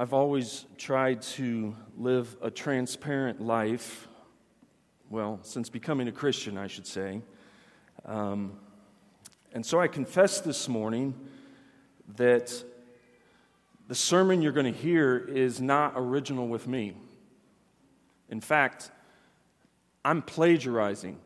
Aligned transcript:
I've 0.00 0.14
always 0.14 0.64
tried 0.78 1.20
to 1.34 1.76
live 1.98 2.34
a 2.40 2.50
transparent 2.50 3.38
life. 3.38 4.08
Well, 5.10 5.40
since 5.42 5.68
becoming 5.68 6.08
a 6.08 6.12
Christian, 6.12 6.56
I 6.56 6.68
should 6.68 6.86
say. 6.86 7.20
Um, 8.06 8.58
and 9.52 9.66
so 9.66 9.78
I 9.78 9.88
confess 9.88 10.40
this 10.40 10.70
morning 10.70 11.14
that 12.16 12.64
the 13.88 13.94
sermon 13.94 14.40
you're 14.40 14.52
going 14.52 14.72
to 14.72 14.80
hear 14.80 15.18
is 15.18 15.60
not 15.60 15.92
original 15.96 16.48
with 16.48 16.66
me. 16.66 16.96
In 18.30 18.40
fact, 18.40 18.90
I'm 20.02 20.22
plagiarizing 20.22 21.18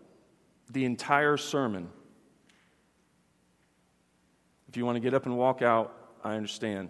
the 0.68 0.84
entire 0.84 1.36
sermon. 1.36 1.91
If 4.68 4.77
you 4.77 4.84
want 4.84 4.96
to 4.96 5.00
get 5.00 5.14
up 5.14 5.27
and 5.27 5.38
walk 5.38 5.62
out, 5.62 5.96
I 6.25 6.34
understand. 6.34 6.88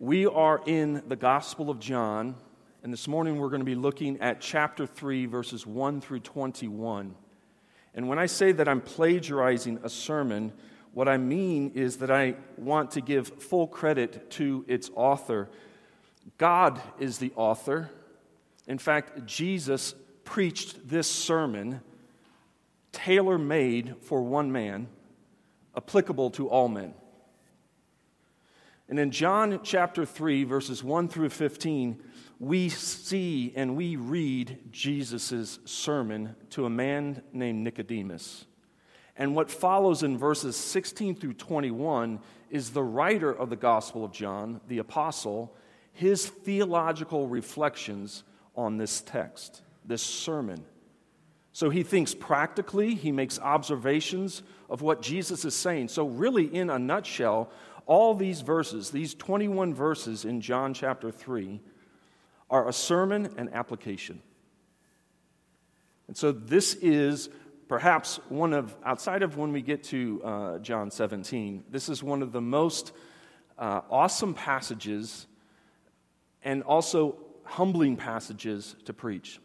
We 0.00 0.26
are 0.26 0.60
in 0.66 1.04
the 1.06 1.14
Gospel 1.14 1.70
of 1.70 1.78
John, 1.78 2.34
and 2.82 2.92
this 2.92 3.06
morning 3.06 3.38
we're 3.38 3.48
going 3.48 3.60
to 3.60 3.64
be 3.64 3.76
looking 3.76 4.20
at 4.20 4.40
chapter 4.40 4.88
3, 4.88 5.26
verses 5.26 5.64
1 5.64 6.00
through 6.00 6.18
21. 6.18 7.14
And 7.94 8.08
when 8.08 8.18
I 8.18 8.26
say 8.26 8.50
that 8.50 8.66
I'm 8.66 8.80
plagiarizing 8.80 9.78
a 9.84 9.88
sermon, 9.88 10.52
what 10.94 11.08
I 11.08 11.16
mean 11.16 11.70
is 11.76 11.98
that 11.98 12.10
I 12.10 12.34
want 12.56 12.90
to 12.92 13.00
give 13.00 13.28
full 13.40 13.68
credit 13.68 14.32
to 14.32 14.64
its 14.66 14.90
author. 14.96 15.48
God 16.38 16.82
is 16.98 17.18
the 17.18 17.32
author. 17.36 17.88
In 18.66 18.78
fact, 18.78 19.24
Jesus 19.26 19.94
preached 20.24 20.88
this 20.88 21.08
sermon 21.08 21.82
tailor 22.90 23.38
made 23.38 23.94
for 24.00 24.22
one 24.22 24.50
man, 24.50 24.88
applicable 25.76 26.30
to 26.30 26.48
all 26.48 26.66
men. 26.66 26.94
And 28.88 28.98
in 28.98 29.10
John 29.10 29.60
chapter 29.62 30.04
3, 30.04 30.44
verses 30.44 30.84
1 30.84 31.08
through 31.08 31.30
15, 31.30 32.02
we 32.38 32.68
see 32.68 33.52
and 33.56 33.76
we 33.76 33.96
read 33.96 34.58
Jesus' 34.70 35.58
sermon 35.64 36.36
to 36.50 36.66
a 36.66 36.70
man 36.70 37.22
named 37.32 37.64
Nicodemus. 37.64 38.44
And 39.16 39.34
what 39.34 39.50
follows 39.50 40.02
in 40.02 40.18
verses 40.18 40.56
16 40.56 41.16
through 41.16 41.34
21 41.34 42.20
is 42.50 42.70
the 42.70 42.82
writer 42.82 43.32
of 43.32 43.48
the 43.48 43.56
Gospel 43.56 44.04
of 44.04 44.12
John, 44.12 44.60
the 44.68 44.78
apostle, 44.78 45.56
his 45.92 46.26
theological 46.26 47.28
reflections 47.28 48.24
on 48.56 48.76
this 48.76 49.00
text, 49.00 49.62
this 49.84 50.02
sermon. 50.02 50.64
So 51.52 51.70
he 51.70 51.84
thinks 51.84 52.14
practically, 52.14 52.96
he 52.96 53.12
makes 53.12 53.38
observations 53.38 54.42
of 54.68 54.82
what 54.82 55.00
Jesus 55.00 55.44
is 55.44 55.54
saying. 55.54 55.86
So, 55.86 56.08
really, 56.08 56.52
in 56.52 56.68
a 56.68 56.80
nutshell, 56.80 57.50
all 57.86 58.14
these 58.14 58.40
verses, 58.40 58.90
these 58.90 59.14
21 59.14 59.74
verses 59.74 60.24
in 60.24 60.40
John 60.40 60.74
chapter 60.74 61.10
3, 61.10 61.60
are 62.50 62.68
a 62.68 62.72
sermon 62.72 63.34
and 63.36 63.52
application. 63.52 64.22
And 66.06 66.16
so, 66.16 66.32
this 66.32 66.74
is 66.74 67.30
perhaps 67.68 68.20
one 68.28 68.52
of, 68.52 68.76
outside 68.84 69.22
of 69.22 69.36
when 69.36 69.52
we 69.52 69.62
get 69.62 69.84
to 69.84 70.22
uh, 70.22 70.58
John 70.58 70.90
17, 70.90 71.64
this 71.70 71.88
is 71.88 72.02
one 72.02 72.22
of 72.22 72.32
the 72.32 72.40
most 72.40 72.92
uh, 73.58 73.80
awesome 73.90 74.34
passages 74.34 75.26
and 76.42 76.62
also 76.62 77.16
humbling 77.44 77.96
passages 77.96 78.76
to 78.84 78.92
preach. 78.92 79.40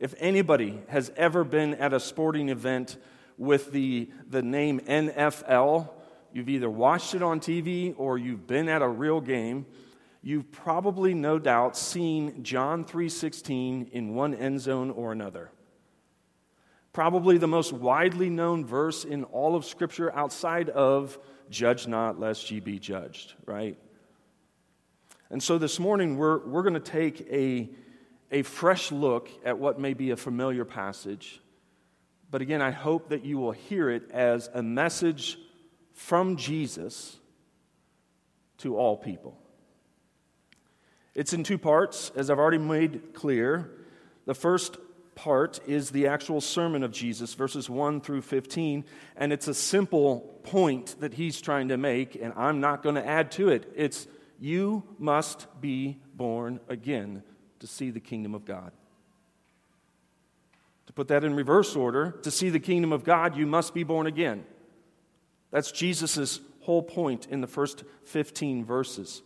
If 0.00 0.14
anybody 0.18 0.80
has 0.88 1.10
ever 1.16 1.44
been 1.44 1.74
at 1.74 1.92
a 1.92 2.00
sporting 2.00 2.48
event 2.48 2.96
with 3.36 3.72
the, 3.72 4.08
the 4.28 4.42
name 4.42 4.80
NFL, 4.80 5.90
you've 6.38 6.48
either 6.48 6.70
watched 6.70 7.14
it 7.14 7.22
on 7.22 7.40
TV 7.40 7.92
or 7.98 8.16
you've 8.16 8.46
been 8.46 8.68
at 8.68 8.80
a 8.80 8.88
real 8.88 9.20
game, 9.20 9.66
you've 10.22 10.50
probably 10.52 11.12
no 11.12 11.36
doubt 11.38 11.76
seen 11.76 12.44
John 12.44 12.84
3:16 12.84 13.88
in 13.90 14.14
one 14.14 14.34
end 14.34 14.60
zone 14.60 14.90
or 14.90 15.10
another. 15.10 15.50
Probably 16.92 17.38
the 17.38 17.48
most 17.48 17.72
widely 17.72 18.30
known 18.30 18.64
verse 18.64 19.04
in 19.04 19.24
all 19.24 19.56
of 19.56 19.64
scripture 19.64 20.14
outside 20.14 20.68
of 20.70 21.18
judge 21.50 21.88
not 21.88 22.20
lest 22.20 22.50
ye 22.50 22.60
be 22.60 22.78
judged, 22.78 23.34
right? 23.44 23.76
And 25.30 25.42
so 25.42 25.58
this 25.58 25.80
morning 25.80 26.16
we're, 26.16 26.38
we're 26.46 26.62
going 26.62 26.74
to 26.74 26.80
take 26.80 27.26
a 27.30 27.68
a 28.30 28.42
fresh 28.42 28.92
look 28.92 29.28
at 29.44 29.58
what 29.58 29.80
may 29.80 29.94
be 29.94 30.10
a 30.10 30.16
familiar 30.16 30.64
passage. 30.64 31.40
But 32.30 32.42
again, 32.42 32.60
I 32.60 32.70
hope 32.70 33.08
that 33.08 33.24
you 33.24 33.38
will 33.38 33.52
hear 33.52 33.90
it 33.90 34.10
as 34.10 34.50
a 34.52 34.62
message 34.62 35.38
from 35.98 36.36
Jesus 36.36 37.16
to 38.58 38.76
all 38.76 38.96
people. 38.96 39.36
It's 41.16 41.32
in 41.32 41.42
two 41.42 41.58
parts, 41.58 42.12
as 42.14 42.30
I've 42.30 42.38
already 42.38 42.58
made 42.58 43.12
clear. 43.14 43.72
The 44.24 44.34
first 44.34 44.76
part 45.16 45.58
is 45.66 45.90
the 45.90 46.06
actual 46.06 46.40
sermon 46.40 46.84
of 46.84 46.92
Jesus, 46.92 47.34
verses 47.34 47.68
1 47.68 48.00
through 48.00 48.22
15, 48.22 48.84
and 49.16 49.32
it's 49.32 49.48
a 49.48 49.54
simple 49.54 50.40
point 50.44 50.94
that 51.00 51.14
he's 51.14 51.40
trying 51.40 51.68
to 51.68 51.76
make, 51.76 52.14
and 52.14 52.32
I'm 52.36 52.60
not 52.60 52.84
going 52.84 52.94
to 52.94 53.04
add 53.04 53.32
to 53.32 53.48
it. 53.48 53.70
It's 53.74 54.06
you 54.38 54.84
must 55.00 55.48
be 55.60 55.98
born 56.14 56.60
again 56.68 57.24
to 57.58 57.66
see 57.66 57.90
the 57.90 57.98
kingdom 57.98 58.36
of 58.36 58.44
God. 58.44 58.70
To 60.86 60.92
put 60.92 61.08
that 61.08 61.24
in 61.24 61.34
reverse 61.34 61.74
order, 61.74 62.12
to 62.22 62.30
see 62.30 62.50
the 62.50 62.60
kingdom 62.60 62.92
of 62.92 63.02
God, 63.02 63.36
you 63.36 63.46
must 63.46 63.74
be 63.74 63.82
born 63.82 64.06
again. 64.06 64.44
That's 65.50 65.72
Jesus' 65.72 66.40
whole 66.60 66.82
point 66.82 67.26
in 67.26 67.40
the 67.40 67.46
first 67.46 67.84
15 68.04 68.64
verses. 68.64 69.22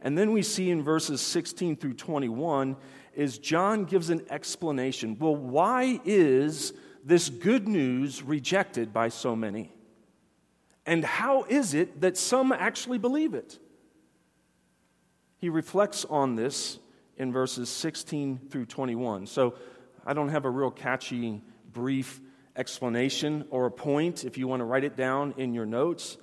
And 0.00 0.16
then 0.18 0.32
we 0.32 0.42
see 0.42 0.70
in 0.70 0.82
verses 0.82 1.20
16 1.20 1.76
through 1.76 1.94
21 1.94 2.76
is 3.14 3.38
John 3.38 3.84
gives 3.84 4.10
an 4.10 4.24
explanation. 4.30 5.16
Well, 5.18 5.36
why 5.36 6.00
is 6.04 6.72
this 7.04 7.28
good 7.28 7.68
news 7.68 8.22
rejected 8.22 8.92
by 8.92 9.08
so 9.08 9.36
many? 9.36 9.72
And 10.86 11.04
how 11.04 11.44
is 11.44 11.74
it 11.74 12.00
that 12.00 12.16
some 12.16 12.50
actually 12.50 12.98
believe 12.98 13.34
it? 13.34 13.58
He 15.38 15.48
reflects 15.48 16.04
on 16.04 16.34
this 16.34 16.78
in 17.16 17.32
verses 17.32 17.68
16 17.68 18.40
through 18.50 18.66
21. 18.66 19.26
So 19.26 19.54
I 20.04 20.14
don't 20.14 20.30
have 20.30 20.44
a 20.44 20.50
real 20.50 20.70
catchy, 20.70 21.42
brief 21.72 22.20
explanation 22.56 23.44
or 23.50 23.66
a 23.66 23.70
point 23.70 24.24
if 24.24 24.36
you 24.38 24.48
want 24.48 24.60
to 24.60 24.64
write 24.64 24.84
it 24.84 24.96
down 24.96 25.34
in 25.36 25.54
your 25.54 25.66
notes, 25.66 26.18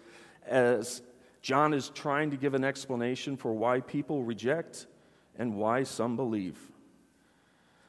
as 0.46 1.02
John 1.42 1.74
is 1.74 1.90
trying 1.90 2.32
to 2.32 2.38
give 2.38 2.54
an 2.54 2.64
explanation 2.64 3.38
for 3.38 3.54
why 3.54 3.80
people 3.80 4.24
reject 4.24 4.88
and 5.38 5.56
why 5.56 5.84
some 5.84 6.16
believe. 6.16 6.58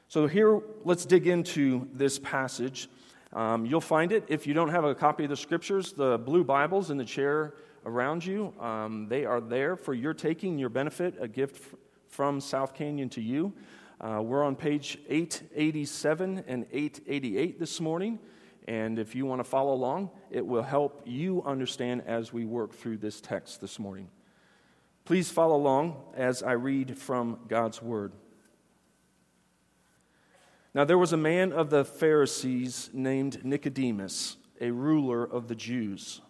So, 0.07 0.27
here, 0.27 0.59
let's 0.83 1.05
dig 1.05 1.27
into 1.27 1.87
this 1.93 2.19
passage. 2.19 2.89
Um, 3.33 3.65
you'll 3.65 3.79
find 3.79 4.11
it 4.11 4.25
if 4.27 4.45
you 4.45 4.53
don't 4.53 4.69
have 4.69 4.83
a 4.83 4.93
copy 4.93 5.23
of 5.23 5.29
the 5.29 5.37
scriptures, 5.37 5.93
the 5.93 6.17
blue 6.17 6.43
Bibles 6.43 6.91
in 6.91 6.97
the 6.97 7.05
chair 7.05 7.53
around 7.85 8.25
you. 8.25 8.53
Um, 8.59 9.07
they 9.07 9.25
are 9.25 9.39
there 9.39 9.75
for 9.75 9.93
your 9.93 10.13
taking, 10.13 10.57
your 10.57 10.69
benefit, 10.69 11.15
a 11.19 11.27
gift 11.27 11.75
from 12.09 12.41
South 12.41 12.73
Canyon 12.73 13.09
to 13.09 13.21
you. 13.21 13.53
Uh, 14.01 14.19
we're 14.19 14.43
on 14.43 14.55
page 14.55 14.97
887 15.09 16.45
and 16.47 16.65
888 16.71 17.59
this 17.59 17.79
morning. 17.79 18.17
And 18.67 18.97
if 18.97 19.13
you 19.13 19.27
want 19.27 19.41
to 19.41 19.43
follow 19.43 19.73
along, 19.73 20.09
it 20.31 20.43
will 20.43 20.63
help 20.63 21.03
you 21.05 21.43
understand 21.43 22.01
as 22.07 22.33
we 22.33 22.43
work 22.43 22.73
through 22.73 22.97
this 22.97 23.21
text 23.21 23.61
this 23.61 23.77
morning. 23.77 24.09
Please 25.05 25.29
follow 25.29 25.55
along 25.55 26.01
as 26.15 26.41
I 26.41 26.53
read 26.53 26.97
from 26.97 27.41
God's 27.47 27.79
Word. 27.79 28.13
Now, 30.73 30.83
there 30.83 30.97
was 30.97 31.13
a 31.13 31.17
man 31.17 31.53
of 31.53 31.69
the 31.69 31.85
Pharisees 31.85 32.89
named 32.93 33.45
Nicodemus, 33.45 34.37
a 34.59 34.71
ruler 34.71 35.23
of 35.23 35.47
the 35.47 35.55
Jews. 35.55 36.21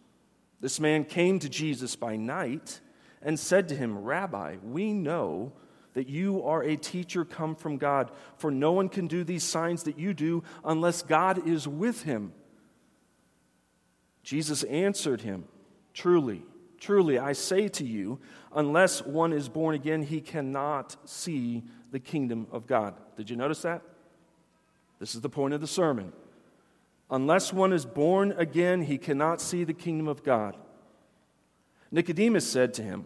This 0.59 0.78
man 0.78 1.06
came 1.06 1.40
to 1.40 1.48
Jesus 1.48 1.96
by 1.96 2.18
night 2.18 2.82
and 3.22 3.40
said 3.40 3.70
to 3.70 3.76
him, 3.76 3.97
Rabbi, 3.97 4.58
we 4.62 4.91
know 4.91 5.53
that 5.93 6.08
you 6.08 6.43
are 6.43 6.64
a 6.64 6.76
teacher 6.76 7.26
come 7.26 7.55
from 7.55 7.78
God, 7.78 8.11
for 8.38 8.52
no 8.52 8.72
one 8.72 8.90
can 8.90 9.08
do 9.08 9.23
these 9.23 9.43
signs 9.43 9.84
that 9.84 9.99
you 9.99 10.14
do 10.14 10.43
unless 10.64 11.02
God 11.02 11.47
is 11.47 11.67
with 11.67 12.03
him. 12.03 12.34
Jesus 14.23 14.64
answered 14.64 15.22
him, 15.22 15.46
Truly, 15.93 16.43
truly, 16.79 17.20
I 17.20 17.34
say 17.34 17.67
to 17.70 17.85
you, 17.85 18.20
unless 18.53 19.03
one 19.03 19.34
is 19.34 19.49
born 19.49 19.76
again, 19.76 20.03
he 20.03 20.22
cannot 20.22 20.96
see 21.09 21.64
the 21.91 21.99
kingdom 21.99 22.47
of 22.52 22.67
God. 22.67 22.96
Did 23.17 23.29
you 23.29 23.35
notice 23.35 23.61
that? 23.64 23.82
This 24.99 25.16
is 25.16 25.22
the 25.22 25.29
point 25.29 25.53
of 25.53 25.61
the 25.61 25.67
sermon. 25.67 26.14
Unless 27.09 27.52
one 27.52 27.73
is 27.73 27.85
born 27.85 28.34
again, 28.37 28.84
he 28.84 28.97
cannot 28.97 29.41
see 29.41 29.66
the 29.66 29.73
kingdom 29.73 30.08
of 30.08 30.23
God. 30.23 30.55
Nicodemus 31.91 32.49
said 32.49 32.73
to 32.76 32.84
him, 32.84 33.05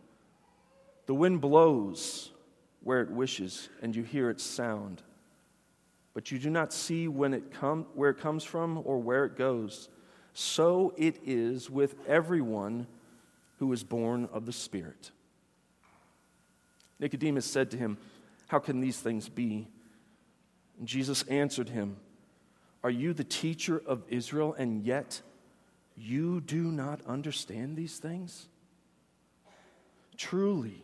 The 1.05 1.15
wind 1.15 1.41
blows 1.41 2.31
where 2.83 3.01
it 3.01 3.11
wishes, 3.11 3.69
and 3.81 3.95
you 3.95 4.03
hear 4.03 4.29
its 4.29 4.43
sound, 4.43 5.01
but 6.13 6.31
you 6.31 6.39
do 6.39 6.49
not 6.49 6.73
see 6.73 7.07
when 7.07 7.33
it 7.33 7.51
come, 7.51 7.85
where 7.93 8.09
it 8.09 8.19
comes 8.19 8.43
from 8.43 8.81
or 8.85 8.99
where 8.99 9.25
it 9.25 9.37
goes 9.37 9.89
so 10.33 10.93
it 10.97 11.17
is 11.25 11.69
with 11.69 11.95
everyone 12.07 12.87
who 13.59 13.71
is 13.73 13.83
born 13.83 14.29
of 14.31 14.45
the 14.45 14.53
Spirit. 14.53 15.11
Nicodemus 16.99 17.45
said 17.45 17.71
to 17.71 17.77
him, 17.77 17.97
How 18.47 18.59
can 18.59 18.79
these 18.79 18.99
things 18.99 19.27
be? 19.27 19.67
And 20.79 20.87
Jesus 20.87 21.23
answered 21.23 21.69
him, 21.69 21.97
Are 22.83 22.89
you 22.89 23.13
the 23.13 23.23
teacher 23.23 23.81
of 23.85 24.03
Israel, 24.07 24.55
and 24.57 24.83
yet 24.83 25.21
you 25.97 26.41
do 26.41 26.71
not 26.71 27.01
understand 27.05 27.75
these 27.75 27.97
things? 27.97 28.47
Truly, 30.17 30.83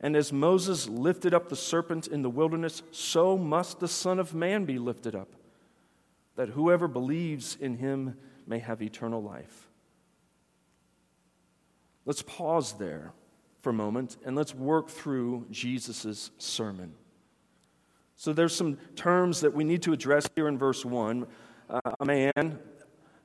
And 0.00 0.14
as 0.14 0.32
Moses 0.32 0.88
lifted 0.88 1.32
up 1.32 1.48
the 1.48 1.56
serpent 1.56 2.06
in 2.06 2.22
the 2.22 2.30
wilderness, 2.30 2.82
so 2.90 3.36
must 3.38 3.80
the 3.80 3.88
Son 3.88 4.18
of 4.18 4.34
Man 4.34 4.64
be 4.64 4.78
lifted 4.78 5.14
up, 5.14 5.34
that 6.36 6.50
whoever 6.50 6.86
believes 6.86 7.56
in 7.58 7.78
him 7.78 8.16
may 8.46 8.58
have 8.58 8.82
eternal 8.82 9.22
life. 9.22 9.68
Let's 12.04 12.22
pause 12.22 12.74
there 12.74 13.12
for 13.62 13.70
a 13.70 13.74
moment 13.74 14.16
and 14.24 14.36
let's 14.36 14.54
work 14.54 14.88
through 14.88 15.46
Jesus' 15.50 16.30
sermon. 16.38 16.94
So 18.14 18.32
there's 18.32 18.54
some 18.54 18.78
terms 18.94 19.40
that 19.40 19.52
we 19.52 19.64
need 19.64 19.82
to 19.82 19.92
address 19.92 20.28
here 20.34 20.48
in 20.48 20.56
verse 20.56 20.84
1. 20.84 21.26
Uh, 21.68 21.80
a 22.00 22.04
man 22.04 22.58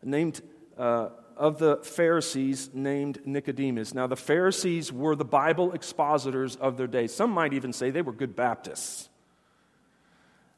named 0.03 0.41
uh, 0.77 1.09
of 1.41 1.57
the 1.57 1.77
Pharisees 1.77 2.69
named 2.71 3.19
Nicodemus. 3.25 3.95
Now, 3.95 4.05
the 4.05 4.15
Pharisees 4.15 4.93
were 4.93 5.15
the 5.15 5.25
Bible 5.25 5.73
expositors 5.73 6.55
of 6.55 6.77
their 6.77 6.85
day. 6.85 7.07
Some 7.07 7.31
might 7.31 7.53
even 7.53 7.73
say 7.73 7.89
they 7.89 8.03
were 8.03 8.11
good 8.11 8.35
Baptists. 8.35 9.09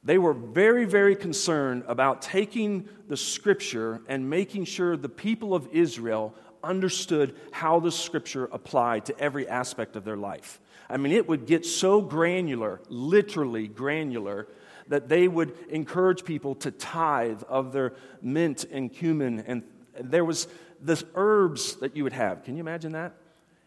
They 0.04 0.18
were 0.18 0.34
very, 0.34 0.84
very 0.84 1.16
concerned 1.16 1.86
about 1.88 2.22
taking 2.22 2.90
the 3.08 3.16
scripture 3.16 4.02
and 4.10 4.30
making 4.30 4.66
sure 4.66 4.98
the 4.98 5.08
people 5.08 5.56
of 5.56 5.70
Israel 5.72 6.36
understood 6.62 7.34
how 7.52 7.80
the 7.80 7.92
scripture 7.92 8.50
applied 8.52 9.06
to 9.06 9.18
every 9.18 9.48
aspect 9.48 9.96
of 9.96 10.04
their 10.04 10.18
life. 10.18 10.60
I 10.90 10.98
mean, 10.98 11.14
it 11.14 11.30
would 11.30 11.46
get 11.46 11.66
so 11.66 12.02
granular, 12.02 12.82
literally 12.90 13.70
granular, 13.70 14.50
that 14.90 15.08
they 15.08 15.30
would 15.30 15.54
encourage 15.70 16.26
people 16.26 16.56
to 16.56 16.72
tithe 16.72 17.42
of 17.48 17.72
their 17.72 17.94
mint 18.22 18.66
and 18.70 18.92
cumin. 18.92 19.40
And 19.48 19.64
there 19.98 20.26
was 20.26 20.50
this 20.84 21.04
herbs 21.16 21.78
that 21.78 21.96
you 21.96 22.04
would 22.04 22.14
have. 22.14 22.44
Can 22.44 22.56
you 22.56 22.62
imagine 22.62 22.92
that? 22.92 23.14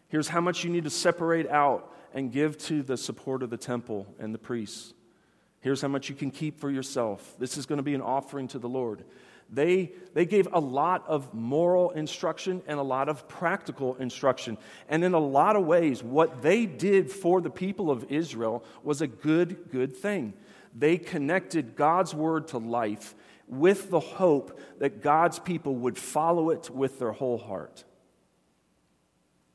Here's 0.09 0.27
how 0.27 0.41
much 0.41 0.63
you 0.63 0.69
need 0.69 0.85
to 0.85 0.89
separate 0.89 1.49
out 1.49 1.93
and 2.13 2.31
give 2.31 2.57
to 2.57 2.81
the 2.81 2.97
support 2.97 3.43
of 3.43 3.49
the 3.49 3.57
temple 3.57 4.07
and 4.19 4.33
the 4.33 4.39
priests. 4.39 4.93
Here's 5.59 5.81
how 5.81 5.87
much 5.87 6.07
you 6.07 6.15
can 6.15 6.31
keep 6.31 6.59
for 6.59 6.71
yourself. 6.71 7.35
This 7.39 7.57
is 7.57 7.65
going 7.65 7.77
to 7.77 7.83
be 7.83 7.95
an 7.95 8.01
offering 8.01 8.47
to 8.49 8.59
the 8.59 8.69
Lord. 8.69 9.03
They, 9.49 9.91
they 10.13 10.25
gave 10.25 10.47
a 10.51 10.59
lot 10.59 11.05
of 11.07 11.33
moral 11.33 11.91
instruction 11.91 12.61
and 12.67 12.79
a 12.79 12.83
lot 12.83 13.09
of 13.09 13.27
practical 13.27 13.95
instruction. 13.95 14.57
And 14.89 15.03
in 15.03 15.13
a 15.13 15.19
lot 15.19 15.55
of 15.55 15.65
ways, 15.65 16.03
what 16.03 16.41
they 16.41 16.65
did 16.65 17.09
for 17.09 17.41
the 17.41 17.49
people 17.49 17.89
of 17.89 18.05
Israel 18.11 18.63
was 18.83 19.01
a 19.01 19.07
good, 19.07 19.69
good 19.71 19.95
thing. 19.95 20.33
They 20.75 20.97
connected 20.97 21.75
God's 21.75 22.13
word 22.13 22.49
to 22.49 22.57
life 22.57 23.15
with 23.47 23.89
the 23.89 23.99
hope 23.99 24.59
that 24.79 25.01
God's 25.01 25.39
people 25.39 25.75
would 25.75 25.97
follow 25.97 26.49
it 26.49 26.69
with 26.69 26.99
their 26.99 27.13
whole 27.13 27.37
heart. 27.37 27.83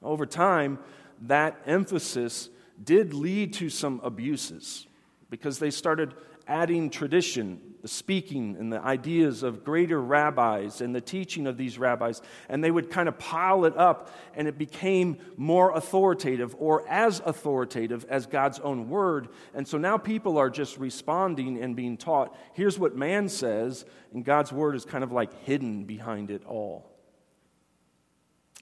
Over 0.03 0.27
time, 0.27 0.79
that 1.23 1.61
emphasis 1.67 2.49
did 2.83 3.15
lead 3.15 3.53
to 3.55 3.69
some 3.69 4.01
abuses 4.03 4.87
because 5.31 5.59
they 5.59 5.71
started 5.71 6.15
adding 6.53 6.91
tradition, 6.91 7.59
the 7.81 7.89
speaking 7.89 8.57
and 8.59 8.71
the 8.71 8.81
ideas 8.81 9.43
of 9.43 9.65
greater 9.65 10.01
rabbis 10.01 10.83
and 10.83 10.95
the 10.95 11.01
teaching 11.01 11.47
of 11.47 11.57
these 11.57 11.79
rabbis, 11.79 12.21
and 12.51 12.63
they 12.63 12.71
would 12.71 12.91
kind 12.91 13.09
of 13.09 13.19
pile 13.19 13.65
it 13.65 13.75
up, 13.75 14.11
and 14.35 14.47
it 14.47 14.59
became 14.59 15.17
more 15.39 15.73
authoritative 15.73 16.55
or 16.59 16.87
as 16.89 17.23
authoritative 17.25 18.05
as 18.11 18.27
God's 18.27 18.59
own 18.61 18.91
word. 18.91 19.29
And 19.55 19.67
so 19.67 19.79
now 19.79 19.97
people 19.97 20.37
are 20.37 20.51
just 20.51 20.77
responding 20.77 21.63
and 21.63 21.75
being 21.75 21.97
taught 21.97 22.37
here's 22.53 22.79
what 22.79 22.95
man 22.95 23.31
says, 23.31 23.87
and 24.13 24.23
God's 24.23 24.53
word 24.53 24.77
is 24.77 24.85
kind 24.85 25.03
of 25.03 25.11
like 25.11 25.33
hidden 25.45 25.85
behind 25.85 26.31
it 26.31 26.45
all. 26.45 26.91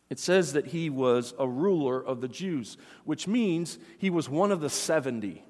It 0.08 0.20
says 0.20 0.52
that 0.52 0.68
he 0.68 0.90
was 0.90 1.34
a 1.40 1.48
ruler 1.48 2.00
of 2.04 2.20
the 2.20 2.28
Jews, 2.28 2.76
which 3.04 3.26
means 3.26 3.78
he 3.98 4.10
was 4.10 4.28
one 4.28 4.52
of 4.52 4.60
the 4.60 4.70
70 4.70 5.44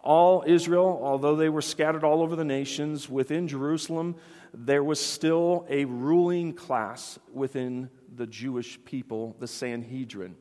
all 0.00 0.44
Israel, 0.46 1.00
although 1.02 1.36
they 1.36 1.48
were 1.48 1.62
scattered 1.62 2.04
all 2.04 2.22
over 2.22 2.36
the 2.36 2.44
nations, 2.44 3.08
within 3.08 3.48
Jerusalem, 3.48 4.16
there 4.54 4.84
was 4.84 5.00
still 5.00 5.66
a 5.68 5.84
ruling 5.84 6.52
class 6.52 7.18
within 7.32 7.90
the 8.14 8.26
Jewish 8.26 8.82
people, 8.84 9.36
the 9.38 9.48
Sanhedrin. 9.48 10.36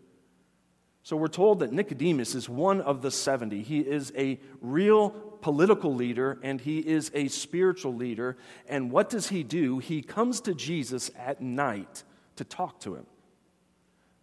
So 1.04 1.16
we're 1.16 1.28
told 1.28 1.60
that 1.60 1.72
Nicodemus 1.72 2.34
is 2.34 2.50
one 2.50 2.82
of 2.82 3.02
the 3.04 3.12
70. 3.12 3.62
He 3.62 3.80
is 3.80 4.12
a 4.18 4.40
real 4.60 5.12
political 5.42 5.94
leader 5.94 6.40
and 6.42 6.60
he 6.60 6.80
is 6.80 7.12
a 7.14 7.28
spiritual 7.28 7.94
leader. 7.94 8.38
And 8.68 8.92
what 8.92 9.10
does 9.10 9.28
he 9.28 9.44
do? 9.44 9.78
He 9.78 10.02
comes 10.02 10.42
to 10.42 10.56
Jesus 10.56 11.12
at 11.16 11.42
night 11.42 12.04
to 12.38 12.44
talk 12.44 12.80
to 12.80 12.96
him. 12.96 13.06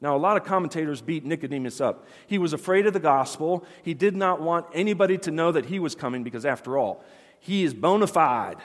Now, 0.02 0.16
a 0.16 0.18
lot 0.18 0.37
of 0.37 0.42
commentators 0.42 1.00
beat 1.00 1.25
Nicodemus 1.25 1.80
up. 1.80 2.06
He 2.26 2.37
was 2.37 2.52
afraid 2.52 2.87
of 2.88 2.92
the 2.92 2.99
gospel. 2.99 3.64
He 3.85 3.94
did 3.94 4.16
not 4.16 4.42
want 4.42 4.66
anybody 4.75 5.16
to 5.18 5.30
know 5.30 5.52
that 5.52 5.66
he 5.66 5.78
was 5.78 5.94
coming 5.94 6.25
because, 6.25 6.44
after 6.44 6.76
all, 6.76 7.04
he 7.38 7.62
is 7.62 7.73
bona 7.73 8.09
fide. 8.09 8.59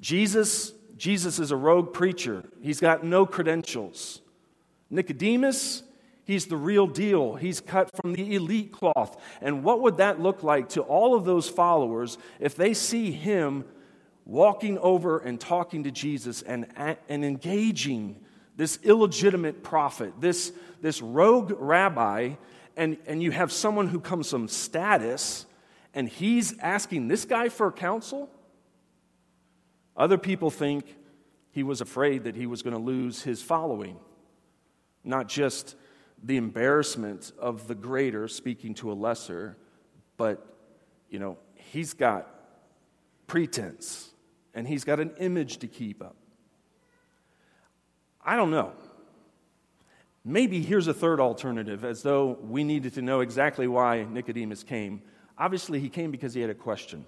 Jesus, 0.00 0.72
Jesus 0.96 1.38
is 1.38 1.52
a 1.52 1.56
rogue 1.56 1.92
preacher. 1.92 2.42
He's 2.60 2.80
got 2.80 3.04
no 3.04 3.24
credentials. 3.24 4.20
Nicodemus, 4.90 5.84
he's 6.24 6.46
the 6.46 6.56
real 6.56 6.88
deal. 6.88 7.36
He's 7.36 7.60
cut 7.60 7.88
from 8.00 8.12
the 8.12 8.34
elite 8.34 8.72
cloth. 8.72 9.16
And 9.40 9.62
what 9.62 9.80
would 9.82 9.98
that 9.98 10.20
look 10.20 10.42
like 10.42 10.70
to 10.70 10.82
all 10.82 11.14
of 11.14 11.24
those 11.24 11.48
followers 11.48 12.18
if 12.40 12.56
they 12.56 12.74
see 12.74 13.12
him 13.12 13.64
walking 14.24 14.76
over 14.78 15.20
and 15.20 15.38
talking 15.40 15.84
to 15.84 15.92
Jesus 15.92 16.42
and, 16.42 16.66
and 16.76 17.24
engaging 17.24 18.16
this 18.62 18.78
illegitimate 18.84 19.64
prophet, 19.64 20.12
this, 20.20 20.52
this 20.80 21.02
rogue 21.02 21.52
rabbi, 21.58 22.34
and, 22.76 22.96
and 23.08 23.20
you 23.20 23.32
have 23.32 23.50
someone 23.50 23.88
who 23.88 23.98
comes 23.98 24.30
from 24.30 24.46
status, 24.46 25.46
and 25.94 26.08
he's 26.08 26.56
asking 26.60 27.08
this 27.08 27.24
guy 27.24 27.48
for 27.48 27.72
counsel? 27.72 28.30
Other 29.96 30.16
people 30.16 30.48
think 30.48 30.96
he 31.50 31.64
was 31.64 31.80
afraid 31.80 32.22
that 32.22 32.36
he 32.36 32.46
was 32.46 32.62
going 32.62 32.76
to 32.76 32.80
lose 32.80 33.24
his 33.24 33.42
following, 33.42 33.96
not 35.02 35.26
just 35.26 35.74
the 36.22 36.36
embarrassment 36.36 37.32
of 37.40 37.66
the 37.66 37.74
greater 37.74 38.28
speaking 38.28 38.74
to 38.74 38.92
a 38.92 38.94
lesser, 38.94 39.56
but, 40.16 40.56
you 41.10 41.18
know, 41.18 41.36
he's 41.56 41.94
got 41.94 42.28
pretense 43.26 44.12
and 44.54 44.68
he's 44.68 44.84
got 44.84 45.00
an 45.00 45.10
image 45.18 45.56
to 45.56 45.66
keep 45.66 46.00
up. 46.00 46.14
I 48.24 48.36
don't 48.36 48.50
know. 48.50 48.72
Maybe 50.24 50.62
here's 50.62 50.86
a 50.86 50.94
third 50.94 51.18
alternative, 51.18 51.84
as 51.84 52.02
though 52.02 52.38
we 52.40 52.62
needed 52.62 52.94
to 52.94 53.02
know 53.02 53.20
exactly 53.20 53.66
why 53.66 54.04
Nicodemus 54.04 54.62
came. 54.62 55.02
Obviously, 55.36 55.80
he 55.80 55.88
came 55.88 56.12
because 56.12 56.32
he 56.32 56.40
had 56.40 56.50
a 56.50 56.54
question. 56.54 57.04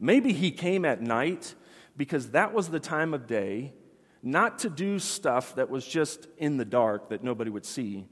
Maybe 0.00 0.32
he 0.32 0.50
came 0.50 0.84
at 0.84 1.00
night 1.00 1.54
because 1.96 2.30
that 2.30 2.52
was 2.52 2.68
the 2.68 2.80
time 2.80 3.14
of 3.14 3.26
day 3.26 3.72
not 4.22 4.58
to 4.58 4.68
do 4.68 4.98
stuff 4.98 5.54
that 5.54 5.70
was 5.70 5.86
just 5.86 6.26
in 6.38 6.56
the 6.56 6.64
dark 6.64 7.10
that 7.10 7.22
nobody 7.22 7.48
would 7.48 7.64
see, 7.64 8.06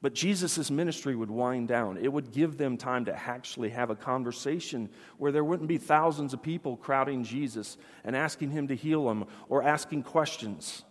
but 0.00 0.14
Jesus' 0.14 0.70
ministry 0.70 1.16
would 1.16 1.30
wind 1.30 1.66
down. 1.66 1.96
It 1.96 2.12
would 2.12 2.30
give 2.30 2.56
them 2.56 2.76
time 2.76 3.06
to 3.06 3.14
actually 3.14 3.70
have 3.70 3.90
a 3.90 3.96
conversation 3.96 4.88
where 5.18 5.32
there 5.32 5.42
wouldn't 5.42 5.68
be 5.68 5.78
thousands 5.78 6.32
of 6.32 6.40
people 6.40 6.76
crowding 6.76 7.24
Jesus 7.24 7.76
and 8.04 8.14
asking 8.14 8.50
him 8.50 8.68
to 8.68 8.76
heal 8.76 9.06
them 9.06 9.24
or 9.48 9.64
asking 9.64 10.04
questions. 10.04 10.84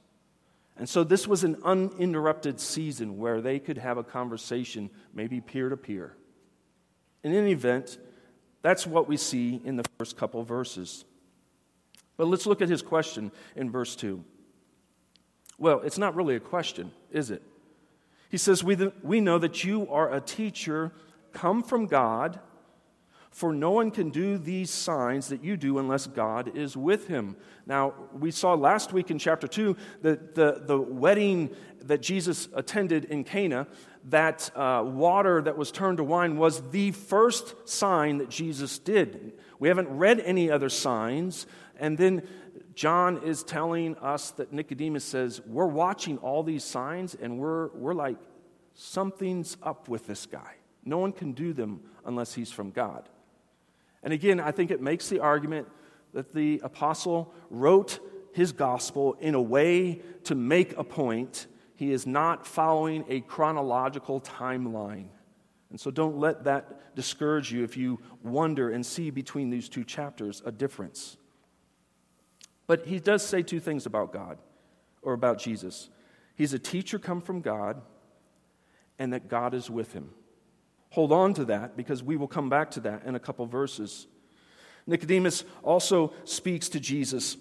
And 0.77 0.89
so 0.89 1.03
this 1.03 1.27
was 1.27 1.43
an 1.43 1.57
uninterrupted 1.63 2.59
season 2.59 3.17
where 3.17 3.41
they 3.41 3.59
could 3.59 3.77
have 3.77 3.97
a 3.97 4.03
conversation, 4.03 4.89
maybe 5.13 5.39
peer 5.39 5.69
to 5.69 5.77
peer. 5.77 6.15
In 7.23 7.33
any 7.33 7.51
event, 7.51 7.97
that's 8.61 8.85
what 8.85 9.07
we 9.07 9.15
see 9.15 9.61
in 9.63 9.77
the 9.77 9.85
first 9.97 10.17
couple 10.17 10.43
verses. 10.43 11.05
But 12.17 12.27
let's 12.27 12.45
look 12.45 12.61
at 12.61 12.69
his 12.69 12.81
question 12.81 13.31
in 13.55 13.71
verse 13.71 13.95
2. 13.95 14.23
Well, 15.57 15.81
it's 15.81 15.97
not 15.97 16.15
really 16.15 16.35
a 16.35 16.39
question, 16.39 16.91
is 17.11 17.31
it? 17.31 17.41
He 18.29 18.37
says, 18.37 18.63
We, 18.63 18.75
we 19.01 19.21
know 19.21 19.37
that 19.37 19.63
you 19.63 19.87
are 19.89 20.13
a 20.13 20.19
teacher 20.19 20.91
come 21.31 21.63
from 21.63 21.85
God, 21.85 22.39
for 23.35 23.51
no 23.51 23.71
one 23.71 23.91
can 23.91 24.11
do 24.11 24.37
these 24.37 24.69
signs 24.69 25.27
that 25.27 25.43
you 25.43 25.57
do 25.57 25.77
unless 25.77 26.07
God 26.07 26.55
is 26.55 26.77
with 26.77 27.09
him. 27.09 27.35
Now, 27.65 27.93
we 28.17 28.31
saw 28.31 28.53
last 28.53 28.93
week 28.93 29.11
in 29.11 29.19
chapter 29.19 29.45
2 29.45 29.75
that 30.03 30.35
the, 30.35 30.61
the 30.65 30.79
wedding 30.79 31.53
that 31.81 32.01
Jesus 32.01 32.47
attended 32.53 33.03
in 33.03 33.25
Cana, 33.25 33.67
that 34.05 34.49
uh, 34.55 34.83
water 34.85 35.41
that 35.41 35.57
was 35.57 35.69
turned 35.69 35.97
to 35.97 36.03
wine 36.05 36.37
was 36.37 36.61
the 36.69 36.91
first 36.91 37.67
sign 37.67 38.19
that 38.19 38.29
Jesus 38.29 38.79
did. 38.79 39.33
We 39.59 39.67
haven't 39.67 39.89
read 39.89 40.21
any 40.21 40.49
other 40.49 40.69
signs. 40.69 41.45
And 41.77 41.97
then 41.97 42.25
John 42.73 43.21
is 43.21 43.43
telling 43.43 43.97
us 43.97 44.31
that 44.31 44.53
Nicodemus 44.53 45.03
says, 45.03 45.41
We're 45.45 45.65
watching 45.65 46.19
all 46.19 46.41
these 46.41 46.63
signs 46.63 47.15
and 47.15 47.37
we're, 47.37 47.67
we're 47.73 47.95
like, 47.95 48.15
something's 48.75 49.57
up 49.61 49.89
with 49.89 50.07
this 50.07 50.25
guy. 50.25 50.53
No 50.85 50.99
one 50.99 51.11
can 51.11 51.33
do 51.33 51.51
them 51.51 51.81
unless 52.05 52.33
he's 52.33 52.49
from 52.49 52.71
God. 52.71 53.09
And 54.05 54.13
again, 54.13 54.39
I 54.39 54.51
think 54.51 54.71
it 54.71 54.81
makes 54.81 55.09
the 55.09 55.19
argument 55.19 55.67
that 56.13 56.33
the 56.33 56.61
apostle 56.63 57.33
wrote 57.49 57.99
his 58.33 58.53
gospel 58.53 59.17
in 59.19 59.33
a 59.35 59.41
way 59.41 59.99
to 60.25 60.35
make 60.35 60.77
a 60.77 60.83
point. 60.83 61.47
He 61.73 61.91
is 61.91 62.05
not 62.05 62.45
following 62.45 63.03
a 63.09 63.21
chronological 63.21 64.21
timeline. 64.21 65.07
And 65.71 65.79
so 65.79 65.91
don't 65.91 66.17
let 66.17 66.45
that 66.45 66.95
discourage 66.95 67.51
you 67.51 67.63
if 67.63 67.75
you 67.75 67.99
wonder 68.23 68.69
and 68.69 68.85
see 68.85 69.09
between 69.09 69.49
these 69.49 69.67
two 69.67 69.83
chapters 69.83 70.41
a 70.45 70.51
difference. 70.51 71.17
But 72.67 72.85
he 72.85 72.99
does 72.99 73.25
say 73.25 73.41
two 73.41 73.59
things 73.59 73.85
about 73.85 74.13
God 74.13 74.37
or 75.01 75.13
about 75.13 75.39
Jesus. 75.39 75.89
He's 76.35 76.53
a 76.53 76.59
teacher 76.59 76.99
come 76.99 77.21
from 77.21 77.41
God, 77.41 77.81
and 78.99 79.13
that 79.13 79.27
God 79.27 79.53
is 79.53 79.69
with 79.69 79.93
him. 79.93 80.11
Hold 80.95 81.11
on 81.11 81.33
to 81.33 81.43
that 81.45 81.75
because 81.75 82.01
we 82.01 82.15
will 82.15 82.29
come 82.29 82.47
back 82.47 82.71
to 82.71 82.79
that 82.79 83.03
in 83.03 83.15
a 83.15 83.19
couple 83.19 83.45
verses. 83.45 84.07
Nicodemus 84.87 85.43
also 85.61 86.13
speaks 86.23 86.69
to 86.69 86.79
Jesus, 86.79 87.35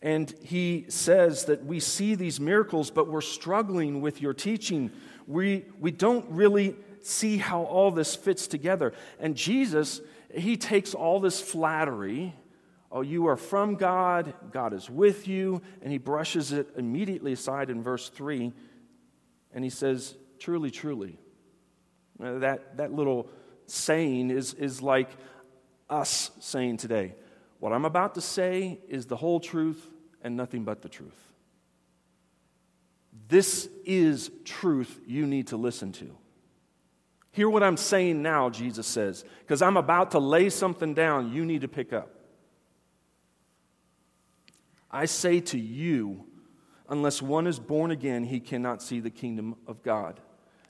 and 0.00 0.32
he 0.44 0.86
says 0.88 1.46
that 1.46 1.64
we 1.64 1.80
see 1.80 2.14
these 2.14 2.38
miracles, 2.38 2.88
but 2.88 3.08
we're 3.08 3.20
struggling 3.20 4.00
with 4.00 4.22
your 4.22 4.32
teaching. 4.32 4.92
We, 5.26 5.64
we 5.80 5.90
don't 5.90 6.24
really 6.30 6.76
see 7.00 7.36
how 7.38 7.62
all 7.64 7.90
this 7.90 8.14
fits 8.14 8.46
together. 8.46 8.92
And 9.18 9.34
Jesus, 9.34 10.00
he 10.32 10.56
takes 10.56 10.94
all 10.94 11.18
this 11.18 11.40
flattery 11.40 12.32
Oh, 12.92 13.02
you 13.02 13.26
are 13.28 13.36
from 13.36 13.76
God, 13.76 14.34
God 14.50 14.72
is 14.72 14.90
with 14.90 15.28
you. 15.28 15.62
And 15.80 15.92
he 15.92 15.98
brushes 15.98 16.50
it 16.50 16.70
immediately 16.76 17.32
aside 17.32 17.70
in 17.70 17.84
verse 17.84 18.08
3. 18.08 18.52
And 19.54 19.62
he 19.62 19.70
says, 19.70 20.16
Truly, 20.40 20.72
truly. 20.72 21.16
That, 22.20 22.76
that 22.76 22.92
little 22.92 23.28
saying 23.66 24.30
is, 24.30 24.54
is 24.54 24.82
like 24.82 25.08
us 25.88 26.30
saying 26.40 26.76
today, 26.76 27.14
What 27.58 27.72
I'm 27.72 27.84
about 27.84 28.14
to 28.14 28.20
say 28.20 28.78
is 28.88 29.06
the 29.06 29.16
whole 29.16 29.40
truth 29.40 29.84
and 30.22 30.36
nothing 30.36 30.64
but 30.64 30.82
the 30.82 30.88
truth. 30.88 31.18
This 33.28 33.68
is 33.84 34.30
truth 34.44 35.00
you 35.06 35.26
need 35.26 35.48
to 35.48 35.56
listen 35.56 35.92
to. 35.92 36.16
Hear 37.32 37.48
what 37.48 37.62
I'm 37.62 37.76
saying 37.76 38.22
now, 38.22 38.50
Jesus 38.50 38.86
says, 38.86 39.24
because 39.40 39.62
I'm 39.62 39.76
about 39.76 40.10
to 40.12 40.18
lay 40.18 40.50
something 40.50 40.94
down 40.94 41.32
you 41.32 41.44
need 41.44 41.60
to 41.60 41.68
pick 41.68 41.92
up. 41.92 42.10
I 44.90 45.04
say 45.04 45.40
to 45.40 45.58
you, 45.58 46.24
unless 46.88 47.22
one 47.22 47.46
is 47.46 47.60
born 47.60 47.92
again, 47.92 48.24
he 48.24 48.40
cannot 48.40 48.82
see 48.82 48.98
the 48.98 49.10
kingdom 49.10 49.54
of 49.68 49.82
God. 49.84 50.18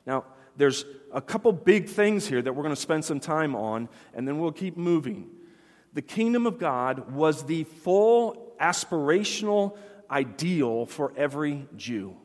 Now, 0.04 0.24
there's 0.60 0.84
a 1.12 1.20
couple 1.20 1.52
big 1.52 1.88
things 1.88 2.26
here 2.26 2.42
that 2.42 2.52
we're 2.52 2.62
going 2.62 2.74
to 2.74 2.80
spend 2.80 3.04
some 3.04 3.20
time 3.20 3.56
on, 3.56 3.88
and 4.14 4.26
then 4.26 4.38
we'll 4.38 4.52
keep 4.52 4.76
moving. 4.76 5.28
The 5.94 6.02
kingdom 6.02 6.46
of 6.46 6.58
God 6.58 7.12
was 7.12 7.44
the 7.44 7.64
full 7.64 8.54
aspirational 8.60 9.76
ideal 10.10 10.86
for 10.86 11.12
every 11.16 11.66
Jew. 11.76 12.16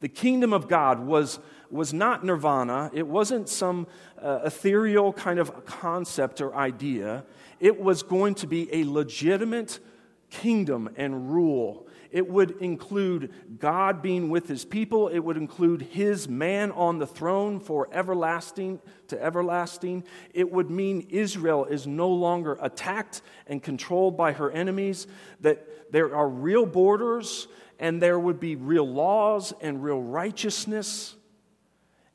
The 0.00 0.08
kingdom 0.08 0.52
of 0.52 0.68
God 0.68 1.00
was, 1.00 1.38
was 1.70 1.94
not 1.94 2.24
nirvana, 2.24 2.90
it 2.92 3.06
wasn't 3.06 3.48
some 3.48 3.86
uh, 4.20 4.40
ethereal 4.44 5.12
kind 5.12 5.38
of 5.38 5.64
concept 5.64 6.40
or 6.40 6.54
idea. 6.54 7.24
It 7.60 7.80
was 7.80 8.02
going 8.02 8.34
to 8.36 8.46
be 8.46 8.72
a 8.72 8.84
legitimate 8.84 9.80
kingdom 10.28 10.90
and 10.96 11.32
rule. 11.32 11.86
It 12.14 12.30
would 12.30 12.62
include 12.62 13.58
God 13.58 14.00
being 14.00 14.30
with 14.30 14.46
his 14.46 14.64
people. 14.64 15.08
It 15.08 15.18
would 15.18 15.36
include 15.36 15.82
his 15.82 16.28
man 16.28 16.70
on 16.70 17.00
the 17.00 17.08
throne 17.08 17.58
for 17.58 17.88
everlasting 17.90 18.80
to 19.08 19.20
everlasting. 19.20 20.04
It 20.32 20.52
would 20.52 20.70
mean 20.70 21.08
Israel 21.10 21.64
is 21.64 21.88
no 21.88 22.08
longer 22.08 22.56
attacked 22.62 23.20
and 23.48 23.60
controlled 23.60 24.16
by 24.16 24.30
her 24.30 24.48
enemies, 24.48 25.08
that 25.40 25.90
there 25.90 26.14
are 26.14 26.28
real 26.28 26.66
borders 26.66 27.48
and 27.80 28.00
there 28.00 28.20
would 28.20 28.38
be 28.38 28.54
real 28.54 28.88
laws 28.88 29.52
and 29.60 29.82
real 29.82 30.00
righteousness. 30.00 31.16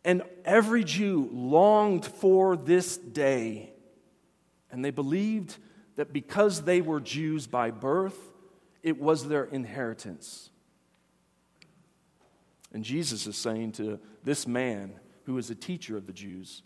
And 0.05 0.21
every 0.45 0.85
Jew 0.85 1.29
longed 1.33 2.05
for 2.05 2.55
this 2.55 2.95
day. 2.95 3.73
And 4.71 4.85
they 4.85 4.91
believed 4.91 5.57
that 5.97 6.13
because 6.13 6.61
they 6.61 6.79
were 6.79 7.01
Jews 7.01 7.47
by 7.47 7.71
birth, 7.71 8.28
it 8.83 8.99
was 8.99 9.27
their 9.27 9.45
inheritance. 9.45 10.49
And 12.73 12.83
Jesus 12.83 13.25
is 13.27 13.35
saying 13.35 13.73
to 13.73 13.99
this 14.23 14.47
man 14.47 14.93
who 15.25 15.37
is 15.37 15.49
a 15.49 15.55
teacher 15.55 15.97
of 15.97 16.05
the 16.05 16.13
Jews, 16.13 16.61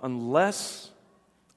unless 0.00 0.90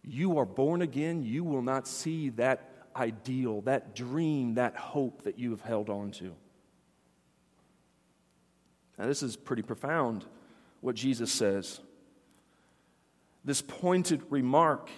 you 0.04 0.38
are 0.38 0.46
born 0.46 0.82
again, 0.82 1.24
you 1.24 1.44
will 1.44 1.62
not 1.62 1.88
see 1.88 2.30
that 2.30 2.70
ideal, 2.96 3.62
that 3.62 3.96
dream, 3.96 4.56
that 4.56 4.76
hope 4.76 5.24
that 5.24 5.38
you 5.38 5.52
have 5.52 5.62
held 5.62 5.90
on 5.90 6.12
to. 6.12 6.34
Now, 8.98 9.08
this 9.08 9.22
is 9.22 9.36
pretty 9.36 9.62
profound 9.62 10.24
what 10.80 10.96
Jesus 10.96 11.32
says. 11.32 11.82
This 13.44 13.62
pointed 13.62 14.22
remark 14.30 14.90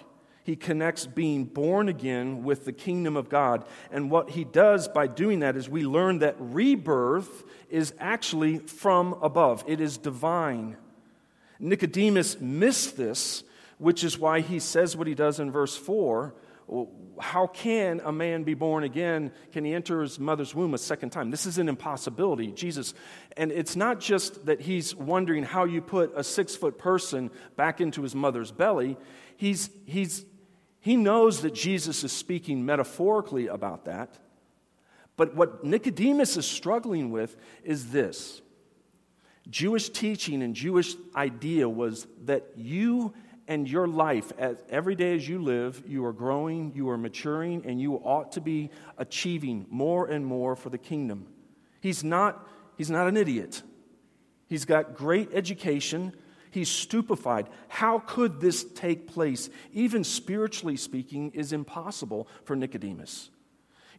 he 0.48 0.56
connects 0.56 1.06
being 1.06 1.44
born 1.44 1.90
again 1.90 2.42
with 2.42 2.64
the 2.64 2.72
kingdom 2.72 3.18
of 3.18 3.28
God. 3.28 3.66
And 3.92 4.10
what 4.10 4.30
he 4.30 4.46
does 4.46 4.88
by 4.88 5.06
doing 5.06 5.42
that 5.42 5.58
is 5.58 5.68
we 5.68 5.84
learn 5.84 6.20
that 6.20 6.38
rebirth 6.40 7.44
is 7.70 7.94
actually 8.00 8.60
from 8.60 9.12
above, 9.22 9.66
it 9.68 9.82
is 9.82 9.98
divine. 9.98 10.78
Nicodemus 11.60 12.40
missed 12.40 12.96
this, 12.96 13.44
which 13.78 14.06
is 14.06 14.18
why 14.18 14.40
he 14.40 14.60
says 14.60 14.96
what 14.96 15.06
he 15.06 15.16
does 15.16 15.42
in 15.42 15.52
verse 15.52 15.76
4 15.76 16.34
how 17.20 17.48
can 17.48 18.02
a 18.04 18.12
man 18.12 18.44
be 18.44 18.54
born 18.54 18.84
again? 18.84 19.32
Can 19.54 19.64
he 19.64 19.74
enter 19.74 20.02
his 20.02 20.20
mother's 20.20 20.54
womb 20.54 20.74
a 20.74 20.78
second 20.78 21.12
time? 21.12 21.32
This 21.32 21.46
is 21.46 21.58
an 21.58 21.70
impossibility, 21.70 22.52
Jesus. 22.52 22.94
And 23.38 23.54
it's 23.54 23.78
not 23.78 24.02
just 24.02 24.46
that 24.48 24.60
he's 24.60 24.94
wondering 24.94 25.44
how 25.44 25.64
you 25.64 25.82
put 25.82 26.12
a 26.14 26.24
six 26.24 26.58
foot 26.58 26.78
person 26.78 27.32
back 27.56 27.80
into 27.80 28.02
his 28.02 28.14
mother's 28.14 28.52
belly. 28.52 28.98
He's, 29.38 29.70
he's 29.86 30.26
he 30.88 30.96
knows 30.96 31.42
that 31.42 31.54
Jesus 31.54 32.06
is 32.06 32.14
speaking 32.14 32.66
metaphorically 32.66 33.48
about 33.48 33.84
that. 33.84 34.18
But 35.18 35.36
what 35.36 35.66
Nicodemus 35.66 36.38
is 36.38 36.46
struggling 36.46 37.12
with 37.12 37.36
is 37.62 37.92
this 37.92 38.42
Jewish 39.50 39.90
teaching 39.90 40.42
and 40.42 40.56
Jewish 40.56 40.96
idea 41.14 41.68
was 41.68 42.08
that 42.24 42.54
you 42.56 43.14
and 43.50 43.70
your 43.70 43.86
life, 43.86 44.32
as, 44.38 44.64
every 44.70 44.96
day 44.96 45.14
as 45.14 45.28
you 45.28 45.44
live, 45.44 45.84
you 45.86 46.06
are 46.06 46.14
growing, 46.14 46.72
you 46.74 46.90
are 46.90 46.98
maturing, 46.98 47.66
and 47.66 47.82
you 47.82 47.96
ought 47.96 48.32
to 48.32 48.40
be 48.40 48.70
achieving 48.98 49.66
more 49.70 50.06
and 50.06 50.26
more 50.26 50.56
for 50.56 50.70
the 50.70 50.78
kingdom. 50.78 51.28
He's 51.82 52.02
not, 52.02 52.48
he's 52.78 52.90
not 52.90 53.08
an 53.10 53.18
idiot. 53.18 53.62
He's 54.48 54.64
got 54.64 54.96
great 54.96 55.32
education, 55.34 56.14
He's 56.58 56.70
stupefied. 56.70 57.50
How 57.68 58.00
could 58.00 58.42
this 58.42 58.64
take 58.64 59.06
place? 59.06 59.52
Even 59.74 60.04
spiritually 60.04 60.76
speaking, 60.76 61.30
is 61.36 61.54
impossible 61.54 62.28
for 62.46 62.56
Nicodemus. 62.56 63.30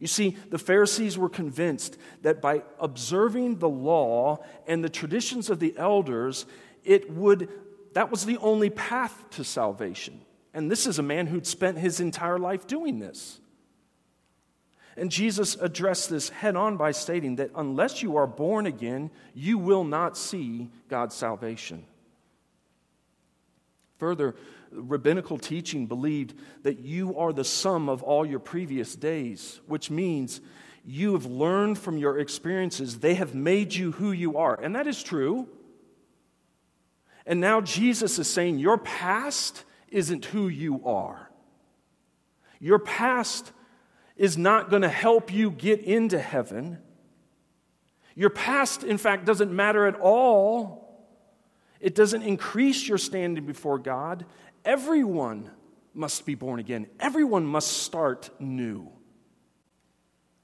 You 0.01 0.07
see, 0.07 0.35
the 0.49 0.57
Pharisees 0.57 1.17
were 1.17 1.29
convinced 1.29 1.97
that 2.21 2.41
by 2.41 2.63
observing 2.77 3.59
the 3.59 3.69
law 3.69 4.43
and 4.67 4.83
the 4.83 4.89
traditions 4.89 5.49
of 5.49 5.61
the 5.61 5.73
elders, 5.77 6.45
it 6.83 7.09
would, 7.09 7.47
that 7.93 8.11
was 8.11 8.25
the 8.25 8.35
only 8.39 8.69
path 8.69 9.29
to 9.31 9.45
salvation. 9.45 10.19
And 10.53 10.69
this 10.69 10.85
is 10.85 10.99
a 10.99 11.03
man 11.03 11.27
who'd 11.27 11.47
spent 11.47 11.77
his 11.77 12.01
entire 12.01 12.39
life 12.39 12.67
doing 12.67 12.99
this. 12.99 13.39
And 14.97 15.09
Jesus 15.09 15.55
addressed 15.55 16.09
this 16.09 16.27
head 16.27 16.57
on 16.57 16.75
by 16.75 16.91
stating 16.91 17.37
that 17.37 17.51
unless 17.55 18.03
you 18.03 18.17
are 18.17 18.27
born 18.27 18.65
again, 18.65 19.11
you 19.33 19.57
will 19.57 19.85
not 19.85 20.17
see 20.17 20.69
God's 20.89 21.15
salvation. 21.15 21.85
Further, 23.99 24.35
rabbinical 24.71 25.37
teaching 25.37 25.85
believed 25.85 26.33
that 26.63 26.79
you 26.79 27.17
are 27.17 27.33
the 27.33 27.43
sum 27.43 27.89
of 27.89 28.01
all 28.01 28.25
your 28.25 28.39
previous 28.39 28.95
days, 28.95 29.59
which 29.67 29.91
means 29.91 30.41
you 30.85 31.13
have 31.13 31.25
learned 31.25 31.77
from 31.77 31.97
your 31.97 32.17
experiences. 32.17 32.99
They 32.99 33.15
have 33.15 33.35
made 33.35 33.75
you 33.75 33.91
who 33.91 34.11
you 34.11 34.37
are. 34.37 34.59
And 34.59 34.75
that 34.75 34.87
is 34.87 35.03
true. 35.03 35.47
And 37.25 37.41
now 37.41 37.61
Jesus 37.61 38.17
is 38.17 38.29
saying 38.29 38.57
your 38.57 38.77
past 38.77 39.65
isn't 39.89 40.25
who 40.25 40.47
you 40.47 40.85
are. 40.85 41.29
Your 42.59 42.79
past 42.79 43.51
is 44.15 44.37
not 44.37 44.69
going 44.69 44.81
to 44.81 44.89
help 44.89 45.31
you 45.31 45.51
get 45.51 45.81
into 45.81 46.19
heaven. 46.19 46.79
Your 48.15 48.29
past, 48.29 48.83
in 48.83 48.97
fact, 48.97 49.25
doesn't 49.25 49.51
matter 49.51 49.85
at 49.85 49.95
all. 49.99 50.88
It 51.79 51.95
doesn't 51.95 52.23
increase 52.23 52.87
your 52.87 52.97
standing 52.97 53.45
before 53.45 53.79
God. 53.79 54.25
Everyone 54.65 55.49
must 55.93 56.25
be 56.25 56.35
born 56.35 56.59
again, 56.59 56.87
everyone 56.99 57.45
must 57.45 57.83
start 57.83 58.29
new. 58.39 58.89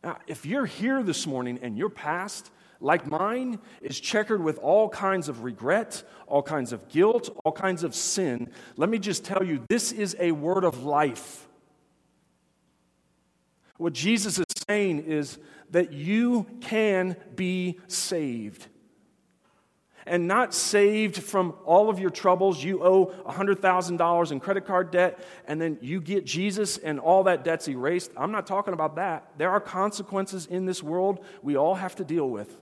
Now, 0.04 0.20
if 0.27 0.46
you're 0.46 0.65
here 0.65 1.01
this 1.01 1.25
morning 1.25 1.60
and 1.62 1.77
your 1.77 1.89
past, 1.89 2.51
like 2.80 3.08
mine, 3.08 3.60
is 3.82 4.00
checkered 4.00 4.44
with 4.44 4.58
all 4.60 4.89
kinds 4.89 5.30
of 5.30 5.44
regret, 5.44 6.04
all 6.27 6.44
kinds 6.44 6.74
of 6.74 6.88
guilt, 6.89 7.36
all 7.44 7.51
kinds 7.51 7.84
of 7.84 7.96
sin, 7.96 8.51
let 8.77 8.89
me 8.89 9.00
just 9.00 9.25
tell 9.25 9.44
you 9.44 9.63
this 9.70 9.92
is 9.92 10.15
a 10.20 10.32
word 10.32 10.63
of 10.63 10.84
life. 10.84 11.48
What 13.77 13.94
Jesus 13.94 14.38
is 14.38 14.46
saying 14.68 15.00
is 15.06 15.38
that 15.72 15.92
you 15.92 16.46
can 16.62 17.18
be 17.36 17.80
saved 17.88 18.68
and 20.05 20.27
not 20.27 20.53
saved 20.53 21.21
from 21.21 21.53
all 21.65 21.89
of 21.89 22.00
your 22.00 22.09
troubles. 22.09 22.63
You 22.63 22.83
owe 22.83 23.07
$100,000 23.25 24.31
in 24.31 24.39
credit 24.39 24.65
card 24.65 24.91
debt, 24.91 25.19
and 25.47 25.59
then 25.59 25.77
you 25.81 26.00
get 26.00 26.25
Jesus 26.25 26.77
and 26.77 27.00
all 27.00 27.24
that 27.24 27.43
debt's 27.43 27.67
erased. 27.67 28.12
I'm 28.15 28.31
not 28.31 28.45
talking 28.45 28.74
about 28.74 28.95
that. 28.97 29.31
There 29.38 29.50
are 29.50 29.59
consequences 29.59 30.45
in 30.45 30.65
this 30.65 30.83
world 30.83 31.25
we 31.41 31.55
all 31.55 31.75
have 31.75 31.95
to 31.95 32.05
deal 32.05 32.29
with. 32.29 32.62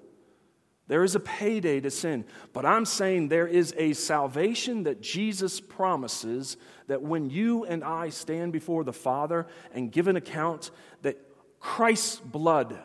There 0.88 1.04
is 1.04 1.16
a 1.16 1.20
payday 1.20 1.80
to 1.80 1.90
sin. 1.90 2.26
But 2.52 2.66
I'm 2.66 2.86
saying 2.86 3.30
there 3.30 3.48
is 3.48 3.74
a 3.78 3.94
salvation 3.94 4.84
that 4.84 5.02
Jesus 5.02 5.62
promises 5.62 6.58
that 6.88 7.02
when 7.02 7.30
you 7.30 7.64
and 7.64 7.84
I 7.84 8.10
stand 8.10 8.52
before 8.52 8.84
the 8.84 8.94
Father 8.94 9.48
and 9.74 9.92
give 9.92 10.08
an 10.08 10.18
account, 10.18 10.72
that 11.02 11.18
Christ's 11.60 12.20
blood 12.20 12.78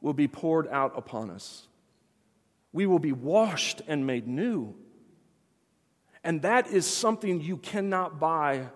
will 0.00 0.12
be 0.12 0.26
poured 0.26 0.66
out 0.68 0.92
upon 0.96 1.30
us 1.30 1.68
we 2.74 2.86
will 2.86 2.98
be 2.98 3.12
washed 3.12 3.80
and 3.86 4.04
made 4.04 4.26
new. 4.26 4.74
And 6.24 6.42
that 6.42 6.66
is 6.66 6.86
something 6.86 7.40
you 7.40 7.56
cannot 7.56 8.18
buy 8.18 8.66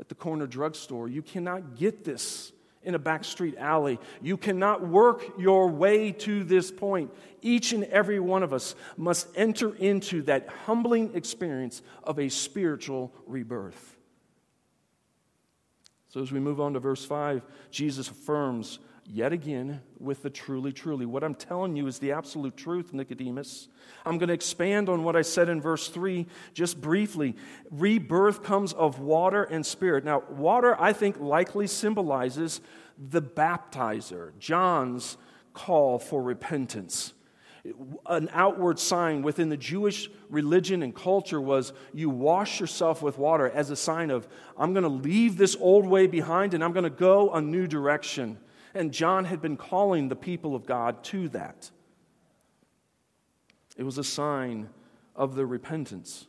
at 0.00 0.08
the 0.08 0.14
corner 0.14 0.46
drugstore. 0.46 1.06
You 1.06 1.20
cannot 1.20 1.76
get 1.76 2.02
this 2.02 2.50
in 2.82 2.94
a 2.94 2.98
backstreet 2.98 3.58
alley. 3.58 4.00
You 4.22 4.38
cannot 4.38 4.88
work 4.88 5.22
your 5.38 5.68
way 5.68 6.12
to 6.12 6.44
this 6.44 6.70
point. 6.70 7.12
Each 7.42 7.74
and 7.74 7.84
every 7.84 8.18
one 8.18 8.42
of 8.42 8.54
us 8.54 8.74
must 8.96 9.28
enter 9.36 9.74
into 9.76 10.22
that 10.22 10.48
humbling 10.64 11.14
experience 11.14 11.82
of 12.02 12.18
a 12.18 12.30
spiritual 12.30 13.12
rebirth. 13.26 13.96
So, 16.08 16.22
as 16.22 16.32
we 16.32 16.40
move 16.40 16.60
on 16.60 16.72
to 16.72 16.80
verse 16.80 17.04
5, 17.04 17.42
Jesus 17.70 18.08
affirms 18.08 18.78
yet 19.12 19.32
again 19.32 19.82
with 19.98 20.22
the 20.22 20.30
truly, 20.30 20.72
truly. 20.72 21.04
What 21.04 21.22
I'm 21.22 21.34
telling 21.34 21.76
you 21.76 21.86
is 21.86 21.98
the 21.98 22.12
absolute 22.12 22.56
truth, 22.56 22.94
Nicodemus. 22.94 23.68
I'm 24.06 24.16
going 24.16 24.28
to 24.28 24.34
expand 24.34 24.88
on 24.88 25.04
what 25.04 25.16
I 25.16 25.22
said 25.22 25.50
in 25.50 25.60
verse 25.60 25.88
3 25.88 26.26
just 26.54 26.80
briefly. 26.80 27.36
Rebirth 27.70 28.42
comes 28.42 28.72
of 28.72 29.00
water 29.00 29.44
and 29.44 29.66
spirit. 29.66 30.04
Now, 30.04 30.22
water, 30.30 30.80
I 30.80 30.94
think, 30.94 31.20
likely 31.20 31.66
symbolizes 31.66 32.62
the 32.98 33.20
baptizer, 33.20 34.32
John's 34.38 35.18
call 35.52 35.98
for 35.98 36.22
repentance. 36.22 37.12
An 38.06 38.30
outward 38.32 38.78
sign 38.78 39.20
within 39.20 39.50
the 39.50 39.56
Jewish 39.58 40.08
religion 40.30 40.82
and 40.82 40.94
culture 40.94 41.40
was 41.40 41.74
you 41.92 42.08
wash 42.08 42.60
yourself 42.60 43.02
with 43.02 43.18
water 43.18 43.48
as 43.50 43.68
a 43.68 43.76
sign 43.76 44.10
of, 44.10 44.26
I'm 44.56 44.72
going 44.72 44.84
to 44.84 44.88
leave 44.88 45.36
this 45.36 45.54
old 45.60 45.86
way 45.86 46.06
behind 46.06 46.54
and 46.54 46.64
I'm 46.64 46.72
going 46.72 46.84
to 46.84 46.90
go 46.90 47.30
a 47.30 47.42
new 47.42 47.66
direction. 47.66 48.38
And 48.74 48.92
John 48.92 49.26
had 49.26 49.42
been 49.42 49.56
calling 49.56 50.08
the 50.08 50.16
people 50.16 50.54
of 50.54 50.66
God 50.66 51.04
to 51.04 51.28
that. 51.30 51.70
It 53.76 53.84
was 53.84 53.98
a 53.98 54.04
sign 54.04 54.68
of 55.14 55.34
their 55.34 55.46
repentance. 55.46 56.26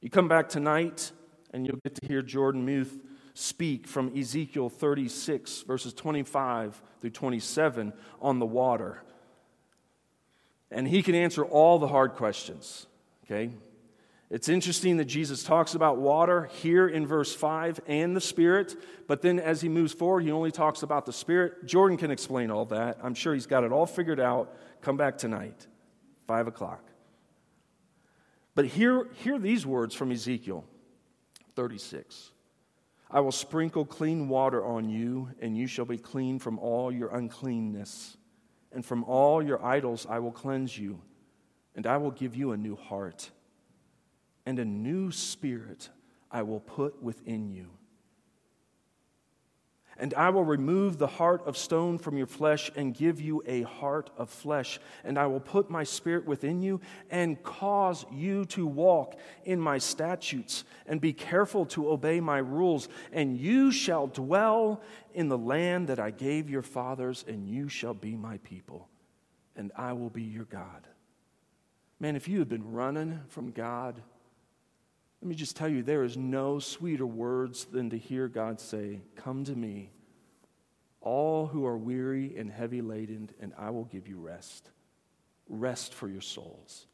You 0.00 0.10
come 0.10 0.28
back 0.28 0.48
tonight, 0.48 1.12
and 1.52 1.66
you'll 1.66 1.80
get 1.82 1.94
to 1.96 2.06
hear 2.06 2.22
Jordan 2.22 2.64
Muth 2.64 2.98
speak 3.34 3.86
from 3.86 4.16
Ezekiel 4.16 4.68
36, 4.68 5.62
verses 5.62 5.92
25 5.92 6.80
through 7.00 7.10
27 7.10 7.92
on 8.20 8.38
the 8.38 8.46
water. 8.46 9.02
And 10.70 10.88
he 10.88 11.02
can 11.02 11.14
answer 11.14 11.44
all 11.44 11.78
the 11.78 11.88
hard 11.88 12.14
questions, 12.14 12.86
okay? 13.24 13.50
It's 14.34 14.48
interesting 14.48 14.96
that 14.96 15.04
Jesus 15.04 15.44
talks 15.44 15.76
about 15.76 15.98
water 15.98 16.50
here 16.60 16.88
in 16.88 17.06
verse 17.06 17.32
5 17.32 17.78
and 17.86 18.16
the 18.16 18.20
Spirit, 18.20 18.74
but 19.06 19.22
then 19.22 19.38
as 19.38 19.60
he 19.60 19.68
moves 19.68 19.92
forward, 19.92 20.24
he 20.24 20.32
only 20.32 20.50
talks 20.50 20.82
about 20.82 21.06
the 21.06 21.12
Spirit. 21.12 21.66
Jordan 21.66 21.96
can 21.96 22.10
explain 22.10 22.50
all 22.50 22.64
that. 22.64 22.98
I'm 23.00 23.14
sure 23.14 23.32
he's 23.32 23.46
got 23.46 23.62
it 23.62 23.70
all 23.70 23.86
figured 23.86 24.18
out. 24.18 24.52
Come 24.80 24.96
back 24.96 25.18
tonight, 25.18 25.68
5 26.26 26.48
o'clock. 26.48 26.82
But 28.56 28.66
hear, 28.66 29.06
hear 29.22 29.38
these 29.38 29.64
words 29.64 29.94
from 29.94 30.10
Ezekiel 30.10 30.64
36 31.54 32.32
I 33.08 33.20
will 33.20 33.30
sprinkle 33.30 33.84
clean 33.84 34.28
water 34.28 34.64
on 34.64 34.88
you, 34.88 35.28
and 35.40 35.56
you 35.56 35.68
shall 35.68 35.84
be 35.84 35.98
clean 35.98 36.40
from 36.40 36.58
all 36.58 36.90
your 36.90 37.14
uncleanness. 37.14 38.16
And 38.72 38.84
from 38.84 39.04
all 39.04 39.40
your 39.40 39.64
idols 39.64 40.08
I 40.10 40.18
will 40.18 40.32
cleanse 40.32 40.76
you, 40.76 41.00
and 41.76 41.86
I 41.86 41.98
will 41.98 42.10
give 42.10 42.34
you 42.34 42.50
a 42.50 42.56
new 42.56 42.74
heart 42.74 43.30
and 44.46 44.58
a 44.58 44.64
new 44.64 45.10
spirit 45.10 45.88
I 46.30 46.42
will 46.42 46.60
put 46.60 47.02
within 47.02 47.50
you. 47.50 47.70
And 49.96 50.12
I 50.14 50.30
will 50.30 50.44
remove 50.44 50.98
the 50.98 51.06
heart 51.06 51.46
of 51.46 51.56
stone 51.56 51.98
from 51.98 52.16
your 52.16 52.26
flesh 52.26 52.70
and 52.74 52.92
give 52.92 53.20
you 53.20 53.44
a 53.46 53.62
heart 53.62 54.10
of 54.18 54.28
flesh. 54.28 54.80
And 55.04 55.16
I 55.16 55.26
will 55.26 55.40
put 55.40 55.70
my 55.70 55.84
spirit 55.84 56.26
within 56.26 56.62
you 56.62 56.80
and 57.10 57.40
cause 57.44 58.04
you 58.10 58.44
to 58.46 58.66
walk 58.66 59.16
in 59.44 59.60
my 59.60 59.78
statutes 59.78 60.64
and 60.86 61.00
be 61.00 61.12
careful 61.12 61.64
to 61.66 61.88
obey 61.90 62.18
my 62.18 62.38
rules. 62.38 62.88
And 63.12 63.38
you 63.38 63.70
shall 63.70 64.08
dwell 64.08 64.82
in 65.12 65.28
the 65.28 65.38
land 65.38 65.86
that 65.88 66.00
I 66.00 66.10
gave 66.10 66.50
your 66.50 66.62
fathers, 66.62 67.24
and 67.28 67.46
you 67.46 67.68
shall 67.68 67.94
be 67.94 68.16
my 68.16 68.38
people, 68.38 68.88
and 69.54 69.70
I 69.76 69.92
will 69.92 70.10
be 70.10 70.24
your 70.24 70.46
God. 70.46 70.88
Man, 72.00 72.16
if 72.16 72.26
you 72.26 72.40
have 72.40 72.48
been 72.48 72.72
running 72.72 73.20
from 73.28 73.52
God, 73.52 74.02
let 75.24 75.30
me 75.30 75.36
just 75.36 75.56
tell 75.56 75.70
you, 75.70 75.82
there 75.82 76.04
is 76.04 76.18
no 76.18 76.58
sweeter 76.58 77.06
words 77.06 77.64
than 77.64 77.88
to 77.88 77.96
hear 77.96 78.28
God 78.28 78.60
say, 78.60 79.00
Come 79.16 79.42
to 79.44 79.56
me, 79.56 79.90
all 81.00 81.46
who 81.46 81.64
are 81.64 81.78
weary 81.78 82.36
and 82.36 82.50
heavy 82.50 82.82
laden, 82.82 83.30
and 83.40 83.54
I 83.56 83.70
will 83.70 83.86
give 83.86 84.06
you 84.06 84.18
rest. 84.18 84.68
Rest 85.48 85.94
for 85.94 86.08
your 86.08 86.20
souls. 86.20 86.84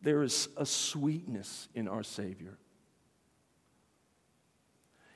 There 0.00 0.24
is 0.24 0.48
a 0.56 0.66
sweetness 0.66 1.68
in 1.76 1.86
our 1.86 2.02
Savior. 2.02 2.58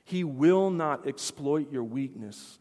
He 0.05 0.23
will 0.23 0.71
not 0.71 1.09
exploit 1.09 1.73
your 1.73 1.83
weakness, 1.83 2.61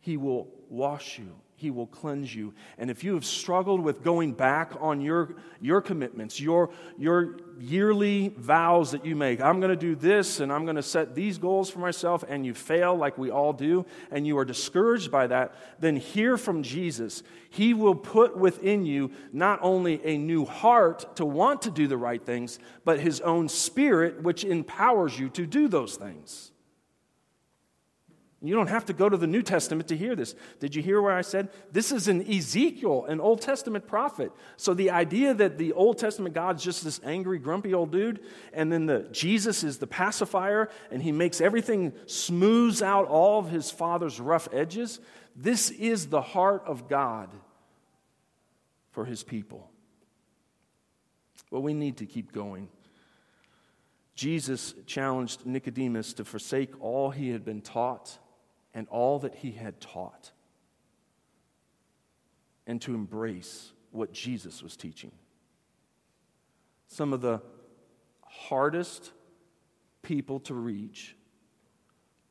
He 0.00 0.16
will 0.16 0.48
wash 0.68 1.20
you 1.20 1.36
he 1.60 1.70
will 1.70 1.88
cleanse 1.88 2.34
you. 2.34 2.54
And 2.78 2.90
if 2.90 3.04
you 3.04 3.12
have 3.12 3.24
struggled 3.24 3.82
with 3.82 4.02
going 4.02 4.32
back 4.32 4.72
on 4.80 5.02
your, 5.02 5.34
your 5.60 5.82
commitments, 5.82 6.40
your, 6.40 6.70
your 6.96 7.36
yearly 7.58 8.28
vows 8.38 8.92
that 8.92 9.04
you 9.04 9.14
make, 9.14 9.42
I'm 9.42 9.60
going 9.60 9.68
to 9.68 9.76
do 9.76 9.94
this 9.94 10.40
and 10.40 10.50
I'm 10.50 10.64
going 10.64 10.76
to 10.76 10.82
set 10.82 11.14
these 11.14 11.36
goals 11.36 11.68
for 11.68 11.80
myself, 11.80 12.24
and 12.26 12.46
you 12.46 12.54
fail 12.54 12.96
like 12.96 13.18
we 13.18 13.30
all 13.30 13.52
do, 13.52 13.84
and 14.10 14.26
you 14.26 14.38
are 14.38 14.44
discouraged 14.46 15.10
by 15.10 15.26
that, 15.26 15.54
then 15.80 15.96
hear 15.96 16.38
from 16.38 16.62
Jesus. 16.62 17.22
He 17.50 17.74
will 17.74 17.94
put 17.94 18.38
within 18.38 18.86
you 18.86 19.10
not 19.30 19.58
only 19.60 20.02
a 20.02 20.16
new 20.16 20.46
heart 20.46 21.14
to 21.16 21.26
want 21.26 21.60
to 21.62 21.70
do 21.70 21.86
the 21.86 21.98
right 21.98 22.24
things, 22.24 22.58
but 22.86 23.00
his 23.00 23.20
own 23.20 23.50
spirit, 23.50 24.22
which 24.22 24.44
empowers 24.44 25.18
you 25.18 25.28
to 25.28 25.44
do 25.44 25.68
those 25.68 25.96
things. 25.96 26.52
You 28.42 28.54
don't 28.54 28.68
have 28.68 28.86
to 28.86 28.94
go 28.94 29.06
to 29.06 29.18
the 29.18 29.26
New 29.26 29.42
Testament 29.42 29.88
to 29.88 29.96
hear 29.96 30.16
this. 30.16 30.34
Did 30.60 30.74
you 30.74 30.82
hear 30.82 31.02
where 31.02 31.14
I 31.14 31.20
said 31.20 31.50
this 31.72 31.92
is 31.92 32.08
an 32.08 32.26
Ezekiel, 32.26 33.04
an 33.04 33.20
Old 33.20 33.42
Testament 33.42 33.86
prophet? 33.86 34.32
So 34.56 34.72
the 34.72 34.90
idea 34.90 35.34
that 35.34 35.58
the 35.58 35.74
Old 35.74 35.98
Testament 35.98 36.34
God's 36.34 36.64
just 36.64 36.82
this 36.82 37.00
angry, 37.04 37.38
grumpy 37.38 37.74
old 37.74 37.92
dude, 37.92 38.20
and 38.54 38.72
then 38.72 38.86
the 38.86 39.00
Jesus 39.12 39.62
is 39.62 39.76
the 39.76 39.86
pacifier, 39.86 40.70
and 40.90 41.02
he 41.02 41.12
makes 41.12 41.42
everything 41.42 41.92
smooths 42.06 42.80
out 42.80 43.08
all 43.08 43.40
of 43.40 43.50
his 43.50 43.70
father's 43.70 44.18
rough 44.18 44.48
edges. 44.52 45.00
This 45.36 45.70
is 45.70 46.06
the 46.06 46.22
heart 46.22 46.62
of 46.66 46.88
God 46.88 47.28
for 48.90 49.04
his 49.04 49.22
people. 49.22 49.70
Well, 51.50 51.60
we 51.60 51.74
need 51.74 51.98
to 51.98 52.06
keep 52.06 52.32
going. 52.32 52.68
Jesus 54.14 54.74
challenged 54.86 55.44
Nicodemus 55.44 56.14
to 56.14 56.24
forsake 56.24 56.70
all 56.80 57.10
he 57.10 57.30
had 57.30 57.44
been 57.44 57.60
taught 57.60 58.18
and 58.74 58.86
all 58.88 59.18
that 59.20 59.34
he 59.36 59.52
had 59.52 59.80
taught 59.80 60.32
and 62.66 62.80
to 62.82 62.94
embrace 62.94 63.72
what 63.90 64.12
Jesus 64.12 64.62
was 64.62 64.76
teaching. 64.76 65.12
Some 66.88 67.12
of 67.12 67.20
the 67.20 67.40
hardest 68.22 69.12
people 70.02 70.40
to 70.40 70.54
reach 70.54 71.16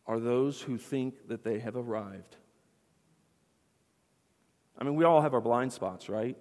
are 0.05 0.19
those 0.19 0.61
who 0.61 0.77
think 0.77 1.27
that 1.27 1.43
they 1.43 1.59
have 1.59 1.75
arrived. 1.75 2.35
I 4.77 4.83
mean, 4.83 4.95
we 4.95 5.03
all 5.03 5.21
have 5.21 5.33
our 5.33 5.41
blind 5.41 5.73
spots, 5.73 6.09
right? 6.09 6.37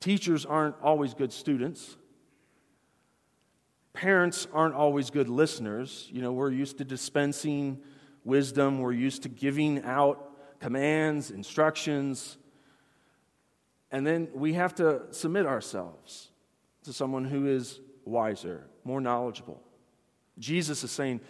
Teachers 0.00 0.44
aren't 0.44 0.74
always 0.82 1.14
good 1.14 1.32
students. 1.32 1.96
Parents 3.92 4.46
aren't 4.52 4.74
always 4.74 5.10
good 5.10 5.28
listeners. 5.28 6.08
You 6.12 6.20
know, 6.20 6.32
we're 6.32 6.50
used 6.50 6.78
to 6.78 6.84
dispensing 6.84 7.80
wisdom. 8.26 8.80
We're 8.80 8.92
used 8.92 9.22
to 9.22 9.28
giving 9.28 9.82
out 9.84 10.58
commands, 10.60 11.30
instructions. 11.30 12.36
And 13.90 14.06
then 14.06 14.28
we 14.34 14.54
have 14.54 14.74
to 14.76 15.02
submit 15.10 15.46
ourselves 15.46 16.28
to 16.84 16.92
someone 16.92 17.24
who 17.24 17.46
is 17.46 17.80
wiser, 18.04 18.66
more 18.84 19.00
knowledgeable. 19.00 19.62
Jesus 20.38 20.84
is 20.84 20.90
saying, 20.90 21.20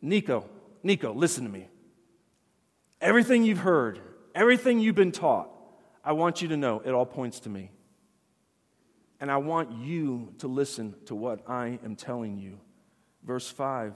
Nico, 0.00 0.48
Nico, 0.82 1.12
listen 1.12 1.44
to 1.44 1.50
me. 1.50 1.68
Everything 3.00 3.44
you've 3.44 3.58
heard, 3.58 4.00
everything 4.34 4.80
you've 4.80 4.94
been 4.94 5.12
taught, 5.12 5.50
I 6.04 6.12
want 6.12 6.42
you 6.42 6.48
to 6.48 6.56
know 6.56 6.80
it 6.84 6.92
all 6.92 7.06
points 7.06 7.40
to 7.40 7.48
me. 7.48 7.70
And 9.20 9.30
I 9.30 9.38
want 9.38 9.72
you 9.72 10.32
to 10.38 10.48
listen 10.48 10.94
to 11.06 11.14
what 11.14 11.48
I 11.48 11.78
am 11.84 11.96
telling 11.96 12.38
you. 12.38 12.60
Verse 13.24 13.50
5 13.50 13.94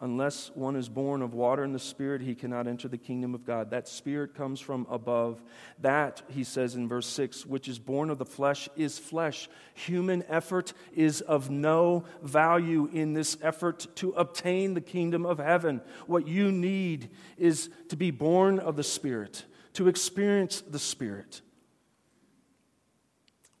Unless 0.00 0.50
one 0.54 0.76
is 0.76 0.90
born 0.90 1.22
of 1.22 1.32
water 1.32 1.62
and 1.62 1.74
the 1.74 1.78
Spirit, 1.78 2.20
he 2.20 2.34
cannot 2.34 2.66
enter 2.66 2.86
the 2.86 2.98
kingdom 2.98 3.34
of 3.34 3.46
God. 3.46 3.70
That 3.70 3.88
Spirit 3.88 4.34
comes 4.34 4.60
from 4.60 4.86
above. 4.90 5.42
That, 5.80 6.20
he 6.28 6.44
says 6.44 6.74
in 6.74 6.86
verse 6.86 7.06
6, 7.06 7.46
which 7.46 7.66
is 7.66 7.78
born 7.78 8.10
of 8.10 8.18
the 8.18 8.26
flesh 8.26 8.68
is 8.76 8.98
flesh. 8.98 9.48
Human 9.72 10.22
effort 10.28 10.74
is 10.94 11.22
of 11.22 11.48
no 11.48 12.04
value 12.22 12.90
in 12.92 13.14
this 13.14 13.38
effort 13.40 13.86
to 13.96 14.10
obtain 14.10 14.74
the 14.74 14.82
kingdom 14.82 15.24
of 15.24 15.38
heaven. 15.38 15.80
What 16.06 16.28
you 16.28 16.52
need 16.52 17.08
is 17.38 17.70
to 17.88 17.96
be 17.96 18.10
born 18.10 18.58
of 18.58 18.76
the 18.76 18.84
Spirit, 18.84 19.46
to 19.74 19.88
experience 19.88 20.60
the 20.60 20.78
Spirit. 20.78 21.40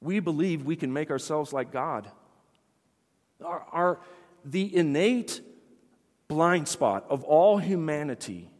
We 0.02 0.20
believe 0.20 0.66
we 0.66 0.76
can 0.76 0.92
make 0.92 1.10
ourselves 1.10 1.54
like 1.54 1.72
God. 1.72 2.10
Our, 3.42 3.66
our 3.72 4.00
the 4.44 4.76
innate 4.76 5.40
blind 6.28 6.68
spot 6.68 7.06
of 7.08 7.24
all 7.24 7.58
humanity 7.58 8.50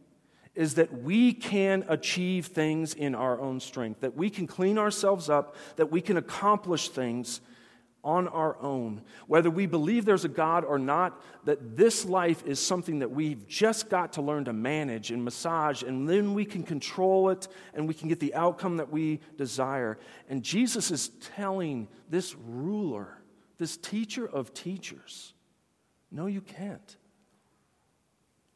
is 0.55 0.75
that 0.75 1.03
we 1.03 1.33
can 1.33 1.85
achieve 1.87 2.47
things 2.47 2.95
in 2.95 3.13
our 3.13 3.39
own 3.39 3.59
strength, 3.59 4.01
that 4.01 4.15
we 4.15 4.29
can 4.29 4.47
clean 4.47 4.77
ourselves 4.77 5.29
up, 5.29 5.55
that 5.75 5.91
we 5.91 6.01
can 6.01 6.17
accomplish 6.17 6.89
things 6.89 7.41
on 8.03 8.27
our 8.29 8.57
own. 8.61 9.01
Whether 9.27 9.51
we 9.51 9.65
believe 9.65 10.05
there's 10.05 10.25
a 10.25 10.29
God 10.29 10.63
or 10.63 10.79
not, 10.79 11.21
that 11.45 11.77
this 11.77 12.05
life 12.05 12.43
is 12.45 12.59
something 12.59 12.99
that 12.99 13.11
we've 13.11 13.47
just 13.47 13.89
got 13.89 14.13
to 14.13 14.21
learn 14.21 14.45
to 14.45 14.53
manage 14.53 15.11
and 15.11 15.23
massage, 15.23 15.83
and 15.83 16.09
then 16.09 16.33
we 16.33 16.45
can 16.45 16.63
control 16.63 17.29
it 17.29 17.47
and 17.73 17.87
we 17.87 17.93
can 17.93 18.07
get 18.07 18.19
the 18.19 18.33
outcome 18.33 18.77
that 18.77 18.89
we 18.89 19.19
desire. 19.35 19.99
And 20.29 20.41
Jesus 20.41 20.89
is 20.89 21.09
telling 21.35 21.87
this 22.09 22.33
ruler, 22.33 23.17
this 23.57 23.77
teacher 23.77 24.25
of 24.25 24.53
teachers, 24.53 25.33
no, 26.09 26.27
you 26.27 26.41
can't. 26.41 26.95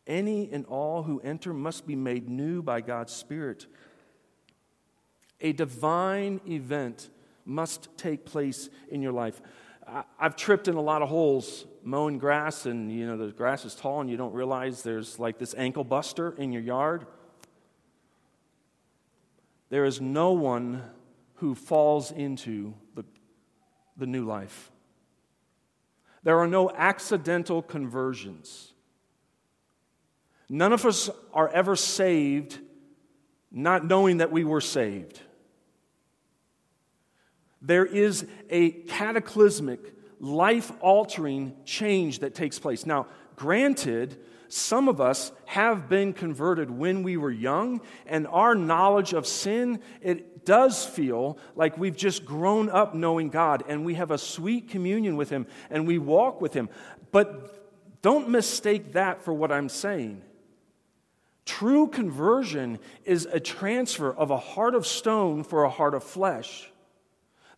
Any 0.07 0.49
and 0.51 0.65
all 0.65 1.03
who 1.03 1.19
enter 1.21 1.53
must 1.53 1.85
be 1.85 1.95
made 1.95 2.29
new 2.29 2.61
by 2.61 2.81
God's 2.81 3.13
Spirit. 3.13 3.67
A 5.39 5.53
divine 5.53 6.41
event 6.47 7.09
must 7.45 7.89
take 7.97 8.25
place 8.25 8.69
in 8.89 9.01
your 9.01 9.11
life. 9.11 9.41
I've 10.19 10.35
tripped 10.35 10.67
in 10.67 10.75
a 10.75 10.81
lot 10.81 11.01
of 11.01 11.09
holes 11.09 11.65
mowing 11.83 12.17
grass, 12.17 12.65
and 12.65 12.91
you 12.91 13.05
know 13.05 13.17
the 13.17 13.31
grass 13.31 13.65
is 13.65 13.75
tall, 13.75 14.01
and 14.01 14.09
you 14.09 14.17
don't 14.17 14.33
realize 14.33 14.83
there's 14.83 15.19
like 15.19 15.37
this 15.37 15.53
ankle 15.57 15.83
buster 15.83 16.33
in 16.37 16.51
your 16.51 16.61
yard. 16.61 17.05
There 19.69 19.85
is 19.85 19.99
no 19.99 20.33
one 20.33 20.83
who 21.35 21.55
falls 21.55 22.11
into 22.11 22.73
the, 22.93 23.03
the 23.97 24.05
new 24.05 24.25
life. 24.25 24.71
There 26.23 26.37
are 26.39 26.47
no 26.47 26.69
accidental 26.69 27.61
conversions. 27.61 28.70
None 30.53 30.73
of 30.73 30.85
us 30.85 31.09
are 31.33 31.47
ever 31.47 31.77
saved 31.77 32.59
not 33.51 33.85
knowing 33.85 34.17
that 34.17 34.33
we 34.33 34.43
were 34.43 34.59
saved. 34.59 35.21
There 37.61 37.85
is 37.85 38.25
a 38.49 38.71
cataclysmic, 38.71 39.79
life 40.19 40.69
altering 40.81 41.55
change 41.63 42.19
that 42.19 42.35
takes 42.35 42.59
place. 42.59 42.85
Now, 42.85 43.07
granted, 43.37 44.19
some 44.49 44.89
of 44.89 44.99
us 44.99 45.31
have 45.45 45.87
been 45.87 46.11
converted 46.11 46.69
when 46.69 47.01
we 47.03 47.15
were 47.15 47.31
young, 47.31 47.79
and 48.05 48.27
our 48.27 48.53
knowledge 48.53 49.13
of 49.13 49.25
sin, 49.25 49.79
it 50.01 50.45
does 50.45 50.85
feel 50.85 51.37
like 51.55 51.77
we've 51.77 51.95
just 51.95 52.25
grown 52.25 52.69
up 52.69 52.93
knowing 52.93 53.29
God, 53.29 53.63
and 53.69 53.85
we 53.85 53.93
have 53.93 54.11
a 54.11 54.17
sweet 54.17 54.67
communion 54.67 55.15
with 55.15 55.29
Him, 55.29 55.47
and 55.69 55.87
we 55.87 55.97
walk 55.97 56.41
with 56.41 56.53
Him. 56.53 56.67
But 57.13 58.01
don't 58.01 58.27
mistake 58.27 58.91
that 58.93 59.21
for 59.21 59.33
what 59.33 59.49
I'm 59.49 59.69
saying. 59.69 60.23
True 61.45 61.87
conversion 61.87 62.79
is 63.03 63.25
a 63.25 63.39
transfer 63.39 64.13
of 64.13 64.31
a 64.31 64.37
heart 64.37 64.75
of 64.75 64.85
stone 64.85 65.43
for 65.43 65.63
a 65.63 65.69
heart 65.69 65.93
of 65.93 66.03
flesh. 66.03 66.71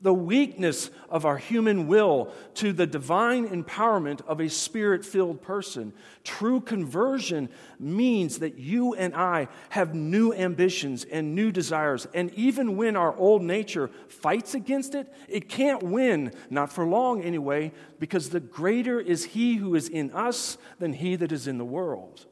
The 0.03 0.13
weakness 0.13 0.91
of 1.09 1.25
our 1.25 1.37
human 1.37 1.87
will 1.87 2.33
to 2.55 2.73
the 2.73 2.85
divine 2.85 3.47
empowerment 3.47 4.19
of 4.27 4.41
a 4.41 4.49
spirit 4.49 5.05
filled 5.05 5.41
person. 5.41 5.93
True 6.25 6.59
conversion 6.59 7.47
means 7.79 8.39
that 8.39 8.59
you 8.59 8.95
and 8.95 9.15
I 9.15 9.47
have 9.69 9.95
new 9.95 10.33
ambitions 10.33 11.05
and 11.05 11.35
new 11.35 11.53
desires. 11.53 12.05
And 12.13 12.33
even 12.33 12.75
when 12.75 12.97
our 12.97 13.15
old 13.15 13.43
nature 13.43 13.89
fights 14.09 14.53
against 14.53 14.93
it, 14.93 15.07
it 15.29 15.47
can't 15.47 15.81
win, 15.81 16.33
not 16.49 16.73
for 16.73 16.85
long 16.85 17.21
anyway, 17.21 17.71
because 17.97 18.29
the 18.29 18.41
greater 18.41 18.99
is 18.99 19.23
He 19.23 19.55
who 19.55 19.73
is 19.73 19.87
in 19.87 20.11
us 20.11 20.57
than 20.79 20.91
He 20.91 21.15
that 21.15 21.31
is 21.31 21.47
in 21.47 21.57
the 21.57 21.63
world. 21.63 22.25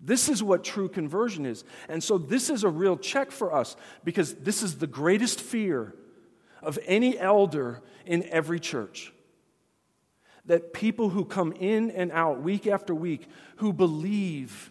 This 0.00 0.28
is 0.28 0.42
what 0.42 0.62
true 0.62 0.88
conversion 0.88 1.44
is. 1.44 1.64
And 1.88 2.02
so, 2.02 2.18
this 2.18 2.50
is 2.50 2.64
a 2.64 2.68
real 2.68 2.96
check 2.96 3.30
for 3.30 3.52
us 3.52 3.76
because 4.04 4.34
this 4.34 4.62
is 4.62 4.76
the 4.78 4.86
greatest 4.86 5.40
fear 5.40 5.94
of 6.62 6.78
any 6.86 7.18
elder 7.18 7.82
in 8.06 8.24
every 8.24 8.60
church. 8.60 9.12
That 10.46 10.72
people 10.72 11.10
who 11.10 11.24
come 11.24 11.52
in 11.52 11.90
and 11.90 12.12
out 12.12 12.42
week 12.42 12.66
after 12.66 12.94
week 12.94 13.28
who 13.56 13.72
believe 13.72 14.70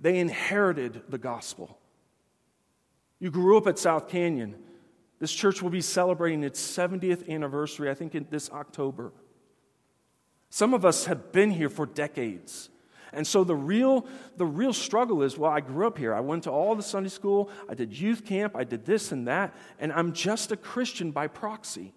they 0.00 0.18
inherited 0.18 1.02
the 1.08 1.18
gospel. 1.18 1.78
You 3.18 3.30
grew 3.30 3.56
up 3.56 3.66
at 3.66 3.78
South 3.78 4.08
Canyon. 4.08 4.56
This 5.18 5.32
church 5.32 5.62
will 5.62 5.70
be 5.70 5.80
celebrating 5.80 6.44
its 6.44 6.60
70th 6.60 7.28
anniversary, 7.28 7.90
I 7.90 7.94
think, 7.94 8.14
in 8.14 8.26
this 8.30 8.50
October. 8.50 9.12
Some 10.50 10.74
of 10.74 10.84
us 10.84 11.06
have 11.06 11.32
been 11.32 11.50
here 11.50 11.70
for 11.70 11.86
decades. 11.86 12.68
And 13.16 13.26
so 13.26 13.44
the 13.44 13.56
real, 13.56 14.06
the 14.36 14.44
real 14.44 14.74
struggle 14.74 15.22
is 15.22 15.38
well, 15.38 15.50
I 15.50 15.60
grew 15.60 15.86
up 15.86 15.96
here. 15.96 16.14
I 16.14 16.20
went 16.20 16.44
to 16.44 16.50
all 16.50 16.76
the 16.76 16.82
Sunday 16.82 17.08
school, 17.08 17.50
I 17.66 17.72
did 17.72 17.98
youth 17.98 18.26
camp, 18.26 18.54
I 18.54 18.62
did 18.62 18.84
this 18.84 19.10
and 19.10 19.26
that, 19.26 19.56
and 19.78 19.90
I'm 19.90 20.12
just 20.12 20.52
a 20.52 20.56
Christian 20.56 21.12
by 21.12 21.26
proxy. 21.26 21.94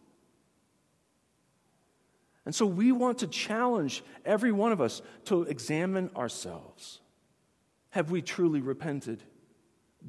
And 2.46 2.56
so 2.56 2.66
we 2.66 2.94
want 2.94 3.18
to 3.20 3.28
challenge 3.28 4.02
every 4.24 4.54
one 4.54 4.72
of 4.72 4.80
us 4.80 5.02
to 5.26 5.44
examine 5.44 6.10
ourselves. 6.16 7.02
Have 7.90 8.12
we 8.12 8.22
truly 8.22 8.62
repented? 8.62 9.22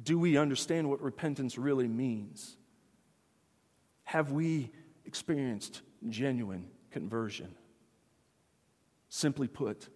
Do 0.01 0.17
we 0.17 0.37
understand 0.37 0.89
what 0.89 1.01
repentance 1.01 1.57
really 1.57 1.89
means? 1.89 2.55
Have 4.05 4.31
we 4.31 4.71
experienced 5.05 5.81
genuine 6.07 6.67
conversion? 6.89 7.53
Simply 9.09 9.49
put, 9.49 9.89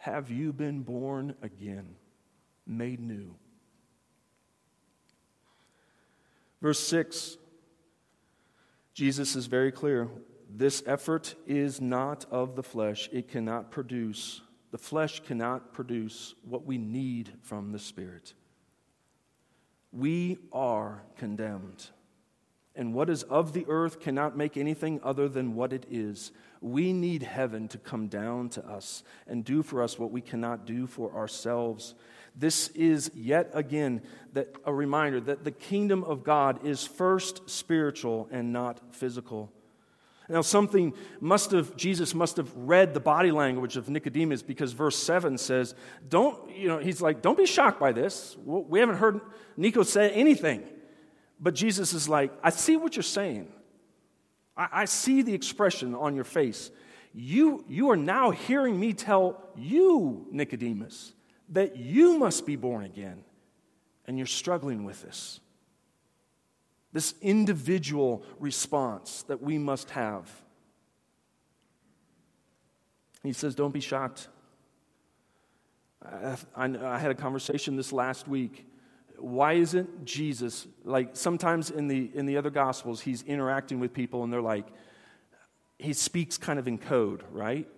Have 0.00 0.30
you 0.30 0.54
been 0.54 0.80
born 0.80 1.34
again, 1.42 1.94
made 2.66 3.00
new? 3.00 3.34
Verse 6.62 6.78
6, 6.80 7.36
Jesus 8.94 9.36
is 9.36 9.44
very 9.44 9.70
clear. 9.70 10.08
This 10.48 10.82
effort 10.86 11.34
is 11.46 11.82
not 11.82 12.24
of 12.30 12.56
the 12.56 12.62
flesh. 12.62 13.10
It 13.12 13.28
cannot 13.28 13.70
produce, 13.70 14.40
the 14.70 14.78
flesh 14.78 15.20
cannot 15.20 15.74
produce 15.74 16.34
what 16.48 16.64
we 16.64 16.78
need 16.78 17.34
from 17.42 17.72
the 17.72 17.78
Spirit. 17.78 18.32
We 19.92 20.38
are 20.50 21.02
condemned. 21.18 21.90
And 22.80 22.94
what 22.94 23.10
is 23.10 23.24
of 23.24 23.52
the 23.52 23.66
earth 23.68 24.00
cannot 24.00 24.38
make 24.38 24.56
anything 24.56 25.02
other 25.04 25.28
than 25.28 25.54
what 25.54 25.74
it 25.74 25.84
is. 25.90 26.32
We 26.62 26.94
need 26.94 27.22
heaven 27.22 27.68
to 27.68 27.76
come 27.76 28.06
down 28.06 28.48
to 28.50 28.66
us 28.66 29.02
and 29.26 29.44
do 29.44 29.62
for 29.62 29.82
us 29.82 29.98
what 29.98 30.10
we 30.10 30.22
cannot 30.22 30.64
do 30.64 30.86
for 30.86 31.14
ourselves. 31.14 31.94
This 32.34 32.68
is 32.68 33.10
yet 33.14 33.50
again 33.52 34.00
that, 34.32 34.56
a 34.64 34.72
reminder 34.72 35.20
that 35.20 35.44
the 35.44 35.50
kingdom 35.50 36.02
of 36.04 36.24
God 36.24 36.66
is 36.66 36.86
first 36.86 37.50
spiritual 37.50 38.30
and 38.32 38.50
not 38.50 38.94
physical. 38.94 39.52
Now, 40.30 40.40
something 40.40 40.94
must 41.20 41.50
have, 41.50 41.76
Jesus 41.76 42.14
must 42.14 42.38
have 42.38 42.50
read 42.56 42.94
the 42.94 43.00
body 43.00 43.30
language 43.30 43.76
of 43.76 43.90
Nicodemus 43.90 44.40
because 44.40 44.72
verse 44.72 44.96
7 44.96 45.36
says, 45.36 45.74
Don't, 46.08 46.50
you 46.56 46.68
know, 46.68 46.78
he's 46.78 47.02
like, 47.02 47.20
Don't 47.20 47.36
be 47.36 47.44
shocked 47.44 47.78
by 47.78 47.92
this. 47.92 48.38
We 48.42 48.80
haven't 48.80 48.96
heard 48.96 49.20
Nico 49.58 49.82
say 49.82 50.08
anything. 50.12 50.62
But 51.40 51.54
Jesus 51.54 51.94
is 51.94 52.08
like, 52.08 52.32
I 52.42 52.50
see 52.50 52.76
what 52.76 52.96
you're 52.96 53.02
saying. 53.02 53.50
I, 54.56 54.68
I 54.72 54.84
see 54.84 55.22
the 55.22 55.32
expression 55.32 55.94
on 55.94 56.14
your 56.14 56.24
face. 56.24 56.70
You, 57.14 57.64
you 57.68 57.90
are 57.90 57.96
now 57.96 58.30
hearing 58.30 58.78
me 58.78 58.92
tell 58.92 59.42
you, 59.56 60.26
Nicodemus, 60.30 61.12
that 61.48 61.76
you 61.76 62.18
must 62.18 62.46
be 62.46 62.56
born 62.56 62.84
again. 62.84 63.24
And 64.06 64.18
you're 64.18 64.26
struggling 64.26 64.84
with 64.84 65.02
this. 65.02 65.40
This 66.92 67.14
individual 67.22 68.24
response 68.38 69.22
that 69.28 69.40
we 69.40 69.56
must 69.58 69.90
have. 69.90 70.28
He 73.22 73.32
says, 73.32 73.54
Don't 73.54 73.72
be 73.72 73.80
shocked. 73.80 74.28
I, 76.04 76.36
I, 76.56 76.94
I, 76.94 76.98
had 76.98 77.10
a 77.10 77.14
conversation 77.14 77.76
this 77.76 77.92
last 77.92 78.26
week. 78.26 78.66
Why 79.20 79.54
isn't 79.54 80.04
Jesus, 80.04 80.66
like 80.84 81.16
sometimes 81.16 81.70
in 81.70 81.88
the, 81.88 82.10
in 82.14 82.26
the 82.26 82.36
other 82.36 82.50
Gospels, 82.50 83.00
he's 83.00 83.22
interacting 83.22 83.80
with 83.80 83.92
people 83.92 84.24
and 84.24 84.32
they're 84.32 84.40
like, 84.40 84.66
he 85.78 85.92
speaks 85.92 86.36
kind 86.38 86.58
of 86.58 86.68
in 86.68 86.78
code, 86.78 87.22
right? 87.32 87.68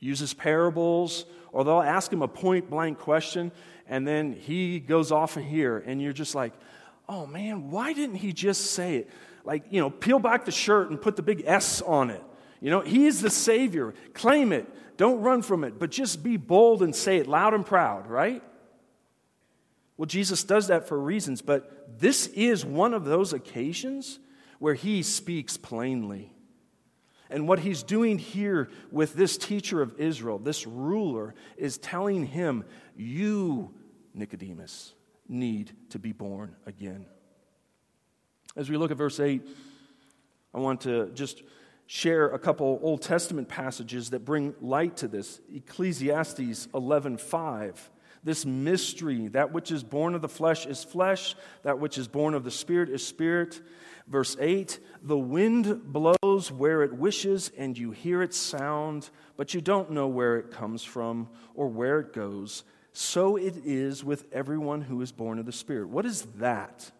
Uses 0.00 0.34
parables, 0.34 1.26
or 1.52 1.64
they'll 1.64 1.80
ask 1.80 2.12
him 2.12 2.22
a 2.22 2.28
point 2.28 2.70
blank 2.70 2.98
question 2.98 3.52
and 3.86 4.06
then 4.06 4.32
he 4.32 4.80
goes 4.80 5.12
off 5.12 5.36
of 5.36 5.44
here 5.44 5.82
and 5.86 6.00
you're 6.00 6.12
just 6.12 6.34
like, 6.34 6.52
oh 7.08 7.26
man, 7.26 7.70
why 7.70 7.92
didn't 7.92 8.16
he 8.16 8.32
just 8.32 8.72
say 8.72 8.96
it? 8.96 9.10
Like, 9.44 9.64
you 9.70 9.80
know, 9.80 9.90
peel 9.90 10.18
back 10.18 10.46
the 10.46 10.52
shirt 10.52 10.90
and 10.90 11.00
put 11.00 11.16
the 11.16 11.22
big 11.22 11.42
S 11.46 11.82
on 11.82 12.10
it. 12.10 12.22
You 12.60 12.70
know, 12.70 12.80
he 12.80 13.06
is 13.06 13.20
the 13.20 13.30
Savior. 13.30 13.94
Claim 14.14 14.52
it. 14.52 14.66
Don't 14.96 15.20
run 15.20 15.42
from 15.42 15.64
it, 15.64 15.78
but 15.78 15.90
just 15.90 16.22
be 16.22 16.36
bold 16.36 16.82
and 16.82 16.94
say 16.94 17.18
it 17.18 17.26
loud 17.26 17.52
and 17.52 17.66
proud, 17.66 18.06
right? 18.06 18.42
Well, 19.96 20.06
Jesus 20.06 20.42
does 20.42 20.68
that 20.68 20.88
for 20.88 20.98
reasons, 20.98 21.40
but 21.40 22.00
this 22.00 22.26
is 22.28 22.64
one 22.64 22.94
of 22.94 23.04
those 23.04 23.32
occasions 23.32 24.18
where 24.58 24.74
he 24.74 25.02
speaks 25.02 25.56
plainly. 25.56 26.32
And 27.30 27.48
what 27.48 27.60
he's 27.60 27.82
doing 27.82 28.18
here 28.18 28.70
with 28.90 29.14
this 29.14 29.38
teacher 29.38 29.82
of 29.82 29.98
Israel, 29.98 30.38
this 30.38 30.66
ruler, 30.66 31.34
is 31.56 31.78
telling 31.78 32.26
him, 32.26 32.64
You, 32.96 33.74
Nicodemus, 34.12 34.94
need 35.28 35.72
to 35.90 35.98
be 35.98 36.12
born 36.12 36.54
again. 36.66 37.06
As 38.56 38.70
we 38.70 38.76
look 38.76 38.90
at 38.90 38.96
verse 38.96 39.18
8, 39.18 39.42
I 40.52 40.58
want 40.58 40.82
to 40.82 41.10
just 41.14 41.42
share 41.86 42.26
a 42.26 42.38
couple 42.38 42.78
Old 42.82 43.02
Testament 43.02 43.48
passages 43.48 44.10
that 44.10 44.24
bring 44.24 44.54
light 44.60 44.96
to 44.98 45.08
this. 45.08 45.40
Ecclesiastes 45.52 46.68
11:5. 46.68 47.90
This 48.24 48.46
mystery, 48.46 49.28
that 49.28 49.52
which 49.52 49.70
is 49.70 49.84
born 49.84 50.14
of 50.14 50.22
the 50.22 50.28
flesh 50.28 50.66
is 50.66 50.82
flesh, 50.82 51.36
that 51.62 51.78
which 51.78 51.98
is 51.98 52.08
born 52.08 52.34
of 52.34 52.42
the 52.42 52.50
spirit 52.50 52.88
is 52.88 53.06
spirit. 53.06 53.60
Verse 54.08 54.36
8 54.40 54.80
The 55.02 55.18
wind 55.18 55.92
blows 55.92 56.50
where 56.50 56.82
it 56.82 56.94
wishes, 56.94 57.52
and 57.56 57.76
you 57.76 57.90
hear 57.90 58.22
its 58.22 58.36
sound, 58.36 59.10
but 59.36 59.54
you 59.54 59.60
don't 59.60 59.90
know 59.90 60.08
where 60.08 60.38
it 60.38 60.50
comes 60.50 60.82
from 60.82 61.28
or 61.54 61.68
where 61.68 62.00
it 62.00 62.12
goes 62.12 62.64
so 62.94 63.36
it 63.36 63.56
is 63.66 64.04
with 64.04 64.24
everyone 64.32 64.80
who 64.80 65.02
is 65.02 65.10
born 65.10 65.40
of 65.40 65.46
the 65.46 65.52
Spirit. 65.52 65.88
What 65.88 66.06
is 66.06 66.22
that? 66.36 66.92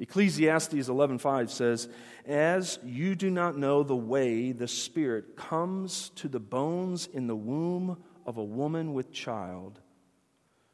Ecclesiastes 0.00 0.88
11:5 0.88 1.52
says, 1.52 1.88
"As 2.26 2.80
you 2.82 3.14
do 3.14 3.30
not 3.30 3.56
know 3.56 3.84
the 3.84 3.96
way 3.96 4.50
the 4.50 4.66
Spirit 4.66 5.36
comes 5.36 6.10
to 6.16 6.28
the 6.28 6.40
bones 6.40 7.06
in 7.06 7.28
the 7.28 7.36
womb 7.36 8.02
of 8.26 8.36
a 8.36 8.44
woman 8.44 8.92
with 8.92 9.12
child, 9.12 9.80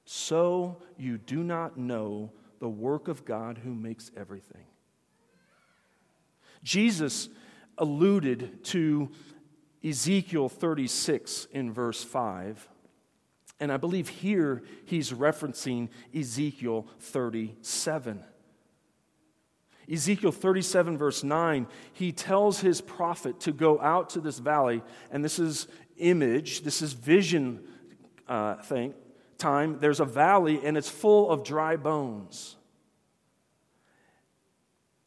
so 0.04 0.80
you 0.96 1.18
do 1.18 1.42
not 1.42 1.76
know 1.76 2.32
the 2.58 2.68
work 2.68 3.08
of 3.08 3.24
God 3.24 3.58
who 3.58 3.74
makes 3.74 4.10
everything." 4.16 4.66
Jesus 6.62 7.28
alluded 7.78 8.64
to 8.64 9.10
Ezekiel 9.84 10.48
36 10.48 11.46
in 11.52 11.72
verse 11.72 12.02
5 12.02 12.68
and 13.58 13.72
I 13.72 13.76
believe 13.76 14.08
here 14.08 14.62
he's 14.84 15.12
referencing 15.12 15.88
Ezekiel 16.14 16.86
37. 17.00 18.22
Ezekiel 19.90 20.32
37, 20.32 20.98
verse 20.98 21.22
9, 21.22 21.66
he 21.92 22.10
tells 22.10 22.60
his 22.60 22.80
prophet 22.80 23.38
to 23.40 23.52
go 23.52 23.80
out 23.80 24.10
to 24.10 24.20
this 24.20 24.40
valley, 24.40 24.82
and 25.12 25.24
this 25.24 25.38
is 25.38 25.68
image, 25.98 26.62
this 26.62 26.82
is 26.82 26.92
vision 26.92 27.60
uh, 28.28 28.56
thing, 28.56 28.94
time. 29.38 29.78
There's 29.80 30.00
a 30.00 30.04
valley, 30.04 30.60
and 30.64 30.76
it's 30.76 30.88
full 30.88 31.30
of 31.30 31.44
dry 31.44 31.76
bones. 31.76 32.56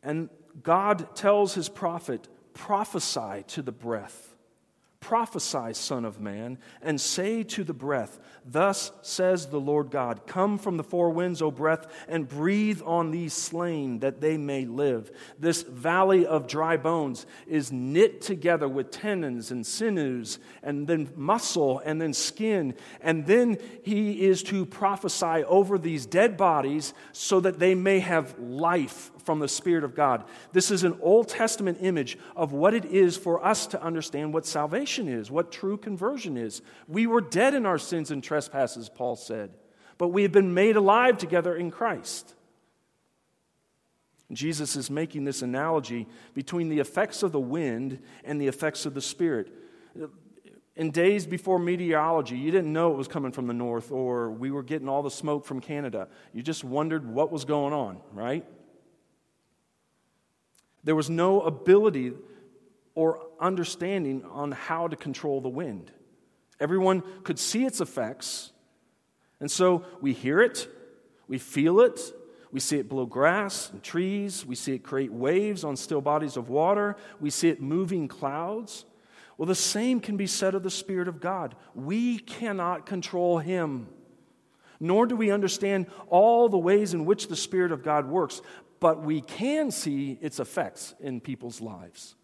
And 0.02 0.30
God 0.64 1.16
tells 1.16 1.54
his 1.54 1.70
prophet, 1.70 2.28
prophesy 2.54 3.44
to 3.48 3.62
the 3.62 3.72
breath. 3.72 4.29
Prophesy, 5.00 5.74
Son 5.74 6.04
of 6.04 6.20
Man, 6.20 6.58
and 6.82 7.00
say 7.00 7.44
to 7.44 7.64
the 7.64 7.74
breath, 7.74 8.20
Thus 8.46 8.92
says 9.02 9.48
the 9.48 9.60
Lord 9.60 9.92
God, 9.92 10.28
Come 10.28 10.58
from 10.58 10.76
the 10.76 10.84
four 10.84 11.10
winds, 11.12 11.42
O 11.42 11.52
breath, 11.52 11.88
and 12.08 12.28
breathe 12.28 12.82
on 12.86 13.12
these 13.12 13.34
slain, 13.34 14.00
that 14.00 14.20
they 14.20 14.38
may 14.38 14.66
live. 14.66 15.10
This 15.40 15.62
valley 15.62 16.26
of 16.26 16.48
dry 16.48 16.76
bones 16.76 17.26
is 17.48 17.72
knit 17.72 18.22
together 18.22 18.68
with 18.68 18.92
tendons 18.92 19.52
and 19.52 19.66
sinews, 19.66 20.38
and 20.62 20.86
then 20.86 21.10
muscle, 21.16 21.80
and 21.80 22.02
then 22.02 22.14
skin. 22.14 22.76
And 23.00 23.26
then 23.26 23.58
he 23.84 24.26
is 24.26 24.44
to 24.44 24.66
prophesy 24.66 25.44
over 25.46 25.78
these 25.78 26.06
dead 26.06 26.36
bodies 26.36 26.94
so 27.14 27.40
that 27.40 27.60
they 27.60 27.74
may 27.74 28.00
have 28.00 28.38
life 28.38 29.12
from 29.30 29.38
the 29.38 29.48
Spirit 29.48 29.84
of 29.84 29.94
God. 29.94 30.24
This 30.54 30.72
is 30.72 30.84
an 30.84 30.98
Old 31.04 31.28
Testament 31.28 31.78
image 31.82 32.18
of 32.36 32.52
what 32.52 32.74
it 32.74 32.84
is 32.86 33.16
for 33.16 33.46
us 33.46 33.68
to 33.68 33.80
understand 33.80 34.34
what 34.34 34.44
salvation 34.44 35.08
is, 35.08 35.30
what 35.30 35.52
true 35.52 35.78
conversion 35.78 36.36
is. 36.36 36.64
We 36.88 37.06
were 37.06 37.22
dead 37.22 37.54
in 37.54 37.68
our 37.68 37.78
sins 37.78 38.10
and 38.10 38.24
trespasses, 38.24 38.90
Paul 38.90 39.16
said, 39.16 39.52
but 40.00 40.08
we 40.08 40.24
have 40.24 40.32
been 40.32 40.56
made 40.56 40.78
alive 40.78 41.20
together 41.20 41.56
in 41.56 41.70
Christ. 41.70 42.34
Jesus 44.32 44.76
is 44.76 44.90
making 44.90 45.26
this 45.26 45.44
analogy 45.44 46.08
between 46.34 46.70
the 46.70 46.80
effects 46.80 47.22
of 47.22 47.32
the 47.32 47.40
wind 47.40 48.00
and 48.24 48.42
the 48.42 48.48
effects 48.48 48.88
of 48.88 48.96
the 48.96 49.02
Spirit. 49.02 49.54
In 50.76 50.90
days 50.90 51.28
before 51.28 51.60
meteorology, 51.60 52.36
you 52.36 52.50
didn't 52.50 52.74
know 52.74 52.92
it 52.94 52.98
was 52.98 53.08
coming 53.08 53.32
from 53.32 53.46
the 53.46 53.54
north 53.54 53.92
or 53.92 54.32
we 54.32 54.50
were 54.50 54.64
getting 54.64 54.90
all 54.90 55.04
the 55.04 55.12
smoke 55.12 55.46
from 55.46 55.62
Canada. 55.62 56.08
You 56.34 56.42
just 56.42 56.64
wondered 56.64 57.08
what 57.08 57.32
was 57.32 57.46
going 57.46 57.74
on, 57.74 58.00
right? 58.12 58.44
There 60.84 60.96
was 60.96 61.10
no 61.10 61.42
ability 61.42 62.14
or 62.96 63.26
understanding 63.40 64.24
on 64.26 64.52
how 64.52 64.88
to 64.88 64.96
control 64.96 65.42
the 65.42 65.50
wind. 65.50 65.92
Everyone 66.60 67.02
could 67.24 67.40
see 67.40 67.66
its 67.66 67.80
effects, 67.80 68.52
and 69.40 69.50
so 69.50 69.86
we 70.02 70.14
hear 70.14 70.42
it, 70.42 70.68
we 71.28 71.38
feel 71.38 71.80
it, 71.80 72.00
we 72.52 72.60
see 72.60 72.78
it 72.78 72.90
blow 72.90 73.06
grass 73.06 73.70
and 73.70 73.82
trees, 73.82 74.46
we 74.46 74.56
see 74.56 74.74
it 74.74 74.84
create 74.84 75.12
waves 75.12 75.64
on 75.64 75.78
still 75.78 76.02
bodies 76.02 76.36
of 76.36 76.50
water, 76.50 76.96
we 77.22 77.30
see 77.30 77.50
it 77.50 77.62
moving 77.62 78.08
clouds. 78.08 78.86
Well, 79.38 79.46
the 79.46 79.56
same 79.56 80.02
can 80.02 80.18
be 80.18 80.28
said 80.28 80.54
of 80.54 80.64
the 80.64 80.70
Spirit 80.70 81.08
of 81.08 81.22
God. 81.22 81.56
We 81.74 82.20
cannot 82.20 82.86
control 82.86 83.38
Him, 83.38 83.88
nor 84.82 85.06
do 85.06 85.16
we 85.16 85.32
understand 85.32 85.88
all 86.10 86.50
the 86.50 86.58
ways 86.58 86.94
in 86.94 87.06
which 87.06 87.30
the 87.30 87.38
Spirit 87.38 87.72
of 87.72 87.84
God 87.84 88.08
works, 88.08 88.42
but 88.80 89.04
we 89.04 89.22
can 89.22 89.72
see 89.72 90.18
its 90.22 90.40
effects 90.40 90.96
in 91.00 91.20
people's 91.20 91.62
lives. 91.62 92.16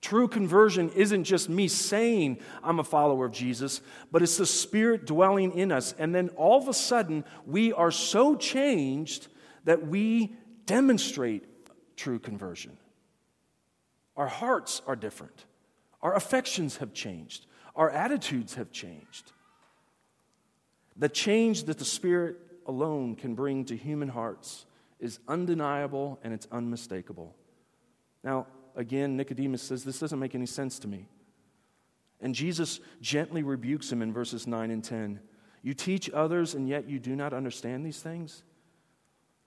True 0.00 0.28
conversion 0.28 0.90
isn't 0.90 1.24
just 1.24 1.48
me 1.48 1.66
saying 1.66 2.38
I'm 2.62 2.78
a 2.78 2.84
follower 2.84 3.24
of 3.24 3.32
Jesus, 3.32 3.80
but 4.12 4.22
it's 4.22 4.36
the 4.36 4.44
Spirit 4.44 5.06
dwelling 5.06 5.52
in 5.52 5.72
us. 5.72 5.94
And 5.98 6.14
then 6.14 6.28
all 6.36 6.60
of 6.60 6.68
a 6.68 6.74
sudden, 6.74 7.24
we 7.46 7.72
are 7.72 7.90
so 7.90 8.36
changed 8.36 9.28
that 9.64 9.86
we 9.86 10.36
demonstrate 10.66 11.44
true 11.96 12.18
conversion. 12.18 12.76
Our 14.14 14.26
hearts 14.26 14.82
are 14.86 14.94
different, 14.94 15.46
our 16.02 16.14
affections 16.14 16.76
have 16.76 16.92
changed, 16.92 17.46
our 17.74 17.90
attitudes 17.90 18.56
have 18.56 18.70
changed. 18.70 19.32
The 20.96 21.08
change 21.08 21.64
that 21.64 21.78
the 21.78 21.84
Spirit 21.84 22.36
alone 22.66 23.16
can 23.16 23.34
bring 23.34 23.64
to 23.64 23.76
human 23.76 24.10
hearts 24.10 24.66
is 24.98 25.18
undeniable 25.28 26.18
and 26.22 26.32
it's 26.32 26.46
unmistakable. 26.50 27.34
Now, 28.22 28.46
again, 28.76 29.16
Nicodemus 29.16 29.62
says, 29.62 29.84
This 29.84 29.98
doesn't 29.98 30.18
make 30.18 30.34
any 30.34 30.46
sense 30.46 30.78
to 30.80 30.88
me. 30.88 31.08
And 32.20 32.34
Jesus 32.34 32.80
gently 33.00 33.42
rebukes 33.42 33.92
him 33.92 34.00
in 34.00 34.12
verses 34.12 34.46
9 34.46 34.70
and 34.70 34.82
10. 34.82 35.20
You 35.62 35.74
teach 35.74 36.10
others, 36.10 36.54
and 36.54 36.68
yet 36.68 36.88
you 36.88 36.98
do 36.98 37.16
not 37.16 37.32
understand 37.32 37.84
these 37.84 38.00
things? 38.00 38.42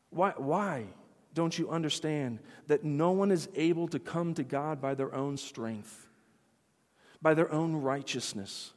Why, 0.09 0.33
why 0.37 0.85
don't 1.33 1.57
you 1.57 1.69
understand 1.69 2.39
that 2.67 2.83
no 2.83 3.11
one 3.11 3.31
is 3.31 3.49
able 3.55 3.87
to 3.89 3.99
come 3.99 4.33
to 4.35 4.43
God 4.43 4.81
by 4.81 4.95
their 4.95 5.13
own 5.13 5.37
strength, 5.37 6.07
by 7.21 7.33
their 7.33 7.51
own 7.51 7.75
righteousness? 7.75 8.73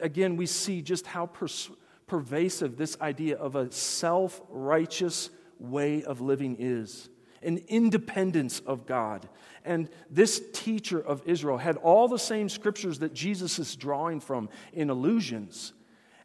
Again, 0.00 0.36
we 0.36 0.46
see 0.46 0.80
just 0.80 1.06
how 1.06 1.26
pers- 1.26 1.70
pervasive 2.10 2.76
this 2.76 3.00
idea 3.00 3.36
of 3.36 3.54
a 3.54 3.70
self 3.70 4.42
righteous 4.48 5.30
way 5.60 6.02
of 6.02 6.20
living 6.20 6.56
is 6.58 7.08
an 7.40 7.62
independence 7.68 8.58
of 8.66 8.84
God. 8.84 9.28
And 9.64 9.88
this 10.10 10.42
teacher 10.52 10.98
of 10.98 11.22
Israel 11.24 11.56
had 11.56 11.76
all 11.76 12.08
the 12.08 12.18
same 12.18 12.48
scriptures 12.48 12.98
that 12.98 13.14
Jesus 13.14 13.60
is 13.60 13.76
drawing 13.76 14.18
from 14.18 14.48
in 14.72 14.90
allusions. 14.90 15.72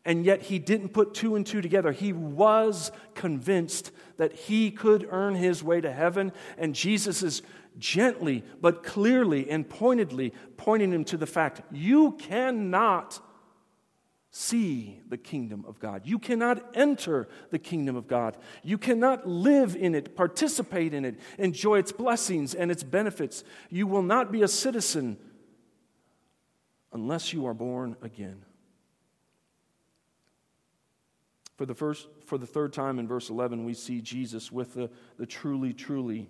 And 0.03 0.25
yet 0.25 0.41
he 0.41 0.57
didn't 0.57 0.89
put 0.89 1.13
two 1.13 1.35
and 1.35 1.45
two 1.45 1.61
together. 1.61 1.91
He 1.91 2.13
was 2.13 2.91
convinced 3.13 3.91
that 4.17 4.33
he 4.33 4.71
could 4.71 5.07
earn 5.11 5.35
his 5.35 5.63
way 5.63 5.81
to 5.81 5.91
heaven. 5.91 6.31
And 6.57 6.73
Jesus 6.73 7.21
is 7.21 7.43
gently 7.77 8.43
but 8.59 8.81
clearly 8.81 9.51
and 9.51 9.69
pointedly 9.69 10.33
pointing 10.57 10.91
him 10.91 11.05
to 11.05 11.17
the 11.17 11.27
fact 11.27 11.61
you 11.71 12.13
cannot 12.13 13.19
see 14.37 14.99
the 15.07 15.15
kingdom 15.17 15.63
of 15.65 15.79
God. 15.79 16.01
You 16.03 16.19
cannot 16.19 16.75
enter 16.75 17.29
the 17.51 17.57
kingdom 17.57 17.95
of 17.95 18.05
God. 18.05 18.35
You 18.63 18.77
cannot 18.77 19.25
live 19.25 19.77
in 19.77 19.95
it, 19.95 20.13
participate 20.13 20.93
in 20.93 21.05
it, 21.05 21.17
enjoy 21.37 21.79
its 21.79 21.93
blessings 21.93 22.53
and 22.53 22.69
its 22.69 22.83
benefits. 22.83 23.45
You 23.69 23.87
will 23.87 24.01
not 24.01 24.33
be 24.33 24.41
a 24.41 24.49
citizen 24.49 25.15
unless 26.91 27.31
you 27.31 27.45
are 27.45 27.53
born 27.53 27.95
again. 28.01 28.43
For 31.55 31.65
the, 31.65 31.73
first, 31.73 32.09
for 32.25 32.37
the 32.37 32.45
third 32.45 32.73
time 32.73 32.99
in 32.99 33.07
verse 33.07 33.29
11, 33.29 33.63
we 33.63 33.73
see 33.73 34.01
Jesus 34.01 34.51
with 34.51 34.73
the, 34.73 34.89
the 35.17 35.25
truly, 35.25 35.71
truly. 35.71 36.27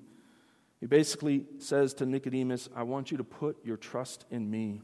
He 0.79 0.85
basically 0.85 1.47
says 1.57 1.95
to 1.95 2.05
Nicodemus, 2.05 2.69
I 2.75 2.83
want 2.83 3.09
you 3.09 3.17
to 3.17 3.23
put 3.23 3.65
your 3.65 3.77
trust 3.77 4.25
in 4.29 4.51
me. 4.51 4.83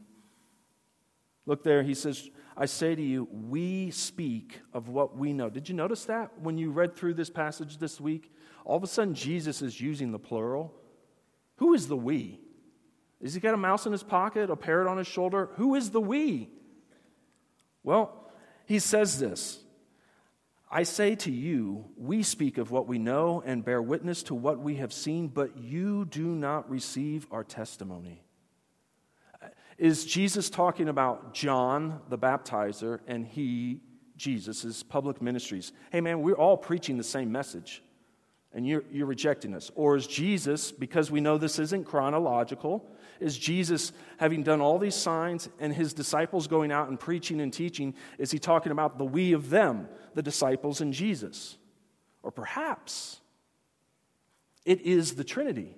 Look 1.46 1.62
there, 1.62 1.84
he 1.84 1.94
says, 1.94 2.28
I 2.56 2.66
say 2.66 2.94
to 2.94 3.02
you, 3.02 3.28
we 3.30 3.90
speak 3.90 4.60
of 4.72 4.88
what 4.88 5.16
we 5.16 5.32
know. 5.32 5.48
Did 5.48 5.68
you 5.68 5.74
notice 5.74 6.04
that 6.04 6.38
when 6.38 6.58
you 6.58 6.70
read 6.70 6.94
through 6.94 7.14
this 7.14 7.30
passage 7.30 7.78
this 7.78 8.00
week? 8.00 8.32
All 8.64 8.76
of 8.76 8.82
a 8.82 8.86
sudden, 8.86 9.14
Jesus 9.14 9.62
is 9.62 9.80
using 9.80 10.12
the 10.12 10.18
plural. 10.18 10.74
Who 11.56 11.74
is 11.74 11.88
the 11.88 11.96
we? 11.96 12.40
Has 13.22 13.34
he 13.34 13.40
got 13.40 13.54
a 13.54 13.58
mouse 13.58 13.86
in 13.86 13.92
his 13.92 14.02
pocket, 14.02 14.50
a 14.50 14.56
parrot 14.56 14.88
on 14.88 14.98
his 14.98 15.06
shoulder? 15.06 15.50
Who 15.54 15.74
is 15.74 15.90
the 15.90 16.00
we? 16.00 16.50
Well, 17.82 18.30
he 18.66 18.78
says 18.78 19.18
this 19.18 19.62
I 20.70 20.84
say 20.84 21.14
to 21.16 21.30
you, 21.30 21.84
we 21.96 22.22
speak 22.22 22.56
of 22.56 22.70
what 22.70 22.88
we 22.88 22.98
know 22.98 23.42
and 23.44 23.64
bear 23.64 23.82
witness 23.82 24.22
to 24.24 24.34
what 24.34 24.58
we 24.58 24.76
have 24.76 24.92
seen, 24.92 25.28
but 25.28 25.58
you 25.58 26.06
do 26.06 26.34
not 26.34 26.70
receive 26.70 27.26
our 27.30 27.44
testimony. 27.44 28.21
Is 29.82 30.04
Jesus 30.04 30.48
talking 30.48 30.88
about 30.88 31.34
John 31.34 32.02
the 32.08 32.16
baptizer 32.16 33.00
and 33.08 33.26
he, 33.26 33.80
Jesus' 34.16 34.80
public 34.84 35.20
ministries? 35.20 35.72
Hey 35.90 36.00
man, 36.00 36.22
we're 36.22 36.36
all 36.36 36.56
preaching 36.56 36.98
the 36.98 37.02
same 37.02 37.32
message 37.32 37.82
and 38.52 38.64
you're, 38.64 38.84
you're 38.92 39.08
rejecting 39.08 39.52
us. 39.54 39.72
Or 39.74 39.96
is 39.96 40.06
Jesus, 40.06 40.70
because 40.70 41.10
we 41.10 41.20
know 41.20 41.36
this 41.36 41.58
isn't 41.58 41.82
chronological, 41.82 42.88
is 43.18 43.36
Jesus 43.36 43.90
having 44.18 44.44
done 44.44 44.60
all 44.60 44.78
these 44.78 44.94
signs 44.94 45.48
and 45.58 45.74
his 45.74 45.92
disciples 45.92 46.46
going 46.46 46.70
out 46.70 46.88
and 46.88 47.00
preaching 47.00 47.40
and 47.40 47.52
teaching, 47.52 47.92
is 48.18 48.30
he 48.30 48.38
talking 48.38 48.70
about 48.70 48.98
the 48.98 49.04
we 49.04 49.32
of 49.32 49.50
them, 49.50 49.88
the 50.14 50.22
disciples 50.22 50.80
and 50.80 50.92
Jesus? 50.92 51.58
Or 52.22 52.30
perhaps 52.30 53.20
it 54.64 54.80
is 54.82 55.16
the 55.16 55.24
Trinity 55.24 55.74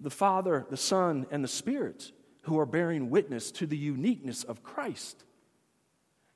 the 0.00 0.10
Father, 0.10 0.66
the 0.68 0.76
Son, 0.76 1.26
and 1.30 1.44
the 1.44 1.48
Spirit 1.48 2.10
who 2.46 2.58
are 2.58 2.66
bearing 2.66 3.10
witness 3.10 3.50
to 3.52 3.66
the 3.66 3.76
uniqueness 3.76 4.42
of 4.44 4.62
Christ. 4.62 5.24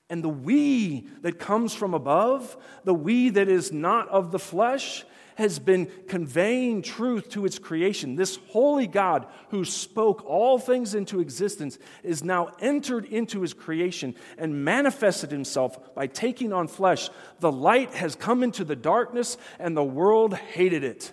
And 0.08 0.24
the 0.24 0.28
we 0.28 1.06
that 1.22 1.38
comes 1.38 1.72
from 1.72 1.94
above, 1.94 2.56
the 2.84 2.94
we 2.94 3.30
that 3.30 3.48
is 3.48 3.72
not 3.72 4.08
of 4.08 4.32
the 4.32 4.38
flesh, 4.40 5.04
has 5.36 5.58
been 5.58 5.86
conveying 6.08 6.82
truth 6.82 7.30
to 7.30 7.46
its 7.46 7.58
creation. 7.58 8.16
This 8.16 8.38
holy 8.48 8.86
God 8.86 9.26
who 9.50 9.64
spoke 9.64 10.22
all 10.26 10.58
things 10.58 10.94
into 10.94 11.20
existence 11.20 11.78
is 12.02 12.22
now 12.22 12.50
entered 12.60 13.06
into 13.06 13.40
his 13.40 13.54
creation 13.54 14.16
and 14.36 14.64
manifested 14.64 15.30
himself 15.30 15.94
by 15.94 16.08
taking 16.08 16.52
on 16.52 16.68
flesh. 16.68 17.08
The 17.38 17.52
light 17.52 17.94
has 17.94 18.16
come 18.16 18.42
into 18.42 18.64
the 18.64 18.76
darkness, 18.76 19.38
and 19.58 19.76
the 19.76 19.84
world 19.84 20.34
hated 20.34 20.84
it. 20.84 21.12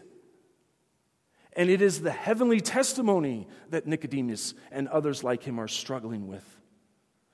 And 1.57 1.71
it 1.71 1.81
is 1.81 2.01
the 2.01 2.11
heavenly 2.11 2.61
testimony 2.61 3.47
that 3.71 3.87
Nicodemus 3.87 4.53
and 4.71 4.87
others 4.87 5.23
like 5.23 5.41
him 5.41 5.59
are 5.59 5.67
struggling 5.67 6.27
with. 6.27 6.45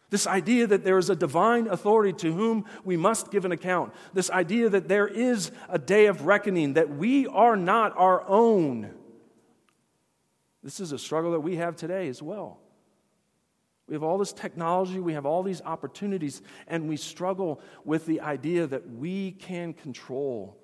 This 0.09 0.25
idea 0.25 0.65
that 0.65 0.85
there 0.85 0.97
is 0.97 1.09
a 1.09 1.15
divine 1.15 1.67
authority 1.67 2.13
to 2.19 2.31
whom 2.31 2.65
we 2.85 2.95
must 2.95 3.31
give 3.31 3.43
an 3.43 3.51
account. 3.51 3.93
This 4.13 4.29
idea 4.29 4.69
that 4.69 4.87
there 4.87 5.07
is 5.07 5.51
a 5.67 5.77
day 5.77 6.05
of 6.05 6.25
reckoning, 6.25 6.73
that 6.73 6.89
we 6.89 7.27
are 7.27 7.57
not 7.57 7.97
our 7.97 8.25
own. 8.25 8.93
This 10.63 10.79
is 10.79 10.93
a 10.93 10.99
struggle 10.99 11.31
that 11.31 11.41
we 11.41 11.57
have 11.57 11.75
today 11.75 12.07
as 12.07 12.21
well. 12.21 12.59
We 13.87 13.95
have 13.95 14.03
all 14.03 14.17
this 14.17 14.31
technology, 14.31 14.99
we 14.99 15.13
have 15.13 15.25
all 15.25 15.43
these 15.43 15.61
opportunities, 15.63 16.41
and 16.67 16.87
we 16.87 16.95
struggle 16.95 17.59
with 17.83 18.05
the 18.05 18.21
idea 18.21 18.67
that 18.67 18.89
we 18.89 19.31
can 19.31 19.73
control 19.73 20.57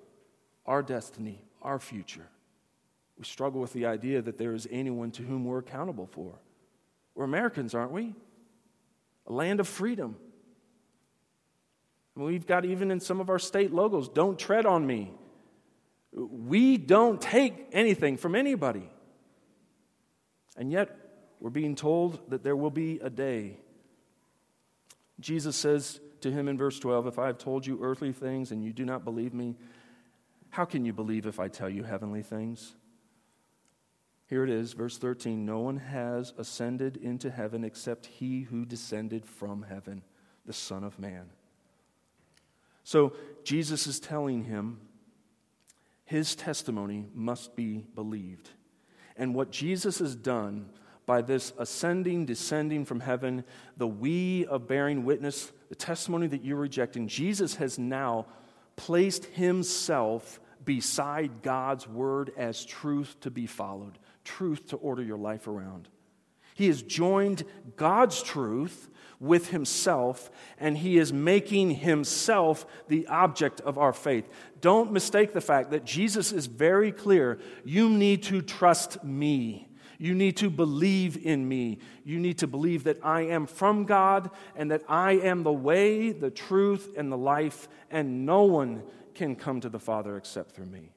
our 0.64 0.82
destiny, 0.82 1.44
our 1.60 1.78
future. 1.78 2.26
We 3.20 3.26
struggle 3.26 3.60
with 3.60 3.74
the 3.74 3.84
idea 3.84 4.22
that 4.22 4.38
there 4.38 4.54
is 4.54 4.66
anyone 4.70 5.10
to 5.10 5.22
whom 5.22 5.44
we're 5.44 5.58
accountable 5.58 6.06
for. 6.06 6.40
We're 7.14 7.26
Americans, 7.26 7.74
aren't 7.74 7.92
we? 7.92 8.14
A 9.26 9.32
land 9.32 9.60
of 9.60 9.68
freedom. 9.68 10.16
we've 12.16 12.46
got 12.46 12.64
even 12.64 12.90
in 12.90 12.98
some 12.98 13.20
of 13.20 13.28
our 13.28 13.38
state 13.38 13.74
logos, 13.74 14.08
don't 14.08 14.38
tread 14.38 14.64
on 14.64 14.86
me. 14.86 15.12
We 16.12 16.78
don't 16.78 17.20
take 17.20 17.68
anything 17.72 18.16
from 18.16 18.34
anybody. 18.34 18.88
And 20.56 20.72
yet, 20.72 20.96
we're 21.40 21.50
being 21.50 21.74
told 21.74 22.30
that 22.30 22.42
there 22.42 22.56
will 22.56 22.70
be 22.70 23.00
a 23.00 23.10
day. 23.10 23.58
Jesus 25.20 25.56
says 25.56 26.00
to 26.22 26.30
him 26.30 26.48
in 26.48 26.56
verse 26.56 26.78
12, 26.78 27.06
If 27.06 27.18
I 27.18 27.26
have 27.26 27.36
told 27.36 27.66
you 27.66 27.80
earthly 27.82 28.12
things 28.12 28.50
and 28.50 28.64
you 28.64 28.72
do 28.72 28.86
not 28.86 29.04
believe 29.04 29.34
me, 29.34 29.56
how 30.48 30.64
can 30.64 30.86
you 30.86 30.94
believe 30.94 31.26
if 31.26 31.38
I 31.38 31.48
tell 31.48 31.68
you 31.68 31.82
heavenly 31.82 32.22
things? 32.22 32.76
Here 34.30 34.44
it 34.44 34.50
is, 34.50 34.74
verse 34.74 34.96
13 34.96 35.44
No 35.44 35.58
one 35.58 35.78
has 35.78 36.32
ascended 36.38 36.96
into 36.96 37.30
heaven 37.30 37.64
except 37.64 38.06
he 38.06 38.42
who 38.42 38.64
descended 38.64 39.26
from 39.26 39.62
heaven, 39.62 40.02
the 40.46 40.52
Son 40.52 40.84
of 40.84 41.00
Man. 41.00 41.30
So 42.84 43.12
Jesus 43.42 43.88
is 43.88 43.98
telling 43.98 44.44
him 44.44 44.80
his 46.04 46.36
testimony 46.36 47.06
must 47.12 47.56
be 47.56 47.84
believed. 47.96 48.50
And 49.16 49.34
what 49.34 49.50
Jesus 49.50 49.98
has 49.98 50.14
done 50.14 50.70
by 51.06 51.22
this 51.22 51.52
ascending, 51.58 52.26
descending 52.26 52.84
from 52.84 53.00
heaven, 53.00 53.42
the 53.76 53.88
we 53.88 54.46
of 54.46 54.68
bearing 54.68 55.04
witness, 55.04 55.50
the 55.68 55.74
testimony 55.74 56.28
that 56.28 56.44
you're 56.44 56.56
rejecting, 56.56 57.08
Jesus 57.08 57.56
has 57.56 57.80
now 57.80 58.26
placed 58.76 59.24
himself 59.24 60.38
beside 60.64 61.42
God's 61.42 61.88
word 61.88 62.30
as 62.36 62.64
truth 62.64 63.16
to 63.22 63.30
be 63.30 63.46
followed 63.46 63.98
truth 64.36 64.68
to 64.68 64.76
order 64.76 65.02
your 65.02 65.18
life 65.18 65.46
around. 65.46 65.88
He 66.54 66.66
has 66.68 66.82
joined 66.82 67.44
God's 67.76 68.22
truth 68.22 68.88
with 69.18 69.50
himself, 69.50 70.30
and 70.58 70.78
he 70.78 70.98
is 70.98 71.12
making 71.12 71.70
himself 71.70 72.66
the 72.88 73.06
object 73.06 73.60
of 73.60 73.78
our 73.78 73.92
faith. 73.92 74.28
Don't 74.60 74.92
mistake 74.92 75.32
the 75.32 75.40
fact 75.40 75.70
that 75.70 75.84
Jesus 75.84 76.32
is 76.32 76.46
very 76.46 76.92
clear 76.92 77.38
you 77.64 77.88
need 77.88 78.22
to 78.24 78.42
trust 78.42 79.02
me. 79.04 79.68
You 79.98 80.14
need 80.14 80.38
to 80.38 80.48
believe 80.48 81.26
in 81.26 81.46
me. 81.46 81.78
You 82.04 82.18
need 82.18 82.38
to 82.38 82.46
believe 82.46 82.84
that 82.84 83.04
I 83.04 83.22
am 83.22 83.46
from 83.46 83.84
God 83.84 84.30
and 84.56 84.70
that 84.70 84.82
I 84.88 85.12
am 85.12 85.42
the 85.42 85.52
way, 85.52 86.12
the 86.12 86.30
truth, 86.30 86.94
and 86.96 87.12
the 87.12 87.18
life, 87.18 87.68
and 87.90 88.24
no 88.24 88.44
one 88.44 88.82
can 89.14 89.36
come 89.36 89.60
to 89.60 89.68
the 89.68 89.78
Father 89.78 90.16
except 90.16 90.52
through 90.52 90.66
me. 90.66 90.92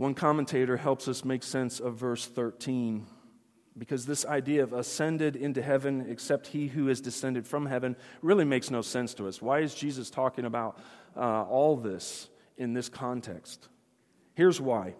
One 0.00 0.14
commentator 0.14 0.78
helps 0.78 1.08
us 1.08 1.26
make 1.26 1.42
sense 1.42 1.78
of 1.78 1.96
verse 1.96 2.24
13 2.24 3.04
because 3.76 4.06
this 4.06 4.24
idea 4.24 4.62
of 4.62 4.72
ascended 4.72 5.36
into 5.36 5.60
heaven 5.60 6.06
except 6.08 6.46
he 6.46 6.68
who 6.68 6.88
is 6.88 7.02
descended 7.02 7.46
from 7.46 7.66
heaven 7.66 7.94
really 8.22 8.46
makes 8.46 8.70
no 8.70 8.80
sense 8.80 9.12
to 9.12 9.28
us. 9.28 9.42
Why 9.42 9.58
is 9.58 9.74
Jesus 9.74 10.08
talking 10.08 10.46
about 10.46 10.78
uh, 11.14 11.42
all 11.42 11.76
this 11.76 12.30
in 12.56 12.72
this 12.72 12.88
context? 12.88 13.68
Here's 14.32 14.58
why. 14.58 14.94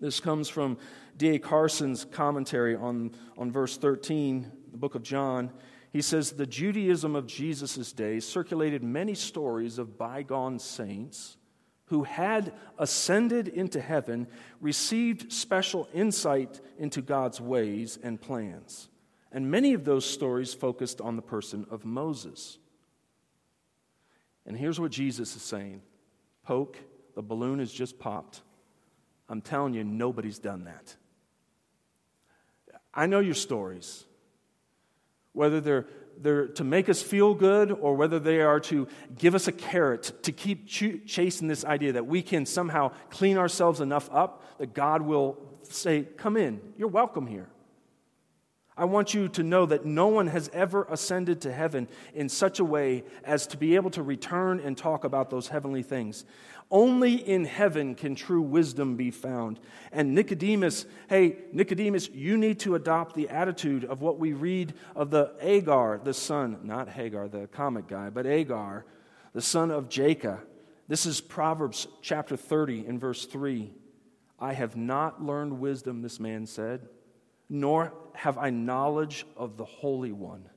This 0.00 0.18
comes 0.18 0.48
from 0.48 0.78
D.A. 1.16 1.38
Carson's 1.38 2.04
commentary 2.04 2.74
on, 2.74 3.12
on 3.36 3.52
verse 3.52 3.76
13, 3.76 4.50
the 4.72 4.78
book 4.78 4.96
of 4.96 5.04
John. 5.04 5.52
He 5.92 6.02
says, 6.02 6.32
The 6.32 6.44
Judaism 6.44 7.14
of 7.14 7.28
Jesus' 7.28 7.92
day 7.92 8.18
circulated 8.18 8.82
many 8.82 9.14
stories 9.14 9.78
of 9.78 9.96
bygone 9.96 10.58
saints 10.58 11.37
who 11.88 12.04
had 12.04 12.52
ascended 12.78 13.48
into 13.48 13.80
heaven 13.80 14.26
received 14.60 15.32
special 15.32 15.88
insight 15.92 16.60
into 16.78 17.00
God's 17.02 17.40
ways 17.40 17.98
and 18.02 18.20
plans. 18.20 18.88
And 19.32 19.50
many 19.50 19.74
of 19.74 19.84
those 19.84 20.04
stories 20.04 20.54
focused 20.54 21.00
on 21.00 21.16
the 21.16 21.22
person 21.22 21.66
of 21.70 21.84
Moses. 21.84 22.58
And 24.46 24.56
here's 24.56 24.80
what 24.80 24.90
Jesus 24.90 25.34
is 25.36 25.42
saying 25.42 25.82
Poke, 26.42 26.78
the 27.14 27.22
balloon 27.22 27.58
has 27.58 27.72
just 27.72 27.98
popped. 27.98 28.42
I'm 29.28 29.42
telling 29.42 29.74
you, 29.74 29.84
nobody's 29.84 30.38
done 30.38 30.64
that. 30.64 30.96
I 32.94 33.06
know 33.06 33.20
your 33.20 33.34
stories. 33.34 34.04
Whether 35.32 35.60
they're 35.60 35.86
they're 36.22 36.48
to 36.48 36.64
make 36.64 36.88
us 36.88 37.02
feel 37.02 37.34
good 37.34 37.70
or 37.70 37.94
whether 37.94 38.18
they 38.18 38.40
are 38.40 38.60
to 38.60 38.86
give 39.16 39.34
us 39.34 39.48
a 39.48 39.52
carrot 39.52 40.12
to 40.22 40.32
keep 40.32 40.66
ch- 40.66 41.00
chasing 41.06 41.48
this 41.48 41.64
idea 41.64 41.92
that 41.92 42.06
we 42.06 42.22
can 42.22 42.46
somehow 42.46 42.90
clean 43.10 43.38
ourselves 43.38 43.80
enough 43.80 44.08
up 44.12 44.42
that 44.58 44.74
God 44.74 45.02
will 45.02 45.38
say, 45.62 46.06
Come 46.16 46.36
in, 46.36 46.60
you're 46.76 46.88
welcome 46.88 47.26
here. 47.26 47.48
I 48.78 48.84
want 48.84 49.12
you 49.12 49.26
to 49.30 49.42
know 49.42 49.66
that 49.66 49.84
no 49.84 50.06
one 50.06 50.28
has 50.28 50.48
ever 50.52 50.86
ascended 50.88 51.40
to 51.40 51.52
heaven 51.52 51.88
in 52.14 52.28
such 52.28 52.60
a 52.60 52.64
way 52.64 53.02
as 53.24 53.48
to 53.48 53.56
be 53.56 53.74
able 53.74 53.90
to 53.90 54.04
return 54.04 54.60
and 54.60 54.78
talk 54.78 55.02
about 55.02 55.30
those 55.30 55.48
heavenly 55.48 55.82
things. 55.82 56.24
Only 56.70 57.14
in 57.14 57.46
heaven 57.46 57.94
can 57.94 58.14
true 58.14 58.42
wisdom 58.42 58.96
be 58.96 59.10
found. 59.10 59.58
And 59.90 60.14
Nicodemus, 60.14 60.84
hey, 61.08 61.36
Nicodemus, 61.52 62.10
you 62.10 62.36
need 62.36 62.60
to 62.60 62.74
adopt 62.74 63.14
the 63.14 63.30
attitude 63.30 63.84
of 63.84 64.02
what 64.02 64.18
we 64.18 64.32
read 64.32 64.74
of 64.94 65.10
the 65.10 65.32
Agar, 65.40 66.00
the 66.02 66.12
son, 66.12 66.58
not 66.62 66.90
Hagar, 66.90 67.28
the 67.28 67.46
comic 67.46 67.88
guy, 67.88 68.10
but 68.10 68.26
Agar, 68.26 68.84
the 69.32 69.40
son 69.40 69.70
of 69.70 69.88
Jacob. 69.88 70.40
This 70.88 71.06
is 71.06 71.20
Proverbs 71.20 71.86
chapter 72.02 72.36
30 72.36 72.86
in 72.86 72.98
verse 72.98 73.24
3. 73.24 73.72
I 74.38 74.52
have 74.52 74.76
not 74.76 75.22
learned 75.22 75.58
wisdom, 75.60 76.02
this 76.02 76.20
man 76.20 76.46
said 76.46 76.88
nor 77.48 77.92
have 78.14 78.36
I 78.36 78.50
knowledge 78.50 79.26
of 79.36 79.56
the 79.56 79.64
Holy 79.64 80.12
One. 80.12 80.48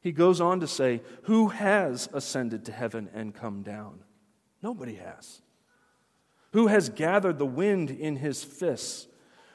He 0.00 0.12
goes 0.12 0.40
on 0.40 0.60
to 0.60 0.66
say, 0.66 1.02
Who 1.24 1.48
has 1.48 2.08
ascended 2.12 2.64
to 2.66 2.72
heaven 2.72 3.08
and 3.14 3.34
come 3.34 3.62
down? 3.62 4.00
Nobody 4.62 4.94
has. 4.94 5.42
Who 6.52 6.68
has 6.68 6.88
gathered 6.88 7.38
the 7.38 7.46
wind 7.46 7.90
in 7.90 8.16
his 8.16 8.44
fists? 8.44 9.08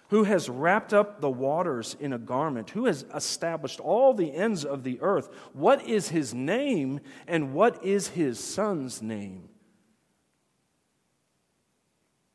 Who 0.10 0.24
has 0.24 0.50
wrapped 0.50 0.94
up 0.94 1.22
the 1.22 1.30
waters 1.30 1.96
in 2.00 2.14
a 2.14 2.18
garment? 2.18 2.70
Who 2.72 2.86
has 2.86 3.06
established 3.14 3.80
all 3.80 4.14
the 4.14 4.34
ends 4.34 4.66
of 4.66 4.84
the 4.84 5.00
earth? 5.02 5.30
What 5.54 5.86
is 5.86 6.10
his 6.10 6.34
name 6.34 7.02
and 7.28 7.54
what 7.54 7.84
is 7.84 8.10
his 8.10 8.40
son's 8.40 9.02
name? 9.02 9.50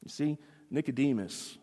You 0.03 0.11
see, 0.11 0.39
Nicodemus 0.71 1.59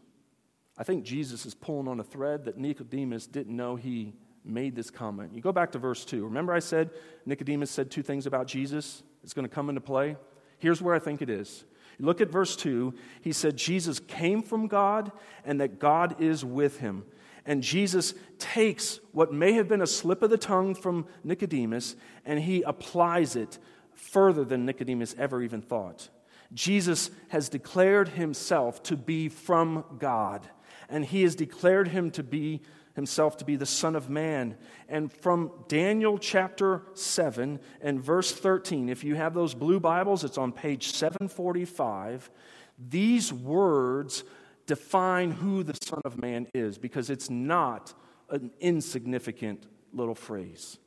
I 0.80 0.84
think 0.84 1.04
Jesus 1.04 1.46
is 1.46 1.54
pulling 1.54 1.90
on 1.90 2.00
a 2.00 2.04
thread 2.04 2.46
that 2.46 2.58
Nicodemus 2.58 3.28
didn't 3.28 3.56
know 3.56 3.76
he 3.76 4.14
made 4.46 4.78
this 4.78 4.90
comment. 4.90 5.36
You 5.36 5.42
go 5.42 5.52
back 5.52 5.74
to 5.74 5.78
verse 5.78 6.06
2. 6.06 6.24
Remember, 6.24 6.54
I 6.54 6.60
said 6.60 6.92
Nicodemus 7.26 7.70
said 7.70 7.92
two 7.92 8.02
things 8.02 8.26
about 8.26 8.48
Jesus? 8.48 9.04
It's 9.22 9.34
going 9.34 9.48
to 9.48 9.54
come 9.54 9.68
into 9.68 9.82
play. 9.82 10.16
Here's 10.60 10.82
where 10.82 10.96
I 10.96 11.00
think 11.00 11.22
it 11.22 11.30
is. 11.30 11.64
Look 12.00 12.22
at 12.22 12.30
verse 12.30 12.56
2. 12.56 12.94
He 13.22 13.34
said, 13.34 13.58
Jesus 13.58 14.00
came 14.00 14.42
from 14.42 14.68
God 14.68 15.12
and 15.44 15.60
that 15.60 15.80
God 15.80 16.22
is 16.22 16.46
with 16.46 16.80
him. 16.80 17.04
And 17.46 17.64
Jesus 17.64 18.14
takes 18.38 19.00
what 19.12 19.34
may 19.34 19.54
have 19.54 19.68
been 19.68 19.82
a 19.82 19.88
slip 19.88 20.22
of 20.22 20.30
the 20.30 20.38
tongue 20.38 20.76
from 20.76 21.08
Nicodemus 21.24 21.96
and 22.26 22.40
he 22.40 22.62
applies 22.62 23.36
it 23.36 23.58
further 23.94 24.46
than 24.46 24.66
Nicodemus 24.66 25.16
ever 25.18 25.42
even 25.42 25.62
thought. 25.62 26.10
Jesus 26.54 27.12
has 27.30 27.50
declared 27.50 28.10
himself 28.10 28.82
to 28.84 28.96
be 28.96 29.30
from 29.30 29.84
God 29.98 30.48
and 30.90 31.06
he 31.06 31.24
has 31.24 31.36
declared 31.36 31.90
him 31.90 32.12
to 32.12 32.24
be 32.24 32.62
himself 33.00 33.38
to 33.38 33.46
be 33.46 33.56
the 33.56 33.66
Son 33.66 33.96
of 33.96 34.10
Man. 34.10 34.58
And 34.90 35.12
from 35.12 35.52
Daniel 35.70 36.18
chapter 36.18 36.84
7 36.96 37.62
and 37.80 38.04
verse 38.04 38.34
13, 38.34 38.90
if 38.90 39.06
you 39.06 39.16
have 39.16 39.34
those 39.34 39.54
blue 39.54 39.80
Bibles, 39.80 40.26
it's 40.26 40.38
on 40.38 40.52
page 40.52 40.92
745. 40.92 42.30
These 42.78 43.32
words 43.32 44.26
define 44.66 45.32
who 45.32 45.64
the 45.64 45.78
Son 45.82 46.02
of 46.04 46.18
Man 46.18 46.48
is 46.54 46.78
because 46.78 47.10
it's 47.10 47.30
not 47.30 47.94
an 48.30 48.52
insignificant 48.60 49.66
little 49.94 50.14
phrase. 50.14 50.78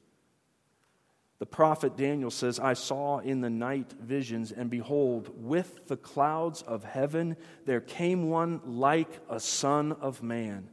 The 1.39 1.47
prophet 1.47 1.97
Daniel 1.97 2.31
says, 2.31 2.61
I 2.61 2.75
saw 2.75 3.21
in 3.21 3.41
the 3.41 3.51
night 3.51 3.95
visions, 3.99 4.53
and 4.53 4.69
behold, 4.69 5.31
with 5.35 5.89
the 5.89 5.97
clouds 5.97 6.61
of 6.61 6.85
heaven 6.85 7.39
there 7.65 7.81
came 7.81 8.29
one 8.29 8.61
like 8.67 9.19
a 9.31 9.41
son 9.41 9.93
of 9.93 10.23
man. 10.23 10.69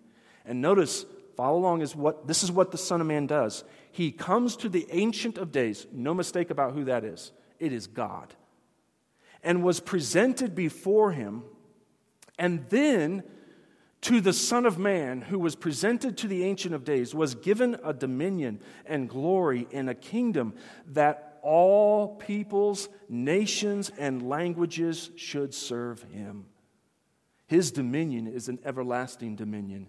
And 0.45 0.61
notice, 0.61 1.05
follow 1.39 1.57
along, 1.57 1.79
is 1.79 1.95
what 1.95 2.27
this 2.27 2.43
is 2.43 2.51
what 2.51 2.71
the 2.71 2.77
Son 2.77 2.99
of 2.99 3.07
Man 3.07 3.25
does. 3.25 3.63
He 3.93 4.11
comes 4.11 4.57
to 4.57 4.67
the 4.67 4.85
Ancient 4.91 5.37
of 5.37 5.53
Days, 5.53 5.87
no 5.89 6.13
mistake 6.13 6.49
about 6.49 6.73
who 6.73 6.83
that 6.83 7.05
is. 7.05 7.31
It 7.59 7.71
is 7.71 7.87
God. 7.87 8.35
And 9.41 9.63
was 9.63 9.79
presented 9.79 10.53
before 10.53 11.13
him, 11.13 11.43
and 12.37 12.65
then 12.67 13.23
to 14.01 14.19
the 14.19 14.33
Son 14.33 14.65
of 14.65 14.77
Man, 14.77 15.21
who 15.21 15.39
was 15.39 15.55
presented 15.55 16.17
to 16.17 16.27
the 16.27 16.43
Ancient 16.43 16.75
of 16.75 16.83
Days, 16.83 17.15
was 17.15 17.35
given 17.35 17.77
a 17.85 17.93
dominion 17.93 18.59
and 18.85 19.07
glory 19.07 19.65
and 19.71 19.89
a 19.89 19.95
kingdom 19.95 20.55
that 20.87 21.39
all 21.41 22.17
peoples, 22.17 22.89
nations, 23.07 23.93
and 23.97 24.27
languages 24.27 25.09
should 25.15 25.53
serve 25.53 26.03
him. 26.11 26.47
His 27.47 27.71
dominion 27.71 28.27
is 28.27 28.49
an 28.49 28.59
everlasting 28.65 29.37
dominion 29.37 29.87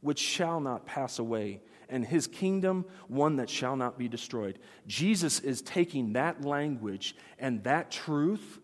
which 0.00 0.18
shall 0.18 0.60
not 0.60 0.86
pass 0.86 1.18
away, 1.18 1.60
and 1.88 2.04
his 2.04 2.26
kingdom 2.26 2.84
one 3.08 3.36
that 3.36 3.50
shall 3.50 3.76
not 3.76 3.98
be 3.98 4.08
destroyed. 4.08 4.58
Jesus 4.86 5.40
is 5.40 5.62
taking 5.62 6.14
that 6.14 6.44
language 6.44 7.14
and 7.38 7.62
that 7.64 7.90
truth 7.90 8.58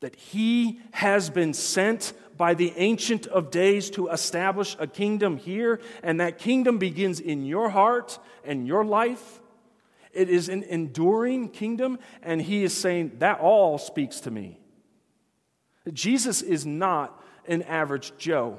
that 0.00 0.16
he 0.16 0.80
has 0.92 1.30
been 1.30 1.54
sent 1.54 2.12
by 2.36 2.52
the 2.52 2.74
Ancient 2.76 3.26
of 3.26 3.50
Days 3.50 3.88
to 3.90 4.08
establish 4.08 4.76
a 4.78 4.86
kingdom 4.86 5.38
here, 5.38 5.80
and 6.02 6.20
that 6.20 6.38
kingdom 6.38 6.76
begins 6.76 7.20
in 7.20 7.46
your 7.46 7.70
heart 7.70 8.18
and 8.44 8.66
your 8.66 8.84
life. 8.84 9.40
It 10.12 10.28
is 10.28 10.50
an 10.50 10.62
enduring 10.64 11.48
kingdom, 11.48 11.98
and 12.22 12.42
he 12.42 12.64
is 12.64 12.76
saying 12.76 13.12
that 13.20 13.40
all 13.40 13.78
speaks 13.78 14.20
to 14.20 14.30
me. 14.30 14.60
Jesus 15.92 16.42
is 16.42 16.66
not 16.66 17.18
an 17.46 17.62
average 17.62 18.12
Joe. 18.18 18.58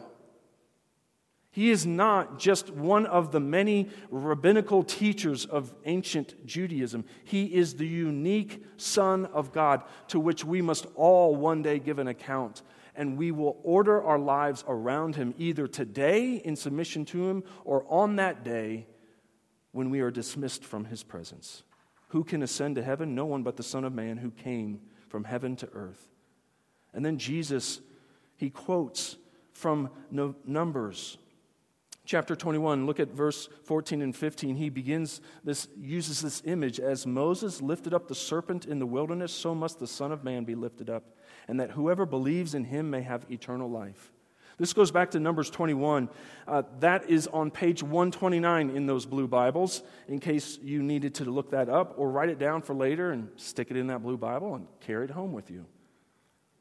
He 1.56 1.72
is 1.72 1.86
not 1.86 2.38
just 2.38 2.70
one 2.70 3.06
of 3.06 3.32
the 3.32 3.39
many 3.39 3.88
rabbinical 4.10 4.84
teachers 4.84 5.45
of 5.45 5.74
ancient 5.86 6.45
Judaism. 6.45 7.06
He 7.24 7.45
is 7.45 7.76
the 7.76 7.88
unique 7.88 8.62
Son 8.76 9.26
of 9.28 9.53
God 9.53 9.82
to 10.10 10.20
which 10.20 10.43
we 10.43 10.62
must 10.62 10.86
all 10.95 11.34
one 11.34 11.62
day 11.62 11.80
give 11.80 11.97
an 11.97 12.10
account. 12.10 12.62
And 12.93 13.18
we 13.18 13.32
will 13.32 13.58
order 13.64 14.03
our 14.03 14.20
lives 14.20 14.66
around 14.68 15.16
him 15.16 15.34
either 15.38 15.66
today 15.66 16.41
in 16.43 16.58
submission 16.58 17.06
to 17.06 17.30
him 17.30 17.41
or 17.64 17.86
on 17.88 18.18
that 18.18 18.43
day 18.43 18.88
when 19.72 19.89
we 19.89 20.01
are 20.01 20.12
dismissed 20.12 20.66
from 20.66 20.84
his 20.84 21.03
presence. 21.03 21.64
Who 22.10 22.26
can 22.26 22.43
ascend 22.43 22.76
to 22.76 22.84
heaven? 22.84 23.16
No 23.16 23.24
one 23.24 23.43
but 23.43 23.56
the 23.56 23.64
Son 23.64 23.86
of 23.86 23.93
Man 23.93 24.18
who 24.18 24.32
came 24.32 24.82
from 25.08 25.24
heaven 25.24 25.56
to 25.56 25.70
earth. 25.72 26.06
And 26.93 27.06
then 27.06 27.18
Jesus, 27.18 27.80
he 28.36 28.49
quotes 28.49 29.16
from 29.53 29.89
Numbers 30.12 31.18
chapter 32.06 32.36
21 32.36 32.86
look 32.86 32.99
at 32.99 33.10
verse 33.10 33.49
14 33.64 34.01
and 34.01 34.16
15 34.16 34.56
he 34.56 34.70
begins 34.70 35.22
this 35.43 35.68
uses 35.78 36.22
this 36.22 36.41
image 36.45 36.80
as 36.80 37.08
moses 37.08 37.62
lifted 37.62 37.93
up 37.93 38.08
the 38.08 38.16
serpent 38.16 38.66
in 38.66 38.80
the 38.80 38.86
wilderness 38.86 39.34
so 39.34 39.56
must 39.56 39.80
the 39.80 39.88
son 39.88 40.12
of 40.12 40.24
man 40.24 40.43
be 40.43 40.56
lifted 40.56 40.89
up 40.89 41.03
and 41.47 41.60
that 41.60 41.72
whoever 41.72 42.06
believes 42.06 42.56
in 42.56 42.66
him 42.66 42.89
may 42.89 43.01
have 43.01 43.26
eternal 43.30 43.70
life. 43.70 44.12
This 44.58 44.72
goes 44.72 44.89
back 44.89 45.12
to 45.12 45.20
Numbers 45.20 45.49
21. 45.49 46.10
Uh, 46.47 46.64
that 46.80 47.10
is 47.10 47.28
on 47.28 47.51
page 47.51 47.84
129 47.84 48.70
in 48.70 48.86
those 48.86 49.06
blue 49.06 49.28
Bibles, 49.28 49.84
in 50.08 50.20
case 50.20 50.58
you 50.64 50.82
needed 50.82 51.16
to 51.16 51.26
look 51.26 51.51
that 51.51 51.68
up 51.68 51.95
or 51.97 52.10
write 52.10 52.30
it 52.30 52.39
down 52.39 52.62
for 52.62 52.74
later 52.74 53.12
and 53.12 53.30
stick 53.36 53.70
it 53.70 53.76
in 53.76 53.88
that 53.88 54.01
blue 54.01 54.18
Bible 54.18 54.56
and 54.56 54.68
carry 54.80 55.06
it 55.06 55.12
home 55.12 55.34
with 55.34 55.51
you. 55.51 55.66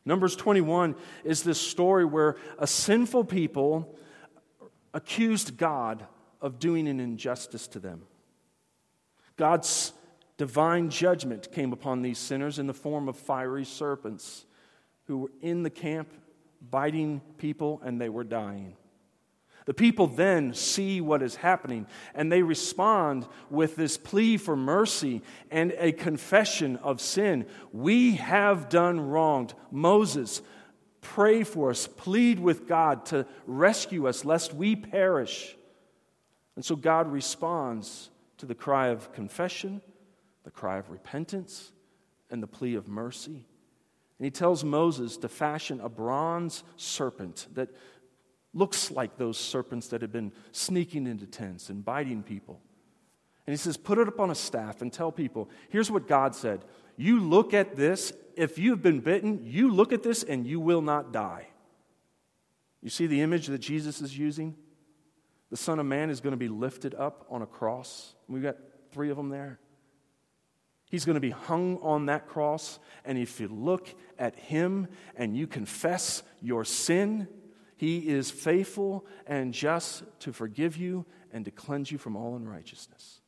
Numbers 0.04 0.34
21 0.34 0.96
is 1.22 1.44
this 1.44 1.60
story 1.60 2.04
where 2.04 2.36
a 2.58 2.66
sinful 2.66 3.24
people 3.24 3.96
accused 4.94 5.58
God 5.58 6.06
of 6.40 6.58
doing 6.58 6.88
an 6.88 7.00
injustice 7.00 7.66
to 7.68 7.78
them. 7.78 8.02
God's 9.36 9.92
divine 10.38 10.88
judgment 10.88 11.52
came 11.52 11.72
upon 11.72 12.00
these 12.00 12.18
sinners 12.18 12.58
in 12.58 12.66
the 12.66 12.72
form 12.74 13.08
of 13.08 13.16
fiery 13.16 13.64
serpents 13.64 14.46
who 15.06 15.18
were 15.18 15.32
in 15.42 15.62
the 15.62 15.70
camp 15.70 16.08
biting 16.70 17.20
people 17.36 17.80
and 17.84 18.00
they 18.00 18.08
were 18.08 18.24
dying. 18.24 18.76
The 19.66 19.74
people 19.74 20.06
then 20.06 20.52
see 20.52 21.00
what 21.00 21.22
is 21.22 21.36
happening 21.36 21.86
and 22.14 22.30
they 22.30 22.42
respond 22.42 23.26
with 23.48 23.76
this 23.76 23.96
plea 23.96 24.36
for 24.36 24.56
mercy 24.56 25.22
and 25.50 25.74
a 25.78 25.92
confession 25.92 26.76
of 26.76 27.00
sin. 27.00 27.46
We 27.72 28.16
have 28.16 28.68
done 28.68 29.00
wronged. 29.00 29.54
Moses, 29.70 30.42
pray 31.04 31.44
for 31.44 31.70
us, 31.70 31.86
plead 31.86 32.40
with 32.40 32.66
God 32.66 33.06
to 33.06 33.26
rescue 33.46 34.08
us 34.08 34.24
lest 34.24 34.52
we 34.52 34.74
perish. 34.74 35.56
And 36.56 36.64
so 36.64 36.74
God 36.74 37.12
responds 37.12 38.10
to 38.38 38.46
the 38.46 38.54
cry 38.54 38.88
of 38.88 39.12
confession, 39.12 39.80
the 40.42 40.50
cry 40.50 40.78
of 40.78 40.90
repentance, 40.90 41.70
and 42.30 42.42
the 42.42 42.48
plea 42.48 42.74
of 42.74 42.88
mercy. 42.88 43.44
And 44.18 44.24
he 44.24 44.30
tells 44.30 44.64
Moses 44.64 45.16
to 45.18 45.28
fashion 45.28 45.80
a 45.80 45.88
bronze 45.88 46.64
serpent 46.76 47.46
that 47.54 47.68
looks 48.52 48.90
like 48.90 49.16
those 49.16 49.36
serpents 49.36 49.88
that 49.88 50.00
had 50.00 50.12
been 50.12 50.32
sneaking 50.52 51.06
into 51.06 51.26
tents 51.26 51.68
and 51.68 51.84
biting 51.84 52.22
people. 52.22 52.60
And 53.46 53.52
he 53.52 53.58
says, 53.58 53.76
Put 53.76 53.98
it 53.98 54.08
up 54.08 54.20
on 54.20 54.30
a 54.30 54.34
staff 54.34 54.80
and 54.80 54.92
tell 54.92 55.12
people, 55.12 55.50
here's 55.68 55.90
what 55.90 56.08
God 56.08 56.34
said. 56.34 56.64
You 56.96 57.20
look 57.20 57.54
at 57.54 57.76
this, 57.76 58.12
if 58.36 58.58
you've 58.58 58.82
been 58.82 59.00
bitten, 59.00 59.40
you 59.44 59.70
look 59.72 59.92
at 59.92 60.02
this 60.02 60.22
and 60.22 60.46
you 60.46 60.60
will 60.60 60.82
not 60.82 61.12
die. 61.12 61.48
You 62.82 62.90
see 62.90 63.06
the 63.06 63.20
image 63.22 63.46
that 63.46 63.58
Jesus 63.58 64.00
is 64.00 64.16
using? 64.16 64.54
The 65.50 65.56
Son 65.56 65.78
of 65.78 65.86
Man 65.86 66.10
is 66.10 66.20
going 66.20 66.32
to 66.32 66.36
be 66.36 66.48
lifted 66.48 66.94
up 66.94 67.26
on 67.30 67.42
a 67.42 67.46
cross. 67.46 68.14
We've 68.28 68.42
got 68.42 68.56
three 68.92 69.10
of 69.10 69.16
them 69.16 69.28
there. 69.28 69.58
He's 70.90 71.04
going 71.04 71.14
to 71.14 71.20
be 71.20 71.30
hung 71.30 71.78
on 71.78 72.06
that 72.06 72.28
cross. 72.28 72.78
And 73.04 73.18
if 73.18 73.40
you 73.40 73.48
look 73.48 73.92
at 74.18 74.36
him 74.36 74.88
and 75.16 75.36
you 75.36 75.46
confess 75.46 76.22
your 76.40 76.64
sin, 76.64 77.26
he 77.76 77.98
is 78.08 78.30
faithful 78.30 79.04
and 79.26 79.52
just 79.52 80.04
to 80.20 80.32
forgive 80.32 80.76
you 80.76 81.04
and 81.32 81.44
to 81.46 81.50
cleanse 81.50 81.90
you 81.90 81.98
from 81.98 82.16
all 82.16 82.36
unrighteousness. 82.36 83.20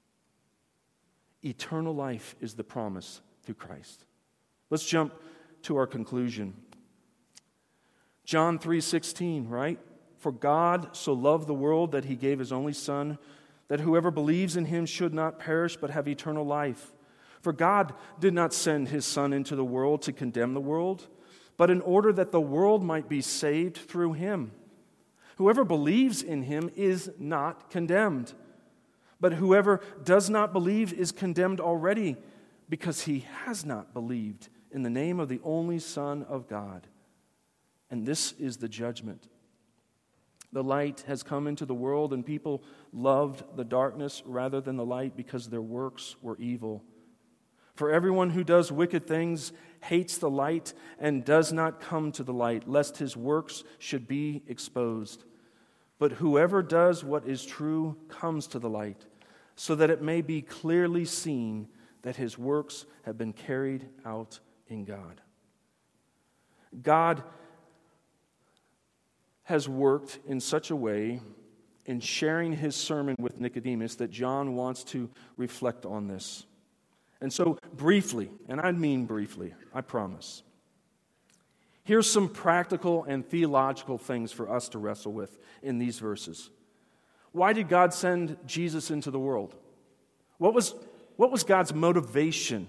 Eternal 1.43 1.95
life 1.95 2.37
is 2.41 2.55
the 2.55 2.65
promise 2.65 3.21
through 3.47 3.55
Christ. 3.55 4.05
Let's 4.69 4.87
jump 4.87 5.15
to 5.63 5.77
our 5.77 5.87
conclusion. 5.87 6.55
John 8.25 8.59
3:16, 8.59 9.49
right? 9.49 9.79
For 10.19 10.33
God 10.33 10.95
so 10.97 11.13
loved 11.13 11.47
the 11.47 11.55
world 11.55 11.93
that 11.93 12.05
he 12.05 12.17
gave 12.17 12.41
his 12.41 12.53
only 12.53 12.73
son 12.73 13.19
that 13.69 13.81
whoever 13.81 14.11
believes 14.11 14.57
in 14.57 14.67
him 14.67 14.87
should 14.87 15.15
not 15.15 15.39
perish 15.39 15.77
but 15.77 15.91
have 15.91 16.07
eternal 16.07 16.45
life. 16.45 16.93
For 17.41 17.53
God 17.53 17.95
did 18.19 18.35
not 18.35 18.53
send 18.53 18.89
his 18.89 19.05
Son 19.05 19.33
into 19.33 19.55
the 19.55 19.65
world 19.65 20.03
to 20.03 20.13
condemn 20.13 20.55
the 20.55 20.61
world, 20.61 21.09
but 21.57 21.71
in 21.71 21.81
order 21.81 22.13
that 22.13 22.33
the 22.33 22.41
world 22.41 22.83
might 22.83 23.09
be 23.09 23.21
saved 23.21 23.77
through 23.77 24.15
him. 24.15 24.53
Whoever 25.37 25.65
believes 25.65 26.23
in 26.23 26.43
him 26.43 26.71
is 26.75 27.11
not 27.19 27.71
condemned, 27.71 28.33
but 29.21 29.35
whoever 29.35 29.81
does 30.03 30.29
not 30.29 30.53
believe 30.53 30.93
is 30.93 31.13
condemned 31.13 31.61
already 31.61 32.17
because 32.69 33.03
he 33.03 33.27
has 33.45 33.65
not 33.65 33.95
believed 33.95 34.49
in 34.71 34.83
the 34.83 34.91
name 34.91 35.21
of 35.21 35.29
the 35.29 35.41
only 35.45 35.79
Son 35.79 36.23
of 36.25 36.49
God. 36.49 36.87
And 37.91 38.05
this 38.05 38.33
is 38.33 38.57
the 38.57 38.69
judgment. 38.69 39.29
The 40.53 40.65
light 40.65 41.05
has 41.07 41.23
come 41.23 41.47
into 41.47 41.67
the 41.67 41.75
world, 41.75 42.13
and 42.13 42.25
people 42.25 42.63
loved 42.93 43.45
the 43.57 43.65
darkness 43.65 44.23
rather 44.25 44.61
than 44.61 44.77
the 44.77 44.85
light 44.85 45.17
because 45.17 45.49
their 45.49 45.63
works 45.63 46.17
were 46.23 46.37
evil. 46.39 46.83
For 47.75 47.91
everyone 47.91 48.31
who 48.31 48.43
does 48.43 48.73
wicked 48.73 49.07
things 49.07 49.53
hates 49.83 50.17
the 50.17 50.31
light 50.31 50.73
and 50.99 51.25
does 51.25 51.53
not 51.53 51.81
come 51.81 52.11
to 52.13 52.25
the 52.25 52.33
light, 52.33 52.69
lest 52.69 52.97
his 52.97 53.17
works 53.17 53.65
should 53.79 54.09
be 54.09 54.43
exposed. 54.49 55.25
But 55.99 56.13
whoever 56.13 56.63
does 56.63 57.05
what 57.05 57.27
is 57.27 57.45
true 57.45 57.97
comes 58.09 58.47
to 58.49 58.59
the 58.59 58.71
light, 58.71 59.05
so 59.57 59.75
that 59.75 59.91
it 59.91 60.03
may 60.03 60.23
be 60.23 60.43
clearly 60.43 61.05
seen 61.05 61.69
that 62.07 62.15
his 62.15 62.39
works 62.39 62.87
have 63.03 63.19
been 63.19 63.33
carried 63.33 63.85
out 64.05 64.39
in 64.69 64.85
God. 64.85 65.21
God 66.81 67.21
has 69.43 69.69
worked 69.69 70.21
in 70.25 70.39
such 70.39 70.71
a 70.71 70.77
way 70.77 71.21
in 71.85 71.99
sharing 71.99 72.53
his 72.53 72.77
sermon 72.77 73.17
with 73.19 73.41
Nicodemus 73.41 73.97
that 73.97 74.13
John 74.13 74.55
wants 74.55 74.85
to 74.85 75.11
reflect 75.37 75.85
on 75.85 76.07
this. 76.07 76.47
And 77.21 77.33
so, 77.33 77.59
briefly, 77.75 78.31
and 78.49 78.61
I 78.61 78.71
mean 78.71 79.07
briefly, 79.07 79.55
I 79.75 79.81
promise. 79.81 80.45
Here's 81.83 82.09
some 82.09 82.29
practical 82.29 83.03
and 83.03 83.27
theological 83.27 83.99
things 83.99 84.31
for 84.31 84.49
us 84.49 84.69
to 84.69 84.79
wrestle 84.79 85.13
with 85.13 85.37
in 85.61 85.79
these 85.81 85.99
verses. 85.99 86.51
Why 87.33 87.53
did 87.53 87.69
God 87.69 87.93
send 87.93 88.37
Jesus 88.47 88.93
into 88.93 89.11
the 89.11 89.19
world? 89.19 89.57
What 90.39 90.55
was, 90.55 90.73
what 91.17 91.31
was 91.31 91.43
God's 91.43 91.75
motivation? 91.75 92.69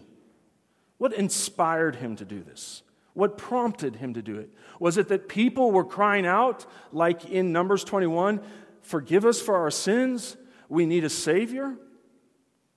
What 0.98 1.14
inspired 1.14 1.98
him 1.98 2.16
to 2.16 2.26
do 2.26 2.44
this? 2.44 2.82
What 3.14 3.38
prompted 3.38 3.96
him 3.96 4.14
to 4.14 4.22
do 4.22 4.38
it? 4.38 4.52
Was 4.80 4.98
it 4.98 5.08
that 5.10 5.28
people 5.28 5.72
were 5.72 5.84
crying 5.84 6.26
out, 6.26 6.66
like 6.92 7.26
in 7.26 7.52
Numbers 7.52 7.84
21, 7.84 8.42
forgive 8.82 9.26
us 9.26 9.42
for 9.42 9.56
our 9.56 9.72
sins? 9.72 10.38
We 10.70 10.86
need 10.86 11.04
a 11.04 11.10
Savior? 11.10 11.76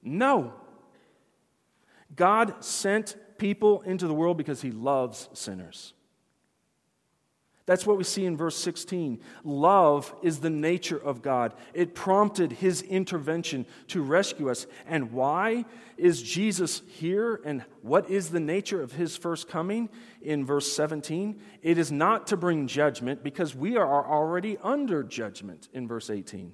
No. 0.03 0.55
God 2.17 2.65
sent 2.65 3.17
people 3.39 3.83
into 3.83 4.07
the 4.07 4.15
world 4.15 4.37
because 4.37 4.63
he 4.63 4.71
loves 4.71 5.29
sinners. 5.33 5.95
That's 7.71 7.87
what 7.87 7.99
we 7.99 8.03
see 8.03 8.25
in 8.25 8.37
verse 8.37 8.57
16. 8.57 9.21
Love 9.45 10.13
is 10.25 10.41
the 10.41 10.51
nature 10.51 10.99
of 10.99 11.23
God. 11.23 11.55
It 11.73 11.95
prompted 11.95 12.51
his 12.51 12.83
intervention 12.83 13.65
to 13.87 14.03
rescue 14.03 14.51
us. 14.51 14.67
And 14.89 15.13
why 15.13 15.67
is 15.97 16.21
Jesus 16.21 16.83
here? 16.89 17.41
And 17.45 17.65
what 17.83 18.11
is 18.11 18.31
the 18.31 18.41
nature 18.41 18.83
of 18.83 18.91
his 18.91 19.17
first 19.17 19.47
coming? 19.47 19.89
In 20.21 20.45
verse 20.45 20.73
17, 20.73 21.41
it 21.63 21.79
is 21.79 21.93
not 21.93 22.27
to 22.27 22.37
bring 22.37 22.67
judgment 22.67 23.23
because 23.23 23.55
we 23.55 23.77
are 23.77 24.05
already 24.05 24.59
under 24.65 25.05
judgment 25.05 25.69
in 25.73 25.87
verse 25.87 26.11
18. 26.11 26.53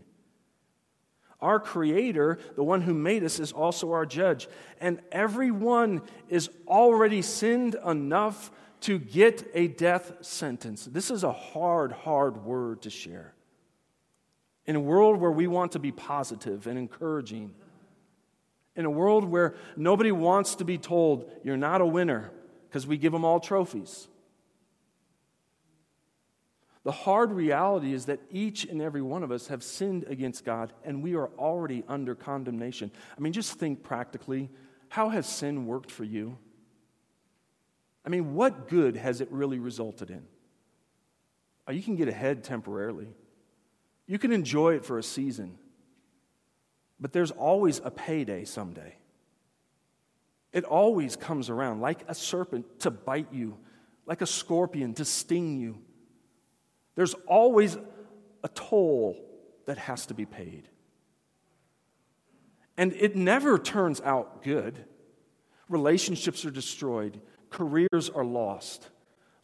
Our 1.40 1.60
Creator, 1.60 2.40
the 2.56 2.62
one 2.62 2.82
who 2.82 2.92
made 2.92 3.24
us, 3.24 3.40
is 3.40 3.52
also 3.52 3.92
our 3.92 4.04
judge. 4.04 4.48
And 4.82 5.00
everyone 5.10 6.02
is 6.28 6.50
already 6.68 7.22
sinned 7.22 7.74
enough 7.86 8.50
to 8.86 9.00
get 9.00 9.50
a 9.52 9.66
death 9.66 10.24
sentence. 10.24 10.84
This 10.84 11.10
is 11.10 11.24
a 11.24 11.32
hard, 11.32 11.90
hard 11.90 12.44
word 12.44 12.82
to 12.82 12.90
share. 12.90 13.34
In 14.64 14.76
a 14.76 14.80
world 14.80 15.20
where 15.20 15.32
we 15.32 15.48
want 15.48 15.72
to 15.72 15.80
be 15.80 15.90
positive 15.90 16.68
and 16.68 16.78
encouraging, 16.78 17.52
in 18.76 18.84
a 18.84 18.90
world 18.90 19.24
where 19.24 19.56
nobody 19.76 20.12
wants 20.12 20.54
to 20.56 20.64
be 20.64 20.78
told, 20.78 21.28
you're 21.42 21.56
not 21.56 21.80
a 21.80 21.86
winner, 21.86 22.30
because 22.68 22.86
we 22.86 22.96
give 22.96 23.10
them 23.12 23.24
all 23.24 23.40
trophies. 23.40 24.06
The 26.84 26.92
hard 26.92 27.32
reality 27.32 27.92
is 27.92 28.06
that 28.06 28.20
each 28.30 28.66
and 28.66 28.80
every 28.80 29.02
one 29.02 29.24
of 29.24 29.32
us 29.32 29.48
have 29.48 29.64
sinned 29.64 30.04
against 30.04 30.44
God 30.44 30.72
and 30.84 31.02
we 31.02 31.16
are 31.16 31.30
already 31.36 31.82
under 31.88 32.14
condemnation. 32.14 32.92
I 33.18 33.20
mean, 33.20 33.32
just 33.32 33.54
think 33.54 33.82
practically 33.82 34.48
how 34.90 35.08
has 35.08 35.26
sin 35.26 35.66
worked 35.66 35.90
for 35.90 36.04
you? 36.04 36.38
I 38.06 38.08
mean, 38.08 38.34
what 38.34 38.68
good 38.68 38.96
has 38.96 39.20
it 39.20 39.28
really 39.32 39.58
resulted 39.58 40.10
in? 40.10 40.22
Oh, 41.66 41.72
you 41.72 41.82
can 41.82 41.96
get 41.96 42.06
ahead 42.06 42.44
temporarily, 42.44 43.08
you 44.06 44.18
can 44.18 44.30
enjoy 44.32 44.76
it 44.76 44.84
for 44.84 44.98
a 44.98 45.02
season, 45.02 45.58
but 47.00 47.12
there's 47.12 47.32
always 47.32 47.80
a 47.84 47.90
payday 47.90 48.44
someday. 48.44 48.94
It 50.52 50.64
always 50.64 51.16
comes 51.16 51.50
around 51.50 51.80
like 51.80 52.04
a 52.08 52.14
serpent 52.14 52.80
to 52.80 52.90
bite 52.90 53.32
you, 53.32 53.58
like 54.06 54.22
a 54.22 54.26
scorpion 54.26 54.94
to 54.94 55.04
sting 55.04 55.58
you. 55.58 55.78
There's 56.94 57.14
always 57.26 57.76
a 58.42 58.48
toll 58.48 59.16
that 59.66 59.76
has 59.76 60.06
to 60.06 60.14
be 60.14 60.24
paid. 60.24 60.68
And 62.78 62.92
it 62.92 63.16
never 63.16 63.58
turns 63.58 64.00
out 64.00 64.42
good. 64.42 64.82
Relationships 65.68 66.44
are 66.44 66.50
destroyed, 66.50 67.20
careers 67.50 68.10
are 68.10 68.24
lost, 68.24 68.90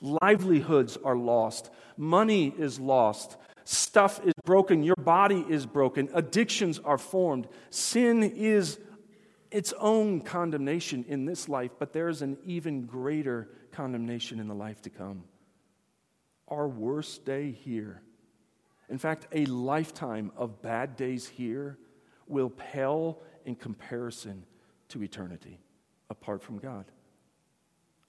Livelihoods 0.02 0.98
are 1.04 1.16
lost. 1.16 1.70
Money 1.96 2.52
is 2.58 2.80
lost. 2.80 3.36
Stuff 3.64 4.20
is 4.26 4.34
broken. 4.44 4.82
Your 4.82 4.96
body 4.96 5.44
is 5.48 5.64
broken. 5.64 6.08
Addictions 6.12 6.80
are 6.80 6.98
formed. 6.98 7.46
Sin 7.70 8.24
is 8.24 8.80
its 9.52 9.72
own 9.78 10.20
condemnation 10.20 11.04
in 11.06 11.24
this 11.24 11.48
life, 11.48 11.70
but 11.78 11.92
there 11.92 12.08
is 12.08 12.20
an 12.20 12.36
even 12.44 12.84
greater 12.84 13.48
condemnation 13.70 14.40
in 14.40 14.48
the 14.48 14.54
life 14.54 14.82
to 14.82 14.90
come. 14.90 15.22
Our 16.48 16.66
worst 16.66 17.24
day 17.24 17.52
here, 17.52 18.02
in 18.88 18.98
fact, 18.98 19.28
a 19.30 19.46
lifetime 19.46 20.32
of 20.36 20.60
bad 20.62 20.96
days 20.96 21.28
here, 21.28 21.78
will 22.26 22.50
pale 22.50 23.22
in 23.44 23.54
comparison 23.54 24.44
to 24.88 25.02
eternity 25.02 25.60
apart 26.10 26.42
from 26.42 26.58
God. 26.58 26.86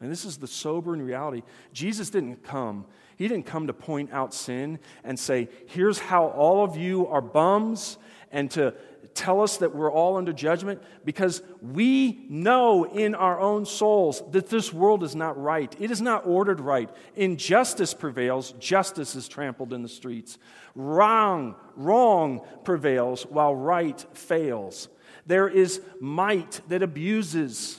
And 0.04 0.12
this 0.12 0.26
is 0.26 0.38
the 0.38 0.48
sobering 0.48 1.02
reality. 1.02 1.44
Jesus 1.72 2.10
didn't 2.10 2.44
come. 2.44 2.86
He 3.16 3.30
didn't 3.30 3.46
come 3.46 3.68
to 3.68 3.74
point 3.74 4.12
out 4.12 4.34
sin 4.34 4.80
and 5.04 5.18
say, 5.18 5.48
here's 5.68 5.98
how 5.98 6.28
all 6.28 6.66
of 6.66 6.76
you 6.76 7.08
are 7.08 7.22
bums, 7.22 7.98
and 8.30 8.52
to 8.52 8.74
tell 9.14 9.42
us 9.42 9.58
that 9.58 9.74
we're 9.74 9.92
all 9.92 10.18
under 10.18 10.34
judgment, 10.34 10.82
because 11.06 11.42
we 11.62 12.26
know 12.30 12.84
in 12.84 13.16
our 13.16 13.40
own 13.40 13.66
souls 13.66 14.22
that 14.32 14.50
this 14.50 14.74
world 14.74 15.04
is 15.04 15.16
not 15.16 15.42
right. 15.42 15.74
It 15.80 15.90
is 15.90 16.02
not 16.02 16.28
ordered 16.28 16.60
right. 16.60 16.90
Injustice 17.16 17.94
prevails, 17.94 18.52
justice 18.60 19.16
is 19.16 19.30
trampled 19.30 19.72
in 19.72 19.84
the 19.84 19.88
streets. 19.88 20.38
Wrong, 20.76 21.56
wrong 21.78 22.42
prevails 22.66 23.24
while 23.24 23.56
right 23.56 24.06
fails. 24.14 24.90
There 25.28 25.48
is 25.48 25.80
might 26.02 26.60
that 26.68 26.84
abuses 26.84 27.78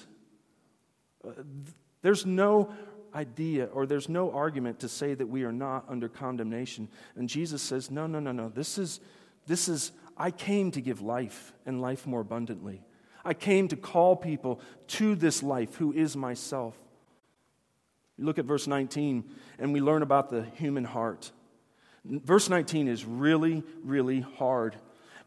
there's 2.05 2.27
no 2.27 2.71
idea 3.15 3.65
or 3.73 3.87
there's 3.87 4.11
no 4.11 4.31
argument 4.31 4.81
to 4.81 4.91
say 4.91 5.15
that 5.15 5.27
we 5.27 5.43
are 5.45 5.53
not 5.53 5.87
under 5.89 6.07
condemnation. 6.07 6.87
And 7.17 7.31
Jesus 7.31 7.63
says, 7.63 7.91
No, 7.91 8.07
no, 8.07 8.21
no, 8.21 8.31
no. 8.31 8.51
This 8.51 8.77
is, 8.77 9.01
this 9.47 9.71
is, 9.71 9.91
I 10.15 10.31
came 10.31 10.71
to 10.73 10.83
give 10.83 11.01
life 11.01 11.55
and 11.65 11.81
life 11.81 12.07
more 12.07 12.21
abundantly. 12.21 12.83
I 13.25 13.33
came 13.33 13.69
to 13.69 13.77
call 13.77 14.17
people 14.17 14.61
to 14.89 15.15
this 15.15 15.43
life 15.43 15.77
who 15.77 15.95
is 15.95 16.15
myself. 16.15 16.77
You 18.19 18.27
look 18.27 18.39
at 18.39 18.45
verse 18.45 18.67
19 18.67 19.25
and 19.59 19.73
we 19.73 19.81
learn 19.81 20.03
about 20.03 20.29
the 20.29 20.43
human 20.57 20.85
heart. 20.85 21.33
Verse 22.05 22.51
19 22.51 22.87
is 22.87 23.07
really, 23.07 23.63
really 23.83 24.21
hard. 24.21 24.77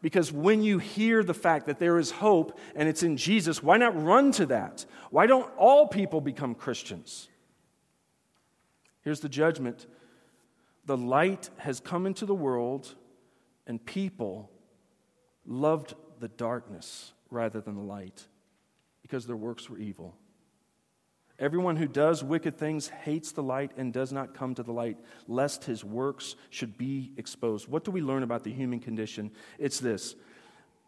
Because 0.00 0.30
when 0.30 0.62
you 0.62 0.78
hear 0.78 1.24
the 1.24 1.34
fact 1.34 1.66
that 1.66 1.80
there 1.80 1.98
is 1.98 2.12
hope 2.12 2.56
and 2.76 2.88
it's 2.88 3.02
in 3.02 3.16
Jesus, 3.16 3.62
why 3.62 3.78
not 3.78 4.00
run 4.00 4.30
to 4.32 4.46
that? 4.46 4.86
Why 5.10 5.26
don't 5.26 5.50
all 5.56 5.86
people 5.88 6.20
become 6.20 6.54
Christians? 6.54 7.28
Here's 9.02 9.20
the 9.20 9.28
judgment 9.28 9.86
the 10.84 10.96
light 10.96 11.50
has 11.58 11.80
come 11.80 12.06
into 12.06 12.26
the 12.26 12.34
world, 12.34 12.94
and 13.66 13.84
people 13.84 14.50
loved 15.46 15.94
the 16.20 16.28
darkness 16.28 17.12
rather 17.30 17.60
than 17.60 17.74
the 17.74 17.82
light 17.82 18.26
because 19.02 19.26
their 19.26 19.36
works 19.36 19.68
were 19.68 19.78
evil. 19.78 20.16
Everyone 21.38 21.76
who 21.76 21.86
does 21.86 22.24
wicked 22.24 22.58
things 22.58 22.88
hates 22.88 23.30
the 23.30 23.42
light 23.42 23.70
and 23.76 23.92
does 23.92 24.12
not 24.12 24.34
come 24.34 24.54
to 24.56 24.62
the 24.62 24.72
light, 24.72 24.96
lest 25.28 25.64
his 25.64 25.84
works 25.84 26.34
should 26.50 26.76
be 26.76 27.12
exposed. 27.16 27.68
What 27.68 27.84
do 27.84 27.92
we 27.92 28.00
learn 28.00 28.24
about 28.24 28.42
the 28.42 28.52
human 28.52 28.80
condition? 28.80 29.30
It's 29.58 29.78
this 29.78 30.16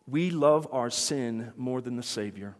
we 0.09 0.31
love 0.31 0.66
our 0.73 0.91
sin 0.91 1.53
more 1.57 1.81
than 1.81 1.97
the 1.97 2.03
Savior. 2.03 2.57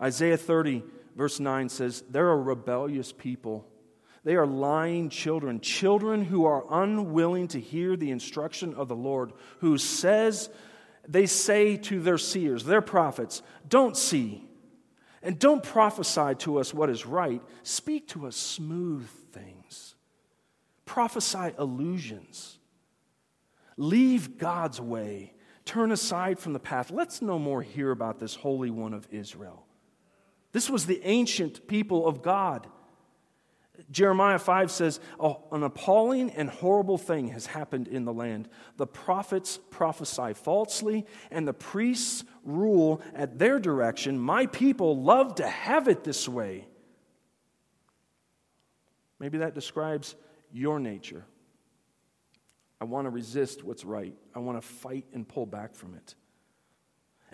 Isaiah 0.00 0.36
30, 0.36 0.82
verse 1.14 1.40
9 1.40 1.68
says, 1.68 2.02
There 2.10 2.28
are 2.28 2.42
rebellious 2.42 3.12
people. 3.12 3.66
They 4.24 4.34
are 4.34 4.46
lying 4.46 5.08
children, 5.08 5.60
children 5.60 6.24
who 6.24 6.46
are 6.46 6.64
unwilling 6.68 7.48
to 7.48 7.60
hear 7.60 7.96
the 7.96 8.10
instruction 8.10 8.74
of 8.74 8.88
the 8.88 8.96
Lord, 8.96 9.32
who 9.60 9.78
says, 9.78 10.50
they 11.08 11.26
say 11.26 11.76
to 11.76 12.00
their 12.00 12.18
seers, 12.18 12.64
their 12.64 12.82
prophets, 12.82 13.42
Don't 13.68 13.96
see 13.96 14.46
and 15.26 15.40
don't 15.40 15.62
prophesy 15.62 16.36
to 16.36 16.60
us 16.60 16.72
what 16.72 16.88
is 16.88 17.04
right. 17.04 17.42
Speak 17.64 18.06
to 18.08 18.28
us 18.28 18.36
smooth 18.36 19.08
things. 19.32 19.96
Prophesy 20.84 21.52
illusions. 21.58 22.58
Leave 23.76 24.38
God's 24.38 24.80
way. 24.80 25.34
Turn 25.64 25.90
aside 25.90 26.38
from 26.38 26.52
the 26.52 26.60
path. 26.60 26.92
Let's 26.92 27.22
no 27.22 27.40
more 27.40 27.60
hear 27.60 27.90
about 27.90 28.20
this 28.20 28.36
Holy 28.36 28.70
One 28.70 28.94
of 28.94 29.08
Israel. 29.10 29.65
This 30.56 30.70
was 30.70 30.86
the 30.86 31.02
ancient 31.04 31.68
people 31.68 32.06
of 32.06 32.22
God. 32.22 32.66
Jeremiah 33.90 34.38
5 34.38 34.70
says, 34.70 35.00
oh, 35.20 35.42
An 35.52 35.62
appalling 35.62 36.30
and 36.30 36.48
horrible 36.48 36.96
thing 36.96 37.28
has 37.28 37.44
happened 37.44 37.88
in 37.88 38.06
the 38.06 38.12
land. 38.14 38.48
The 38.78 38.86
prophets 38.86 39.60
prophesy 39.68 40.32
falsely, 40.32 41.04
and 41.30 41.46
the 41.46 41.52
priests 41.52 42.24
rule 42.42 43.02
at 43.14 43.38
their 43.38 43.58
direction. 43.58 44.18
My 44.18 44.46
people 44.46 44.98
love 44.98 45.34
to 45.34 45.46
have 45.46 45.88
it 45.88 46.04
this 46.04 46.26
way. 46.26 46.66
Maybe 49.18 49.36
that 49.36 49.54
describes 49.54 50.14
your 50.54 50.80
nature. 50.80 51.26
I 52.80 52.86
want 52.86 53.04
to 53.04 53.10
resist 53.10 53.62
what's 53.62 53.84
right, 53.84 54.14
I 54.34 54.38
want 54.38 54.56
to 54.56 54.66
fight 54.66 55.04
and 55.12 55.28
pull 55.28 55.44
back 55.44 55.74
from 55.74 55.94
it. 55.96 56.14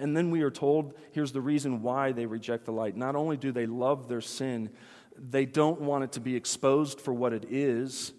And 0.02 0.16
then 0.16 0.32
we 0.32 0.42
are 0.42 0.50
told 0.50 0.94
here's 1.12 1.30
the 1.30 1.40
reason 1.40 1.80
why 1.80 2.10
they 2.10 2.26
reject 2.26 2.64
the 2.64 2.72
light. 2.72 2.96
Not 2.96 3.14
only 3.14 3.36
do 3.36 3.52
they 3.52 3.66
love 3.66 4.08
their 4.08 4.20
sin, 4.20 4.70
they 5.16 5.46
don't 5.46 5.80
want 5.80 6.02
it 6.02 6.12
to 6.12 6.20
be 6.20 6.34
exposed 6.34 7.00
for 7.00 7.14
what 7.14 7.32
it 7.32 7.46
is, 7.48 8.12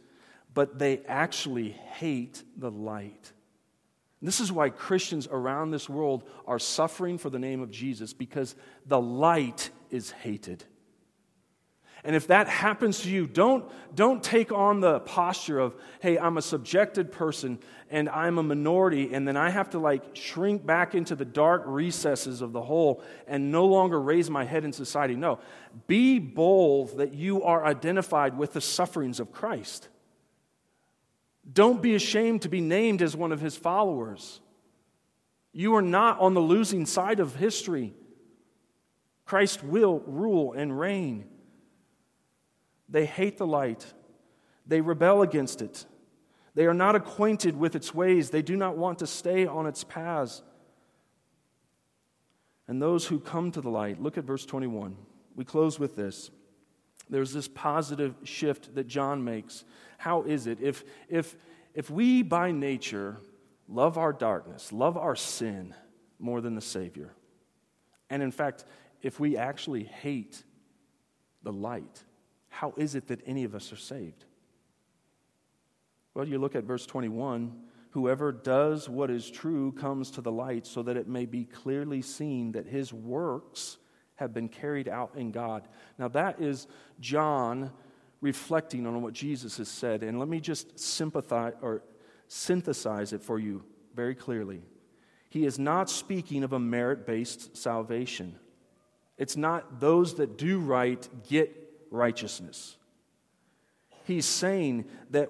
but 0.54 0.80
they 0.80 1.02
actually 1.10 1.72
hate 1.72 2.42
the 2.56 2.72
light. 2.72 3.34
This 4.22 4.40
is 4.40 4.50
why 4.50 4.70
Christians 4.70 5.28
around 5.30 5.72
this 5.72 5.90
world 5.90 6.24
are 6.48 6.58
suffering 6.58 7.18
for 7.18 7.30
the 7.30 7.38
name 7.38 7.62
of 7.62 7.70
Jesus 7.70 8.14
because 8.14 8.56
the 8.86 9.02
light 9.02 9.70
is 9.90 10.12
hated. 10.12 10.64
And 12.06 12.16
if 12.18 12.28
that 12.28 12.50
happens 12.50 13.02
to 13.02 13.10
you, 13.10 13.28
don't, 13.28 13.64
don't 13.96 14.22
take 14.22 14.52
on 14.52 14.82
the 14.82 15.00
posture 15.02 15.60
of, 15.60 15.76
hey, 16.02 16.18
I'm 16.20 16.38
a 16.38 16.42
subjected 16.42 17.14
person 17.14 17.60
and 17.90 18.10
I'm 18.10 18.40
a 18.40 18.44
minority, 18.44 19.14
and 19.14 19.28
then 19.28 19.38
I 19.38 19.52
have 19.52 19.70
to 19.70 19.80
like 19.80 20.16
shrink 20.16 20.66
back 20.66 20.96
into 20.96 21.16
the 21.16 21.26
dark 21.26 21.64
recesses 21.66 22.42
of 22.42 22.52
the 22.52 22.62
hole 22.62 23.04
and 23.28 23.52
no 23.52 23.66
longer 23.66 24.02
raise 24.02 24.30
my 24.30 24.44
head 24.44 24.66
in 24.66 24.74
society. 24.74 25.16
No. 25.16 25.40
Be 25.88 26.20
bold 26.20 26.98
that 26.98 27.14
you 27.14 27.44
are 27.44 27.64
identified 27.66 28.38
with 28.38 28.54
the 28.54 28.62
sufferings 28.62 29.20
of 29.20 29.32
Christ. 29.32 29.88
Don't 31.52 31.82
be 31.82 31.96
ashamed 31.96 32.42
to 32.42 32.50
be 32.50 32.62
named 32.62 33.02
as 33.02 33.16
one 33.16 33.32
of 33.32 33.40
his 33.40 33.56
followers. 33.56 34.42
You 35.54 35.76
are 35.76 35.82
not 35.82 36.20
on 36.20 36.34
the 36.34 36.42
losing 36.42 36.86
side 36.86 37.20
of 37.20 37.36
history. 37.36 37.94
Christ 39.26 39.64
will 39.64 40.00
rule 40.06 40.54
and 40.54 40.78
reign. 40.78 41.30
They 42.94 43.08
hate 43.08 43.40
the 43.40 43.48
light, 43.48 43.92
they 44.68 44.80
rebel 44.80 45.24
against 45.24 45.62
it. 45.62 45.86
They 46.56 46.68
are 46.68 46.76
not 46.76 46.96
acquainted 46.96 47.58
with 47.58 47.76
its 47.76 47.96
ways, 47.96 48.30
they 48.30 48.44
do 48.44 48.56
not 48.56 48.78
want 48.78 49.00
to 49.00 49.08
stay 49.08 49.48
on 49.48 49.66
its 49.66 49.84
paths. 49.84 50.44
And 52.68 52.80
those 52.80 53.08
who 53.08 53.20
come 53.20 53.52
to 53.52 53.62
the 53.62 53.72
light, 53.72 54.00
look 54.00 54.18
at 54.18 54.24
verse 54.24 54.46
21. 54.46 54.96
We 55.36 55.44
close 55.44 55.80
with 55.80 55.96
this. 55.96 56.30
There's 57.10 57.34
this 57.34 57.48
positive 57.48 58.16
shift 58.24 58.76
that 58.76 58.88
John 58.88 59.24
makes. 59.24 59.66
How 59.98 60.22
is 60.22 60.46
it? 60.46 60.62
If, 60.62 60.84
if, 61.10 61.36
if 61.74 61.90
we 61.90 62.22
by 62.22 62.52
nature 62.52 63.18
love 63.68 63.98
our 63.98 64.14
darkness, 64.14 64.72
love 64.72 64.98
our 64.98 65.16
sin 65.16 65.74
more 66.20 66.42
than 66.42 66.54
the 66.54 66.62
Savior, 66.62 67.12
and 68.12 68.22
in 68.22 68.32
fact, 68.32 68.66
if 69.02 69.20
we 69.20 69.36
actually 69.36 69.84
hate 69.84 70.44
the 71.42 71.52
light, 71.52 72.04
how 72.54 72.72
is 72.78 72.94
it 72.94 73.08
that 73.08 73.20
any 73.26 73.44
of 73.46 73.56
us 73.56 73.74
are 73.74 73.78
saved? 73.78 74.26
Well, 76.14 76.28
you 76.28 76.38
look 76.38 76.56
at 76.56 76.64
verse 76.64 76.86
21 76.86 77.52
whoever 77.90 78.32
does 78.32 78.90
what 78.90 79.12
is 79.12 79.30
true 79.30 79.72
comes 79.72 80.10
to 80.10 80.20
the 80.20 80.32
light 80.32 80.66
so 80.66 80.82
that 80.82 80.98
it 80.98 81.08
may 81.08 81.28
be 81.28 81.46
clearly 81.46 82.02
seen 82.02 82.52
that 82.54 82.66
his 82.66 82.92
works 82.92 83.78
have 84.16 84.34
been 84.34 84.50
carried 84.50 84.88
out 84.88 85.12
in 85.16 85.32
God. 85.32 85.68
Now, 86.00 86.08
that 86.08 86.42
is 86.42 86.66
John 87.00 87.72
reflecting 88.20 88.88
on 88.88 89.00
what 89.04 89.14
Jesus 89.14 89.58
has 89.58 89.70
said. 89.70 90.02
And 90.02 90.18
let 90.18 90.28
me 90.28 90.40
just 90.40 90.80
sympathize 90.80 91.54
or 91.62 91.84
synthesize 92.28 93.14
it 93.14 93.22
for 93.22 93.38
you 93.38 93.64
very 93.94 94.16
clearly. 94.16 94.64
He 95.30 95.46
is 95.46 95.60
not 95.60 95.88
speaking 95.88 96.44
of 96.44 96.54
a 96.54 96.60
merit 96.60 97.06
based 97.06 97.56
salvation. 97.56 98.40
It's 99.20 99.38
not 99.38 99.80
those 99.80 100.16
that 100.16 100.38
do 100.38 100.60
right 100.60 101.08
get 101.28 101.63
righteousness. 101.94 102.78
He's 104.06 104.26
saying 104.26 104.86
that 105.12 105.30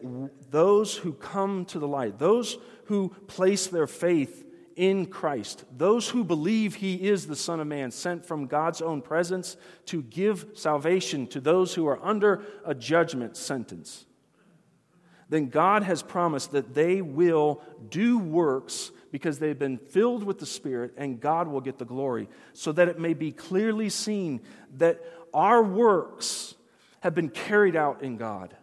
those 0.50 0.96
who 0.96 1.14
come 1.14 1.66
to 1.66 1.78
the 1.78 1.88
light, 1.88 2.18
those 2.18 2.58
who 2.86 3.10
place 3.28 3.68
their 3.68 3.86
faith 3.86 4.44
in 4.76 5.06
Christ, 5.06 5.66
those 5.78 6.10
who 6.10 6.24
believe 6.24 6.76
he 6.76 6.96
is 6.96 7.28
the 7.28 7.36
Son 7.36 7.60
of 7.60 7.68
Man, 7.68 7.92
sent 7.92 8.26
from 8.26 8.48
God's 8.48 8.82
own 8.82 9.04
presence 9.04 9.58
to 9.86 10.02
give 10.02 10.48
salvation 10.56 11.28
to 11.28 11.40
those 11.40 11.76
who 11.76 11.86
are 11.86 12.04
under 12.04 12.42
a 12.66 12.74
judgment 12.74 13.38
sentence, 13.38 14.08
then 15.30 15.50
God 15.50 15.84
has 15.84 16.02
promised 16.02 16.52
that 16.52 16.74
they 16.74 17.02
will 17.02 17.62
do 17.90 18.18
works 18.18 18.92
because 19.12 19.38
they've 19.38 19.58
been 19.58 19.78
filled 19.78 20.24
with 20.24 20.40
the 20.40 20.46
Spirit 20.46 20.94
and 20.98 21.20
God 21.20 21.48
will 21.48 21.62
get 21.62 21.78
the 21.78 21.86
glory, 21.86 22.28
so 22.54 22.72
that 22.72 22.88
it 22.88 23.00
may 23.00 23.14
be 23.14 23.32
clearly 23.32 23.90
seen 23.90 24.42
that 24.78 25.00
our 25.34 25.62
works 25.62 26.53
have 27.04 27.14
been 27.14 27.28
carried 27.28 27.76
out 27.76 28.02
in 28.02 28.16
God. 28.16 28.56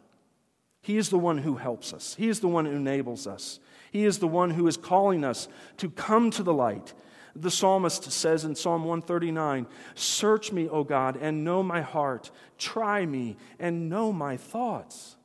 He 0.80 0.96
is 0.96 1.10
the 1.10 1.18
one 1.18 1.36
who 1.36 1.56
helps 1.56 1.92
us, 1.92 2.14
He 2.14 2.28
is 2.28 2.40
the 2.40 2.48
one 2.48 2.64
who 2.64 2.72
enables 2.72 3.26
us. 3.26 3.60
He 3.92 4.04
is 4.04 4.18
the 4.18 4.28
one 4.28 4.50
who 4.50 4.66
is 4.68 4.76
calling 4.76 5.24
us 5.24 5.48
to 5.78 5.90
come 5.90 6.30
to 6.30 6.42
the 6.42 6.54
light. 6.54 6.94
The 7.34 7.50
psalmist 7.50 8.10
says 8.10 8.44
in 8.44 8.54
Psalm 8.54 8.84
139 8.84 9.66
Search 9.94 10.52
me, 10.52 10.68
O 10.68 10.84
God, 10.84 11.18
and 11.20 11.44
know 11.44 11.62
my 11.62 11.82
heart. 11.82 12.30
Try 12.56 13.04
me 13.04 13.36
and 13.58 13.90
know 13.90 14.12
my 14.12 14.36
thoughts. 14.36 15.16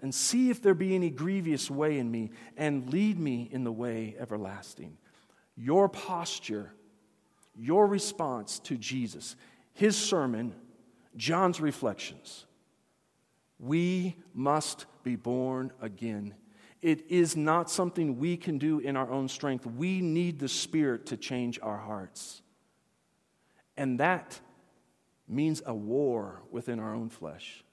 And 0.00 0.14
see 0.14 0.50
if 0.50 0.62
there 0.62 0.74
be 0.74 0.94
any 0.94 1.10
grievous 1.10 1.70
way 1.70 1.98
in 1.98 2.10
me, 2.10 2.30
and 2.56 2.90
lead 2.90 3.18
me 3.18 3.48
in 3.50 3.64
the 3.64 3.72
way 3.72 4.14
everlasting. 4.18 4.96
Your 5.56 5.88
posture, 5.88 6.72
your 7.56 7.86
response 7.86 8.60
to 8.60 8.76
Jesus, 8.76 9.36
his 9.74 9.96
sermon, 9.96 10.54
John's 11.16 11.60
reflections. 11.60 12.45
We 13.58 14.16
must 14.34 14.86
be 15.02 15.16
born 15.16 15.72
again 15.80 16.34
it 16.86 17.10
is 17.10 17.36
not 17.36 17.70
something 17.70 18.18
we 18.18 18.36
can 18.36 18.58
do 18.58 18.78
in 18.78 18.96
our 18.96 19.10
own 19.10 19.28
strength. 19.28 19.66
We 19.66 20.00
need 20.00 20.38
the 20.38 20.48
Spirit 20.48 21.06
to 21.06 21.16
change 21.16 21.58
our 21.60 21.78
hearts. 21.78 22.42
And 23.76 23.98
that 24.00 24.38
means 25.26 25.62
a 25.66 25.74
war 25.74 26.42
within 26.50 26.78
our 26.78 26.94
own 26.94 27.08
flesh. 27.08 27.64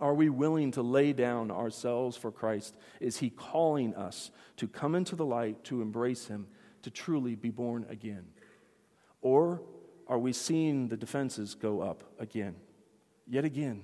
Are 0.00 0.14
we 0.14 0.28
willing 0.28 0.72
to 0.72 0.82
lay 0.82 1.12
down 1.12 1.52
ourselves 1.52 2.16
for 2.16 2.32
Christ? 2.32 2.74
Is 2.98 3.18
He 3.18 3.30
calling 3.30 3.94
us 3.94 4.32
to 4.56 4.66
come 4.66 4.94
into 4.94 5.14
the 5.14 5.24
light, 5.24 5.62
to 5.64 5.82
embrace 5.82 6.26
Him, 6.26 6.48
to 6.82 6.90
truly 6.90 7.36
be 7.36 7.50
born 7.50 7.86
again? 7.88 8.24
Or 9.20 9.62
are 10.08 10.18
we 10.18 10.32
seeing 10.32 10.88
the 10.88 10.96
defenses 10.96 11.54
go 11.54 11.80
up 11.80 12.02
again? 12.18 12.56
Yet 13.26 13.44
again, 13.44 13.82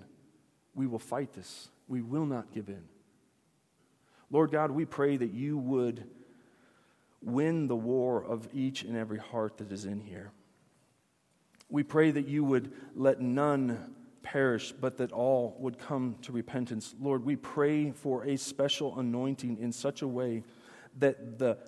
we 0.75 0.87
will 0.87 0.99
fight 0.99 1.33
this. 1.33 1.69
We 1.89 2.03
will 2.03 2.27
not 2.27 2.53
give 2.53 2.69
in. 2.69 2.85
Lord 4.31 4.53
God, 4.53 4.71
we 4.71 4.85
pray 4.85 5.17
that 5.17 5.33
you 5.33 5.59
would 5.59 6.05
win 7.23 7.67
the 7.67 7.77
war 7.77 8.25
of 8.25 8.49
each 8.53 8.83
and 8.83 8.97
every 8.97 9.19
heart 9.19 9.59
that 9.59 9.73
is 9.73 9.85
in 9.85 10.01
here. 10.01 10.31
We 11.69 11.83
pray 11.83 12.11
that 12.11 12.29
you 12.29 12.45
would 12.45 12.73
let 12.95 13.21
none 13.21 13.95
perish, 14.23 14.73
but 14.73 14.99
that 14.99 15.13
all 15.13 15.57
would 15.59 15.79
come 15.79 16.17
to 16.23 16.33
repentance. 16.33 16.95
Lord, 17.01 17.25
we 17.25 17.37
pray 17.37 17.91
for 17.91 18.25
a 18.25 18.37
special 18.37 18.99
anointing 18.99 19.59
in 19.59 19.73
such 19.73 20.03
a 20.03 20.09
way 20.09 20.45
that 20.99 21.39
the, 21.39 21.59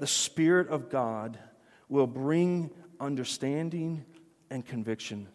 the 0.00 0.06
Spirit 0.06 0.68
of 0.68 0.88
God 0.88 1.38
will 1.88 2.06
bring 2.06 2.70
understanding 3.00 4.04
and 4.50 4.64
conviction 4.64 5.28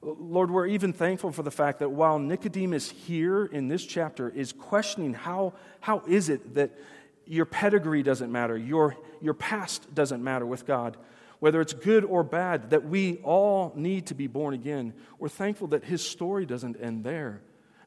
Lord, 0.00 0.50
we're 0.50 0.66
even 0.66 0.92
thankful 0.92 1.32
for 1.32 1.42
the 1.42 1.50
fact 1.50 1.80
that 1.80 1.90
while 1.90 2.18
Nicodemus 2.18 2.90
here 2.90 3.44
in 3.44 3.68
this 3.68 3.84
chapter 3.84 4.28
is 4.28 4.52
questioning 4.52 5.12
how, 5.12 5.54
how 5.80 6.02
is 6.06 6.28
it 6.28 6.54
that 6.54 6.70
your 7.26 7.44
pedigree 7.44 8.02
doesn't 8.02 8.30
matter, 8.30 8.56
your, 8.56 8.96
your 9.20 9.34
past 9.34 9.92
doesn't 9.94 10.22
matter 10.22 10.46
with 10.46 10.66
God, 10.66 10.96
whether 11.40 11.60
it's 11.60 11.72
good 11.72 12.04
or 12.04 12.22
bad, 12.22 12.70
that 12.70 12.84
we 12.84 13.16
all 13.18 13.72
need 13.76 14.06
to 14.06 14.14
be 14.14 14.26
born 14.26 14.54
again, 14.54 14.94
we're 15.18 15.28
thankful 15.28 15.68
that 15.68 15.84
his 15.84 16.04
story 16.04 16.46
doesn't 16.46 16.76
end 16.80 17.04
there. 17.04 17.42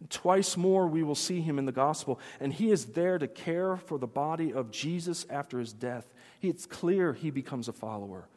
Twice 0.09 0.57
more 0.57 0.88
we 0.88 1.03
will 1.03 1.16
see 1.16 1.41
him 1.41 1.59
in 1.59 1.66
the 1.66 1.72
gospel, 1.72 2.20
and 2.39 2.51
he 2.51 2.72
is 2.72 2.86
there 2.88 3.20
to 3.20 3.28
care 3.28 3.78
for 3.78 3.99
the 3.99 4.07
body 4.07 4.51
of 4.51 4.72
Jesus 4.72 5.26
after 5.30 5.59
his 5.59 5.74
death. 5.74 6.14
It's 6.41 6.66
clear 6.66 7.14
he 7.14 7.30
becomes 7.30 7.68
a 7.68 7.74
follower. 7.74 8.28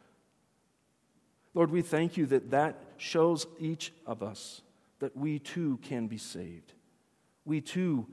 Lord, 1.55 1.71
we 1.71 1.81
thank 1.81 2.17
you 2.17 2.25
that 2.27 2.51
that 2.51 2.79
shows 2.97 3.47
each 3.59 3.93
of 4.05 4.21
us 4.21 4.61
that 4.99 5.15
we 5.15 5.39
too 5.39 5.79
can 5.81 6.07
be 6.07 6.17
saved. 6.17 6.73
We 7.45 7.61
too 7.61 8.07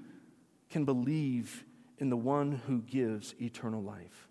can 0.71 0.85
believe 0.85 1.65
in 1.99 2.09
the 2.09 2.17
one 2.17 2.53
who 2.67 2.81
gives 2.81 3.35
eternal 3.41 3.83
life. 3.83 4.29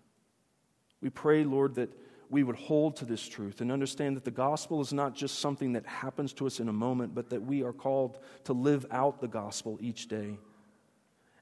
We 1.02 1.10
pray, 1.10 1.44
Lord, 1.44 1.74
that 1.74 1.90
we 2.30 2.42
would 2.42 2.56
hold 2.56 2.96
to 2.96 3.04
this 3.04 3.26
truth 3.28 3.60
and 3.60 3.70
understand 3.70 4.16
that 4.16 4.24
the 4.24 4.30
gospel 4.30 4.80
is 4.80 4.92
not 4.94 5.14
just 5.14 5.40
something 5.40 5.74
that 5.74 5.84
happens 5.84 6.32
to 6.34 6.46
us 6.46 6.58
in 6.60 6.68
a 6.68 6.72
moment, 6.72 7.14
but 7.14 7.28
that 7.30 7.42
we 7.42 7.62
are 7.62 7.72
called 7.72 8.18
to 8.44 8.54
live 8.54 8.86
out 8.90 9.20
the 9.20 9.28
gospel 9.28 9.76
each 9.80 10.08
day. 10.08 10.38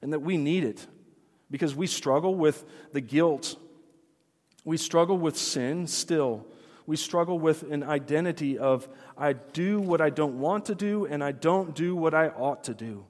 And 0.01 0.11
that 0.11 0.19
we 0.19 0.35
need 0.35 0.65
it 0.65 0.85
because 1.49 1.73
we 1.73 1.87
struggle 1.87 2.35
with 2.35 2.65
the 2.91 3.01
guilt. 3.01 3.55
We 4.65 4.75
struggle 4.75 5.17
with 5.17 5.37
sin 5.37 5.87
still 5.87 6.45
we 6.91 6.97
struggle 6.97 7.39
with 7.39 7.63
an 7.71 7.83
identity 7.83 8.57
of 8.57 8.89
I 9.17 9.31
do 9.31 9.79
what 9.79 10.01
I 10.01 10.09
don't 10.09 10.41
want 10.41 10.65
to 10.65 10.75
do 10.75 11.05
and 11.05 11.23
I 11.23 11.31
don't 11.31 11.73
do 11.73 11.95
what 11.95 12.13
I 12.13 12.27
ought 12.27 12.65
to 12.65 12.73
do. 12.73 13.05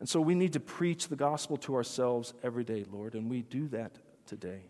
And 0.00 0.08
so 0.08 0.20
we 0.20 0.34
need 0.34 0.54
to 0.54 0.58
preach 0.58 1.06
the 1.06 1.14
gospel 1.14 1.58
to 1.58 1.76
ourselves 1.76 2.34
every 2.42 2.64
day, 2.64 2.84
Lord, 2.90 3.14
and 3.14 3.30
we 3.30 3.42
do 3.42 3.68
that 3.68 4.00
today. 4.26 4.62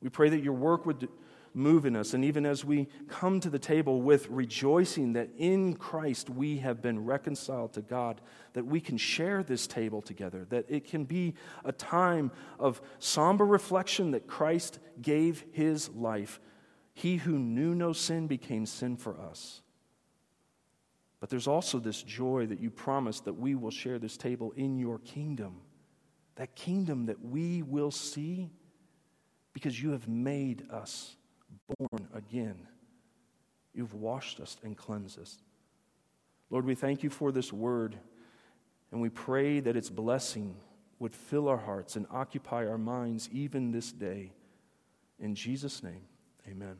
We 0.00 0.08
pray 0.08 0.30
that 0.30 0.42
your 0.42 0.54
work 0.54 0.86
would 0.86 1.10
move 1.52 1.84
in 1.84 1.96
us, 1.96 2.14
and 2.14 2.24
even 2.24 2.46
as 2.46 2.64
we 2.64 2.88
come 3.08 3.40
to 3.40 3.50
the 3.50 3.58
table 3.58 4.00
with 4.00 4.30
rejoicing 4.30 5.12
that 5.12 5.28
in 5.36 5.74
Christ 5.74 6.30
we 6.30 6.60
have 6.60 6.80
been 6.80 7.04
reconciled 7.04 7.74
to 7.74 7.82
God, 7.82 8.22
that 8.54 8.64
we 8.64 8.80
can 8.80 8.96
share 8.96 9.42
this 9.42 9.66
table 9.66 10.00
together, 10.00 10.46
that 10.48 10.64
it 10.70 10.86
can 10.86 11.04
be 11.04 11.34
a 11.62 11.72
time 11.72 12.30
of 12.58 12.80
somber 13.00 13.44
reflection 13.44 14.12
that 14.12 14.26
Christ 14.26 14.78
gave 15.02 15.44
his 15.52 15.90
life 15.90 16.40
he 17.00 17.16
who 17.16 17.38
knew 17.38 17.74
no 17.74 17.94
sin 17.94 18.26
became 18.26 18.66
sin 18.66 18.94
for 18.94 19.18
us. 19.18 19.62
But 21.18 21.30
there's 21.30 21.46
also 21.46 21.78
this 21.78 22.02
joy 22.02 22.46
that 22.46 22.60
you 22.60 22.70
promised 22.70 23.24
that 23.24 23.38
we 23.38 23.54
will 23.54 23.70
share 23.70 23.98
this 23.98 24.18
table 24.18 24.52
in 24.54 24.78
your 24.78 24.98
kingdom. 24.98 25.62
That 26.36 26.54
kingdom 26.54 27.06
that 27.06 27.24
we 27.24 27.62
will 27.62 27.90
see 27.90 28.50
because 29.54 29.82
you 29.82 29.92
have 29.92 30.08
made 30.08 30.70
us 30.70 31.16
born 31.78 32.06
again. 32.12 32.66
You've 33.72 33.94
washed 33.94 34.38
us 34.38 34.58
and 34.62 34.76
cleansed 34.76 35.18
us. 35.18 35.38
Lord, 36.50 36.66
we 36.66 36.74
thank 36.74 37.02
you 37.02 37.08
for 37.08 37.32
this 37.32 37.50
word, 37.50 37.96
and 38.92 39.00
we 39.00 39.08
pray 39.08 39.60
that 39.60 39.76
its 39.76 39.88
blessing 39.88 40.54
would 40.98 41.16
fill 41.16 41.48
our 41.48 41.56
hearts 41.56 41.96
and 41.96 42.06
occupy 42.10 42.66
our 42.66 42.76
minds 42.76 43.30
even 43.32 43.70
this 43.70 43.90
day. 43.90 44.32
In 45.18 45.34
Jesus' 45.34 45.82
name, 45.82 46.02
amen. 46.46 46.76